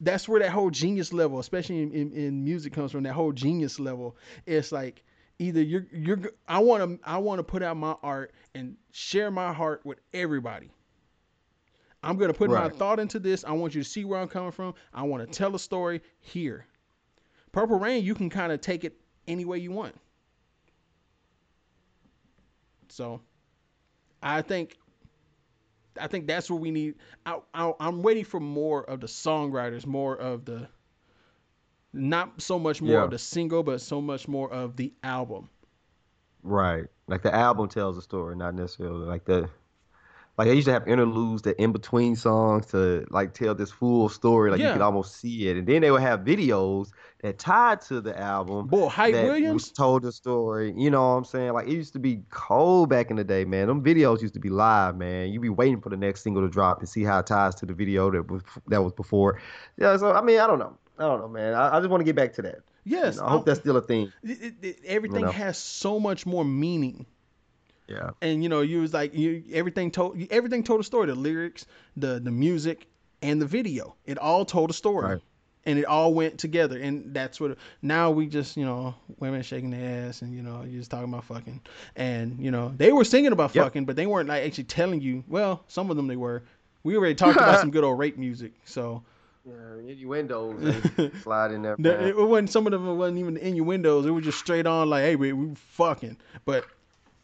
that's 0.00 0.28
where 0.28 0.40
that 0.40 0.50
whole 0.50 0.70
genius 0.70 1.12
level, 1.12 1.38
especially 1.38 1.82
in, 1.82 1.92
in, 1.92 2.12
in 2.12 2.44
music, 2.44 2.72
comes 2.72 2.92
from. 2.92 3.04
That 3.04 3.14
whole 3.14 3.32
genius 3.32 3.80
level. 3.80 4.16
It's 4.44 4.72
like 4.72 5.02
either 5.38 5.62
you're 5.62 5.86
you're 5.92 6.18
I 6.46 6.58
want 6.58 7.00
to 7.02 7.08
I 7.08 7.18
want 7.18 7.38
to 7.38 7.44
put 7.44 7.62
out 7.62 7.76
my 7.76 7.96
art 8.02 8.32
and 8.54 8.76
share 8.92 9.30
my 9.30 9.52
heart 9.52 9.84
with 9.84 10.00
everybody. 10.12 10.70
I'm 12.02 12.18
gonna 12.18 12.34
put 12.34 12.50
my 12.50 12.68
thought 12.68 13.00
into 13.00 13.18
this. 13.18 13.44
I 13.44 13.52
want 13.52 13.74
you 13.74 13.82
to 13.82 13.88
see 13.88 14.04
where 14.04 14.20
I'm 14.20 14.28
coming 14.28 14.52
from. 14.52 14.74
I 14.94 15.02
want 15.02 15.26
to 15.26 15.38
tell 15.38 15.54
a 15.56 15.58
story 15.58 16.02
here. 16.20 16.66
Purple 17.52 17.78
Rain, 17.78 18.04
you 18.04 18.14
can 18.14 18.30
kind 18.30 18.52
of 18.52 18.60
take 18.60 18.84
it 18.84 19.00
any 19.26 19.44
way 19.44 19.58
you 19.58 19.72
want. 19.72 19.94
So, 22.88 23.20
I 24.22 24.42
think 24.42 24.78
I 26.00 26.06
think 26.06 26.26
that's 26.26 26.50
what 26.50 26.60
we 26.60 26.70
need. 26.70 26.94
I, 27.24 27.38
I, 27.54 27.72
I'm 27.80 28.02
waiting 28.02 28.24
for 28.24 28.40
more 28.40 28.82
of 28.84 29.00
the 29.00 29.06
songwriters, 29.06 29.86
more 29.86 30.16
of 30.16 30.44
the, 30.44 30.68
not 31.92 32.40
so 32.40 32.58
much 32.58 32.80
more 32.82 33.00
Yeah. 33.00 33.04
of 33.04 33.10
the 33.10 33.18
single, 33.18 33.62
but 33.62 33.80
so 33.80 34.00
much 34.00 34.28
more 34.28 34.50
of 34.52 34.76
the 34.76 34.92
album. 35.02 35.48
Right. 36.42 36.86
Like 37.08 37.22
the 37.22 37.34
album 37.34 37.68
tells 37.68 37.96
a 37.98 38.02
story, 38.02 38.36
not 38.36 38.54
necessarily 38.54 39.06
like 39.06 39.24
the 39.24 39.48
like 40.38 40.48
they 40.48 40.54
used 40.54 40.66
to 40.66 40.72
have 40.72 40.86
interludes 40.86 41.42
that 41.42 41.56
in 41.60 41.72
between 41.72 42.14
songs 42.16 42.66
to 42.66 43.06
like 43.10 43.32
tell 43.34 43.54
this 43.54 43.70
full 43.70 44.08
story. 44.08 44.50
Like 44.50 44.60
Yeah. 44.60 44.66
you 44.68 44.72
could 44.74 44.82
almost 44.82 45.16
see 45.16 45.48
it. 45.48 45.56
And 45.56 45.66
then 45.66 45.80
they 45.82 45.90
would 45.90 46.02
have 46.02 46.20
videos 46.20 46.90
that 47.22 47.38
tied 47.38 47.80
to 47.82 48.00
the 48.02 48.18
album 48.20 48.66
Boy, 48.66 48.88
Hype 48.88 49.14
that 49.14 49.24
Williams, 49.24 49.70
told 49.72 50.02
the 50.02 50.12
story. 50.12 50.74
You 50.76 50.90
know 50.90 51.00
what 51.00 51.14
I'm 51.16 51.24
saying? 51.24 51.52
Like 51.54 51.68
it 51.68 51.72
used 51.72 51.94
to 51.94 51.98
be 51.98 52.22
cold 52.30 52.90
back 52.90 53.10
in 53.10 53.16
the 53.16 53.24
day, 53.24 53.44
man. 53.46 53.66
Them 53.68 53.82
videos 53.82 54.20
used 54.20 54.34
to 54.34 54.40
be 54.40 54.50
live, 54.50 54.96
man. 54.96 55.30
You'd 55.30 55.40
be 55.42 55.48
waiting 55.48 55.80
for 55.80 55.88
the 55.88 55.96
next 55.96 56.22
single 56.22 56.42
to 56.42 56.48
drop 56.48 56.80
and 56.80 56.88
see 56.88 57.02
how 57.02 57.18
it 57.20 57.26
ties 57.26 57.54
to 57.56 57.66
the 57.66 57.72
video 57.74 58.10
that 58.10 58.30
was 58.30 58.42
that 58.68 58.82
was 58.82 58.92
before. 58.92 59.40
Yeah, 59.78 59.96
so 59.96 60.12
I 60.12 60.20
mean, 60.20 60.38
I 60.38 60.46
don't 60.46 60.58
know. 60.58 60.76
I 60.98 61.02
don't 61.04 61.20
know, 61.20 61.28
man. 61.28 61.54
I, 61.54 61.76
I 61.76 61.80
just 61.80 61.90
want 61.90 62.00
to 62.00 62.04
get 62.04 62.16
back 62.16 62.34
to 62.34 62.42
that. 62.42 62.56
You 62.84 62.98
yes, 62.98 63.16
know, 63.16 63.24
I 63.24 63.30
hope 63.30 63.38
I'm- 63.40 63.44
that's 63.46 63.60
still 63.60 63.76
a 63.76 63.82
thing. 63.82 64.12
it- 64.22 64.54
it- 64.62 64.78
everything 64.86 65.22
know. 65.24 65.30
has 65.30 65.58
so 65.58 65.98
much 65.98 66.24
more 66.26 66.44
meaning. 66.44 67.06
Yeah. 67.88 68.10
and 68.20 68.42
you 68.42 68.48
know 68.48 68.62
you 68.62 68.80
was 68.80 68.92
like 68.92 69.14
you 69.14 69.44
everything 69.52 69.90
told 69.90 70.20
everything 70.30 70.64
told 70.64 70.80
a 70.80 70.84
story. 70.84 71.06
The 71.06 71.14
lyrics 71.14 71.66
the 71.96 72.18
the 72.20 72.30
music 72.32 72.86
and 73.22 73.40
the 73.40 73.46
video. 73.46 73.94
It 74.04 74.18
all 74.18 74.44
told 74.44 74.70
a 74.70 74.72
story. 74.72 75.06
Right. 75.14 75.22
and 75.64 75.78
it 75.78 75.84
all 75.84 76.12
went 76.14 76.38
together. 76.38 76.78
And 76.78 77.14
that's 77.14 77.40
what 77.40 77.58
now 77.82 78.10
we 78.10 78.26
just 78.26 78.56
you 78.56 78.64
know 78.64 78.94
women 79.20 79.42
shaking 79.42 79.70
their 79.70 80.08
ass 80.08 80.22
and 80.22 80.34
you 80.34 80.42
know 80.42 80.62
you 80.64 80.78
just 80.78 80.90
talking 80.90 81.08
about 81.12 81.24
fucking. 81.24 81.60
And 81.96 82.38
you 82.40 82.50
know 82.50 82.72
they 82.76 82.92
were 82.92 83.04
singing 83.04 83.32
about 83.32 83.54
Yep. 83.54 83.64
fucking 83.64 83.84
but 83.84 83.94
they 83.96 84.06
weren't 84.06 84.28
like 84.28 84.44
actually 84.44 84.64
telling 84.64 85.00
you. 85.00 85.22
Well 85.28 85.62
some 85.68 85.90
of 85.90 85.96
them 85.96 86.06
they 86.08 86.16
were. 86.16 86.42
We 86.82 86.96
already 86.96 87.14
talked 87.14 87.36
about 87.36 87.60
some 87.64 87.70
good 87.70 87.84
old 87.84 87.98
rape 87.98 88.16
music 88.18 88.52
so. 88.64 89.02
Yeah, 89.48 89.92
innuendos 89.92 90.90
and 90.98 91.12
slide 91.22 91.52
in 91.52 91.62
there. 91.62 91.76
it 91.78 92.16
wasn't 92.16 92.50
some 92.50 92.66
of 92.66 92.72
them 92.72 92.88
It 92.88 92.94
wasn't 92.94 93.18
even 93.18 93.36
innuendos. 93.36 94.04
It 94.04 94.10
was 94.10 94.24
just 94.24 94.38
straight 94.40 94.66
on 94.66 94.90
like 94.90 95.02
hey 95.04 95.14
we, 95.14 95.32
we 95.32 95.54
fucking. 95.54 96.16
But 96.44 96.64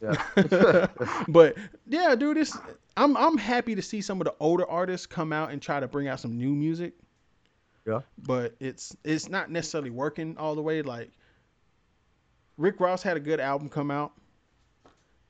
Yeah. 0.03 0.87
but 1.29 1.55
yeah, 1.87 2.15
dude, 2.15 2.37
it's 2.37 2.57
I'm 2.97 3.15
I'm 3.17 3.37
happy 3.37 3.75
to 3.75 3.81
see 3.81 4.01
some 4.01 4.19
of 4.21 4.25
the 4.25 4.35
older 4.39 4.69
artists 4.69 5.07
come 5.07 5.31
out 5.33 5.51
and 5.51 5.61
try 5.61 5.79
to 5.79 5.87
bring 5.87 6.07
out 6.07 6.19
some 6.19 6.37
new 6.37 6.49
music. 6.53 6.93
Yeah. 7.87 8.01
But 8.17 8.55
it's 8.59 8.95
it's 9.03 9.29
not 9.29 9.49
necessarily 9.49 9.89
working 9.89 10.37
all 10.37 10.55
the 10.55 10.61
way. 10.61 10.81
Like 10.81 11.11
Rick 12.57 12.79
Ross 12.79 13.01
had 13.03 13.17
a 13.17 13.19
good 13.19 13.39
album 13.39 13.69
come 13.69 13.89
out. 13.91 14.11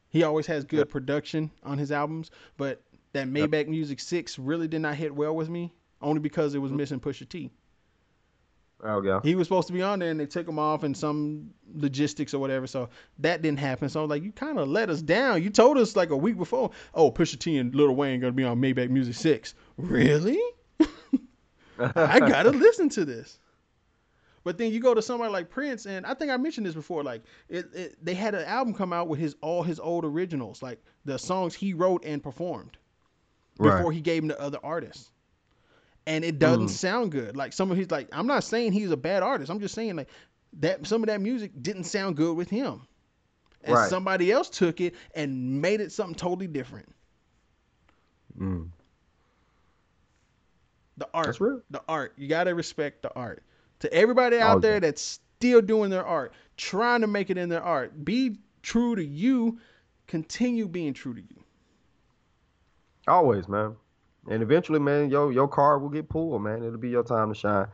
He 0.09 0.23
always 0.23 0.45
has 0.47 0.63
good 0.65 0.77
Yep. 0.79 0.89
production 0.89 1.51
on 1.63 1.77
his 1.77 1.91
albums, 1.91 2.31
but 2.57 2.81
that 3.13 3.27
Yep. 3.27 3.49
Maybach 3.51 3.67
Music 3.67 3.99
Six 3.99 4.37
really 4.37 4.67
did 4.67 4.81
not 4.81 4.95
hit 4.95 5.13
well 5.15 5.35
with 5.35 5.49
me, 5.49 5.73
only 6.01 6.19
because 6.19 6.53
it 6.53 6.57
Mm-hmm. 6.57 6.63
was 6.63 6.71
missing 6.71 6.99
Pusha 6.99 7.27
T. 7.27 7.49
Oh 8.85 9.01
yeah. 9.01 9.19
He 9.23 9.35
was 9.35 9.47
supposed 9.47 9.67
to 9.67 9.73
be 9.73 9.81
on 9.81 9.99
there 9.99 10.11
and 10.11 10.19
they 10.19 10.25
took 10.25 10.47
him 10.47 10.59
off 10.59 10.83
in 10.83 10.93
some 10.93 11.51
logistics 11.73 12.33
or 12.33 12.39
whatever. 12.39 12.67
So 12.67 12.89
that 13.19 13.41
didn't 13.41 13.59
happen. 13.59 13.87
So 13.89 14.01
I 14.01 14.03
was 14.03 14.09
like, 14.09 14.23
you 14.23 14.31
kind 14.31 14.59
of 14.59 14.67
let 14.67 14.89
us 14.89 15.01
down. 15.01 15.41
You 15.41 15.49
told 15.49 15.77
us 15.77 15.95
like 15.95 16.09
a 16.09 16.17
week 16.17 16.37
before, 16.37 16.71
oh, 16.93 17.11
Pusha 17.11 17.39
T 17.39 17.57
and 17.57 17.73
Lil 17.73 17.95
Wayne 17.95 18.19
gonna 18.19 18.33
be 18.33 18.43
on 18.43 18.59
Maybach 18.59 18.89
Music 18.89 19.15
Six. 19.15 19.55
Really? 19.77 20.39
I 21.79 22.19
gotta 22.19 22.49
listen 22.51 22.89
to 22.89 23.05
this. 23.05 23.39
But 24.43 24.57
then 24.57 24.73
you 24.73 24.81
go 24.81 24.93
to 24.93 25.01
somebody 25.01 25.31
like 25.31 25.49
Prince, 25.49 25.85
and 25.85 26.05
I 26.05 26.13
think 26.13 26.29
I 26.29 26.35
mentioned 26.35 26.65
this 26.65 26.75
before. 26.75 27.01
Like, 27.01 27.23
it, 27.47 27.65
it, 27.73 28.05
they 28.05 28.13
had 28.13 28.35
an 28.35 28.43
album 28.43 28.73
come 28.73 28.91
out 28.91 29.07
with 29.07 29.19
his 29.19 29.37
all 29.41 29.63
his 29.63 29.79
old 29.79 30.03
originals, 30.03 30.61
like 30.61 30.83
the 31.05 31.17
songs 31.17 31.53
he 31.55 31.73
wrote 31.73 32.03
and 32.03 32.21
performed 32.21 32.77
before 33.57 33.85
Right. 33.85 33.93
he 33.93 34.01
gave 34.01 34.21
them 34.21 34.29
to 34.29 34.41
other 34.41 34.59
artists. 34.61 35.11
And 36.05 36.25
it 36.25 36.37
doesn't 36.37 36.65
Mm. 36.65 36.69
sound 36.69 37.11
good. 37.11 37.37
Like 37.37 37.53
some 37.53 37.71
of 37.71 37.77
his 37.77 37.89
like 37.89 38.09
I'm 38.11 38.27
not 38.27 38.43
saying 38.43 38.73
he's 38.73 38.91
a 38.91 38.97
bad 38.97 39.23
artist. 39.23 39.49
I'm 39.49 39.59
just 39.59 39.73
saying 39.75 39.95
like 39.95 40.09
that 40.59 40.85
some 40.85 41.01
of 41.01 41.07
that 41.07 41.21
music 41.21 41.51
didn't 41.61 41.85
sound 41.85 42.17
good 42.17 42.35
with 42.35 42.49
him. 42.49 42.81
And 43.63 43.75
Right. 43.75 43.89
somebody 43.89 44.29
else 44.31 44.49
took 44.49 44.81
it 44.81 44.95
and 45.15 45.61
made 45.61 45.79
it 45.79 45.91
something 45.93 46.15
totally 46.15 46.47
different. 46.47 46.89
Mm. 48.37 48.69
The 50.97 51.07
art. 51.13 51.25
That's 51.27 51.41
real. 51.41 51.61
The 51.69 51.81
art. 51.87 52.13
You 52.17 52.27
gotta 52.27 52.53
respect 52.53 53.01
the 53.01 53.13
art. 53.15 53.41
To 53.79 53.91
everybody 53.93 54.37
out 54.37 54.57
Oh, 54.57 54.59
there 54.59 54.73
yeah. 54.73 54.79
that's 54.79 55.01
still 55.01 55.61
doing 55.61 55.89
their 55.89 56.05
art, 56.05 56.33
trying 56.57 57.01
to 57.01 57.07
make 57.07 57.29
it 57.29 57.37
in 57.37 57.49
their 57.49 57.63
art, 57.63 58.03
be 58.05 58.37
true 58.61 58.95
to 58.95 59.03
you. 59.03 59.59
Continue 60.07 60.67
being 60.67 60.93
true 60.93 61.13
to 61.13 61.21
you. 61.21 61.43
Always, 63.07 63.47
man. 63.47 63.75
And 64.29 64.41
eventually, 64.41 64.79
man, 64.79 65.09
your 65.09 65.31
your 65.31 65.47
card 65.47 65.81
will 65.81 65.89
get 65.89 66.07
pulled, 66.09 66.41
man. 66.43 66.63
It'll 66.63 66.77
be 66.77 66.89
your 66.89 67.03
time 67.03 67.29
to 67.29 67.35
shine. 67.35 67.67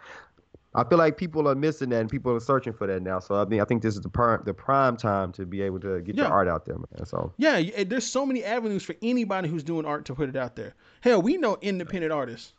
I 0.75 0.83
feel 0.83 0.99
like 0.99 1.17
people 1.17 1.47
are 1.47 1.55
missing 1.55 1.89
that, 1.89 2.01
and 2.01 2.09
people 2.09 2.31
are 2.35 2.39
searching 2.39 2.73
for 2.73 2.85
that 2.87 3.01
now. 3.01 3.19
So 3.19 3.35
I 3.35 3.45
mean, 3.45 3.59
I 3.61 3.65
think 3.65 3.81
this 3.81 3.95
is 3.95 4.01
the 4.01 4.09
prime 4.09 4.41
the 4.45 4.53
prime 4.53 4.97
time 4.97 5.31
to 5.33 5.45
be 5.45 5.61
able 5.61 5.79
to 5.81 6.01
get 6.01 6.15
Yeah. 6.15 6.25
your 6.25 6.33
art 6.33 6.47
out 6.47 6.65
there, 6.65 6.75
man. 6.75 7.05
So 7.05 7.33
Yeah, 7.37 7.83
there's 7.83 8.05
so 8.05 8.25
many 8.25 8.43
avenues 8.43 8.83
for 8.83 8.95
anybody 9.01 9.47
who's 9.49 9.63
doing 9.63 9.85
art 9.85 10.05
to 10.05 10.15
put 10.15 10.29
it 10.29 10.35
out 10.35 10.55
there. 10.55 10.73
Hell, 11.01 11.21
we 11.21 11.37
know 11.37 11.57
independent 11.61 12.11
artists. 12.13 12.53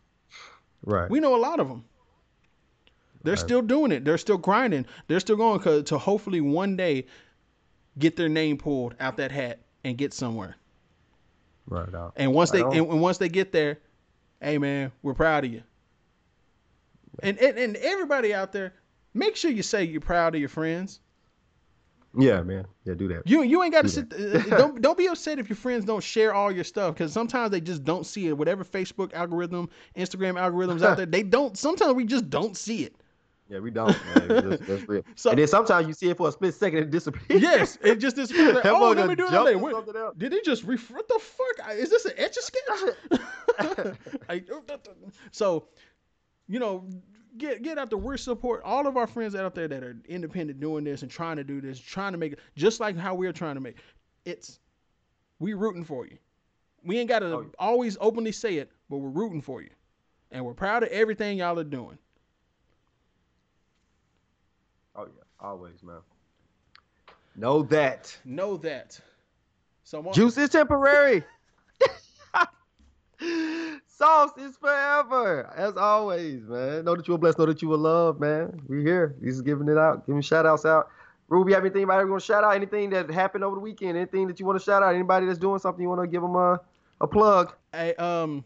right, 0.84 1.10
We 1.10 1.20
know 1.20 1.34
a 1.36 1.38
lot 1.38 1.60
of 1.60 1.68
them. 1.68 1.84
They're 3.22 3.32
Right. 3.34 3.38
still 3.38 3.60
doing 3.62 3.92
it. 3.92 4.04
They're 4.04 4.16
still 4.18 4.38
grinding. 4.38 4.86
They're 5.08 5.20
still 5.20 5.36
going 5.36 5.84
to 5.84 5.98
hopefully 5.98 6.40
one 6.40 6.76
day 6.76 7.06
get 7.98 8.16
their 8.16 8.28
name 8.30 8.56
pulled 8.56 8.94
out 8.98 9.18
that 9.18 9.30
hat 9.30 9.58
and 9.84 9.98
get 9.98 10.14
somewhere. 10.14 10.56
Right 11.70 11.94
out. 11.94 12.12
And 12.16 12.34
once 12.34 12.50
they 12.50 12.60
and, 12.60 12.74
and 12.74 13.00
once 13.00 13.18
they 13.18 13.28
get 13.28 13.52
there, 13.52 13.78
hey 14.40 14.58
man, 14.58 14.92
we're 15.02 15.14
proud 15.14 15.44
of 15.44 15.52
you. 15.52 15.62
And, 17.22 17.38
and 17.38 17.58
and 17.58 17.76
everybody 17.76 18.34
out 18.34 18.52
there, 18.52 18.74
make 19.14 19.36
sure 19.36 19.50
you 19.50 19.62
say 19.62 19.84
you're 19.84 20.00
proud 20.00 20.34
of 20.34 20.40
your 20.40 20.48
friends. 20.48 21.00
Yeah, 22.18 22.42
man. 22.42 22.66
Yeah, 22.84 22.94
do 22.94 23.06
that. 23.08 23.26
You 23.26 23.42
you 23.42 23.62
ain't 23.62 23.72
got 23.72 23.82
to 23.82 23.88
sit. 23.88 24.12
Uh, 24.12 24.56
don't 24.56 24.80
don't 24.80 24.98
be 24.98 25.06
upset 25.06 25.38
if 25.38 25.48
your 25.48 25.56
friends 25.56 25.84
don't 25.84 26.02
share 26.02 26.34
all 26.34 26.50
your 26.50 26.64
stuff 26.64 26.94
because 26.94 27.12
sometimes 27.12 27.52
they 27.52 27.60
just 27.60 27.84
don't 27.84 28.04
see 28.04 28.26
it. 28.26 28.36
Whatever 28.36 28.64
Facebook 28.64 29.12
algorithm, 29.14 29.68
Instagram 29.96 30.34
algorithms 30.34 30.82
out 30.82 30.96
there, 30.96 31.06
they 31.06 31.22
don't. 31.22 31.56
Sometimes 31.56 31.94
we 31.94 32.04
just 32.04 32.28
don't 32.28 32.56
see 32.56 32.84
it. 32.84 32.99
Yeah, 33.50 33.58
we 33.58 33.72
don't. 33.72 33.96
That's, 34.14 34.62
that's 34.64 34.88
real. 34.88 35.02
So- 35.16 35.30
and 35.30 35.38
then 35.40 35.48
sometimes 35.48 35.88
you 35.88 35.92
see 35.92 36.08
it 36.08 36.16
for 36.16 36.28
a 36.28 36.32
split 36.32 36.54
second 36.54 36.78
and 36.78 36.86
it 36.86 36.90
disappears. 36.92 37.42
Yes, 37.42 37.78
it 37.82 37.96
just 37.96 38.14
disappears. 38.14 38.54
Like, 38.54 38.66
oh, 38.66 38.92
let 38.92 39.08
me 39.08 39.16
do 39.16 39.26
it. 39.26 39.60
Wait. 39.60 39.74
Did 40.18 40.32
he 40.32 40.40
just 40.42 40.62
ref- 40.62 40.90
what 40.90 41.08
the 41.08 41.18
fuck? 41.18 41.72
Is 41.74 41.90
this 41.90 42.04
an 42.04 42.12
etch 42.16 42.36
a 42.36 42.42
sketch? 42.42 43.94
Like, 44.28 44.48
oh, 44.52 44.62
so, 45.32 45.66
you 46.48 46.58
know, 46.60 46.84
get 47.36 47.62
get 47.62 47.76
out 47.76 47.90
there. 47.90 47.98
We're 47.98 48.16
support 48.16 48.62
all 48.64 48.86
of 48.86 48.96
our 48.96 49.06
friends 49.08 49.34
out 49.34 49.54
there 49.54 49.66
that 49.68 49.82
are 49.82 49.96
independent 50.08 50.60
doing 50.60 50.84
this 50.84 51.02
and 51.02 51.10
trying 51.10 51.36
to 51.36 51.44
do 51.44 51.60
this, 51.60 51.78
trying 51.78 52.12
to 52.12 52.18
make 52.18 52.32
it 52.34 52.38
just 52.56 52.78
like 52.80 52.96
how 52.96 53.14
we're 53.14 53.32
trying 53.32 53.56
to 53.56 53.60
make. 53.60 53.76
It's 54.24 54.60
we 55.40 55.54
rooting 55.54 55.84
for 55.84 56.06
you. 56.06 56.16
We 56.84 56.98
ain't 56.98 57.08
gotta 57.08 57.26
Oh, 57.26 57.40
yeah. 57.40 57.46
always 57.58 57.98
openly 58.00 58.32
say 58.32 58.56
it, 58.58 58.70
but 58.88 58.98
we're 58.98 59.10
rooting 59.10 59.42
for 59.42 59.60
you, 59.60 59.70
and 60.30 60.44
we're 60.44 60.54
proud 60.54 60.82
of 60.84 60.88
everything 60.90 61.38
y'all 61.38 61.58
are 61.58 61.64
doing. 61.64 61.98
Oh 65.00 65.06
yeah, 65.06 65.22
always, 65.40 65.82
man. 65.82 66.00
Know 67.34 67.62
that. 67.64 68.14
Know 68.24 68.58
that. 68.58 69.00
So 69.84 70.02
Mar- 70.02 70.12
Juice 70.12 70.36
is 70.36 70.50
temporary. 70.50 71.24
Sauce 73.86 74.32
is 74.36 74.56
forever. 74.58 75.50
As 75.56 75.76
always, 75.76 76.42
man. 76.42 76.84
Know 76.84 76.96
that 76.96 77.08
you 77.08 77.14
are 77.14 77.18
blessed. 77.18 77.38
Know 77.38 77.46
that 77.46 77.62
you 77.62 77.72
are 77.72 77.78
loved, 77.78 78.20
man. 78.20 78.60
We 78.68 78.82
here. 78.82 79.14
He's 79.22 79.40
giving 79.40 79.68
it 79.68 79.78
out. 79.78 80.06
Giving 80.06 80.20
shout 80.20 80.44
outs 80.44 80.66
out. 80.66 80.90
Ruby, 81.28 81.54
have 81.54 81.62
anything 81.62 81.82
anybody 81.82 82.04
want 82.10 82.20
to 82.20 82.26
shout 82.26 82.44
out? 82.44 82.54
Anything 82.54 82.90
that 82.90 83.10
happened 83.10 83.44
over 83.44 83.54
the 83.54 83.60
weekend? 83.60 83.96
Anything 83.96 84.26
that 84.26 84.38
you 84.38 84.44
want 84.44 84.58
to 84.58 84.64
shout 84.64 84.82
out? 84.82 84.94
Anybody 84.94 85.26
that's 85.26 85.38
doing 85.38 85.60
something 85.60 85.82
you 85.82 85.88
want 85.88 86.02
to 86.02 86.08
give 86.08 86.20
them 86.20 86.34
a, 86.34 86.60
a 87.00 87.06
plug? 87.06 87.54
Hey, 87.72 87.94
um, 87.94 88.44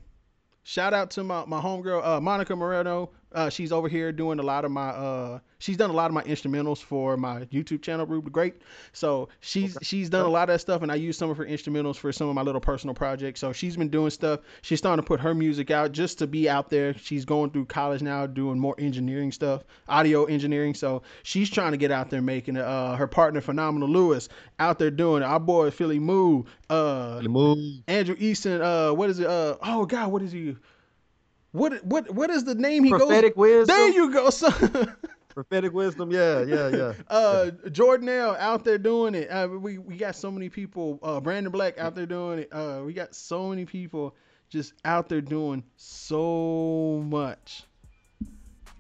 shout 0.62 0.94
out 0.94 1.10
to 1.12 1.24
my 1.24 1.44
my 1.46 1.60
homegirl, 1.60 2.06
uh, 2.06 2.20
Monica 2.20 2.54
Moreno. 2.54 3.10
Uh, 3.34 3.50
she's 3.50 3.72
over 3.72 3.88
here 3.88 4.12
doing 4.12 4.38
a 4.38 4.42
lot 4.42 4.64
of 4.64 4.70
my 4.70 4.88
uh, 4.88 5.38
she's 5.58 5.76
done 5.76 5.90
a 5.90 5.92
lot 5.92 6.06
of 6.06 6.14
my 6.14 6.22
instrumentals 6.22 6.78
for 6.78 7.16
my 7.16 7.40
YouTube 7.46 7.82
channel, 7.82 8.06
Rube 8.06 8.24
the 8.24 8.30
Great. 8.30 8.62
So 8.92 9.28
she's 9.40 9.76
she's 9.82 10.08
done 10.08 10.24
a 10.24 10.28
lot 10.28 10.48
of 10.48 10.54
that 10.54 10.60
stuff, 10.60 10.82
and 10.82 10.92
I 10.92 10.94
use 10.94 11.18
some 11.18 11.30
of 11.30 11.36
her 11.38 11.44
instrumentals 11.44 11.96
for 11.96 12.12
some 12.12 12.28
of 12.28 12.34
my 12.34 12.42
little 12.42 12.60
personal 12.60 12.94
projects. 12.94 13.40
So 13.40 13.52
she's 13.52 13.76
been 13.76 13.88
doing 13.88 14.10
stuff. 14.10 14.40
She's 14.62 14.78
starting 14.78 15.02
to 15.02 15.06
put 15.06 15.20
her 15.20 15.34
music 15.34 15.70
out 15.70 15.92
just 15.92 16.18
to 16.20 16.26
be 16.26 16.48
out 16.48 16.70
there. 16.70 16.94
She's 16.96 17.24
going 17.24 17.50
through 17.50 17.66
college 17.66 18.02
now, 18.02 18.26
doing 18.26 18.58
more 18.58 18.74
engineering 18.78 19.32
stuff, 19.32 19.64
audio 19.88 20.24
engineering. 20.24 20.74
So 20.74 21.02
she's 21.22 21.50
trying 21.50 21.72
to 21.72 21.78
get 21.78 21.90
out 21.90 22.10
there 22.10 22.22
making 22.22 22.56
it. 22.56 22.64
Uh, 22.64 22.94
her 22.96 23.06
partner, 23.06 23.40
Phenomenal 23.40 23.88
Lewis, 23.88 24.28
out 24.58 24.78
there 24.78 24.90
doing 24.90 25.22
it. 25.22 25.26
Our 25.26 25.40
boy 25.40 25.70
Philly 25.70 25.98
Moo, 25.98 26.44
uh, 26.70 27.20
Move. 27.24 27.82
Andrew 27.88 28.16
Easton, 28.18 28.62
uh, 28.62 28.92
what 28.92 29.10
is 29.10 29.18
it? 29.18 29.26
Uh, 29.26 29.56
oh 29.62 29.86
God, 29.86 30.12
what 30.12 30.22
is 30.22 30.32
he? 30.32 30.56
What 31.54 31.84
what 31.84 32.10
what 32.10 32.30
is 32.30 32.42
the 32.42 32.56
name 32.56 32.82
he 32.82 32.90
Prophetic 32.90 33.36
goes? 33.36 33.40
wisdom. 33.40 33.76
There 33.76 33.88
you 33.90 34.12
go, 34.12 34.28
son. 34.30 34.96
Prophetic 35.28 35.72
wisdom. 35.72 36.10
Yeah, 36.10 36.42
yeah, 36.42 36.68
yeah. 36.68 36.92
uh, 37.08 37.50
Jordanelle 37.68 38.36
out 38.38 38.64
there 38.64 38.76
doing 38.76 39.14
it. 39.14 39.28
Uh, 39.28 39.46
we 39.48 39.78
we 39.78 39.96
got 39.96 40.16
so 40.16 40.32
many 40.32 40.48
people. 40.48 40.98
Uh, 41.00 41.20
Brandon 41.20 41.52
Black 41.52 41.78
out 41.78 41.94
there 41.94 42.06
doing 42.06 42.40
it. 42.40 42.48
Uh, 42.52 42.82
we 42.84 42.92
got 42.92 43.14
so 43.14 43.48
many 43.50 43.64
people 43.64 44.16
just 44.48 44.72
out 44.84 45.08
there 45.08 45.20
doing 45.20 45.62
so 45.76 47.04
much. 47.06 47.62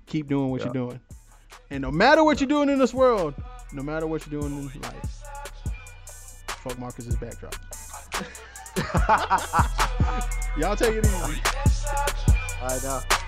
Keep 0.06 0.26
doing 0.26 0.50
what 0.50 0.60
Yeah. 0.60 0.64
you're 0.66 0.74
doing, 0.74 1.00
and 1.70 1.80
no 1.80 1.92
matter 1.92 2.24
what 2.24 2.40
you're 2.40 2.48
doing 2.48 2.68
in 2.68 2.80
this 2.80 2.92
world, 2.92 3.34
no 3.72 3.84
matter 3.84 4.08
what 4.08 4.26
you're 4.26 4.40
doing 4.40 4.52
in 4.52 4.80
life, 4.82 5.22
fuck 6.48 6.76
Marcus's 6.80 7.14
backdrop. 7.16 7.54
Y'all 10.58 10.74
take 10.74 10.96
it 10.96 11.06
easy. 11.06 11.40
All 12.64 12.70
right 12.70 12.82
now. 12.82 13.23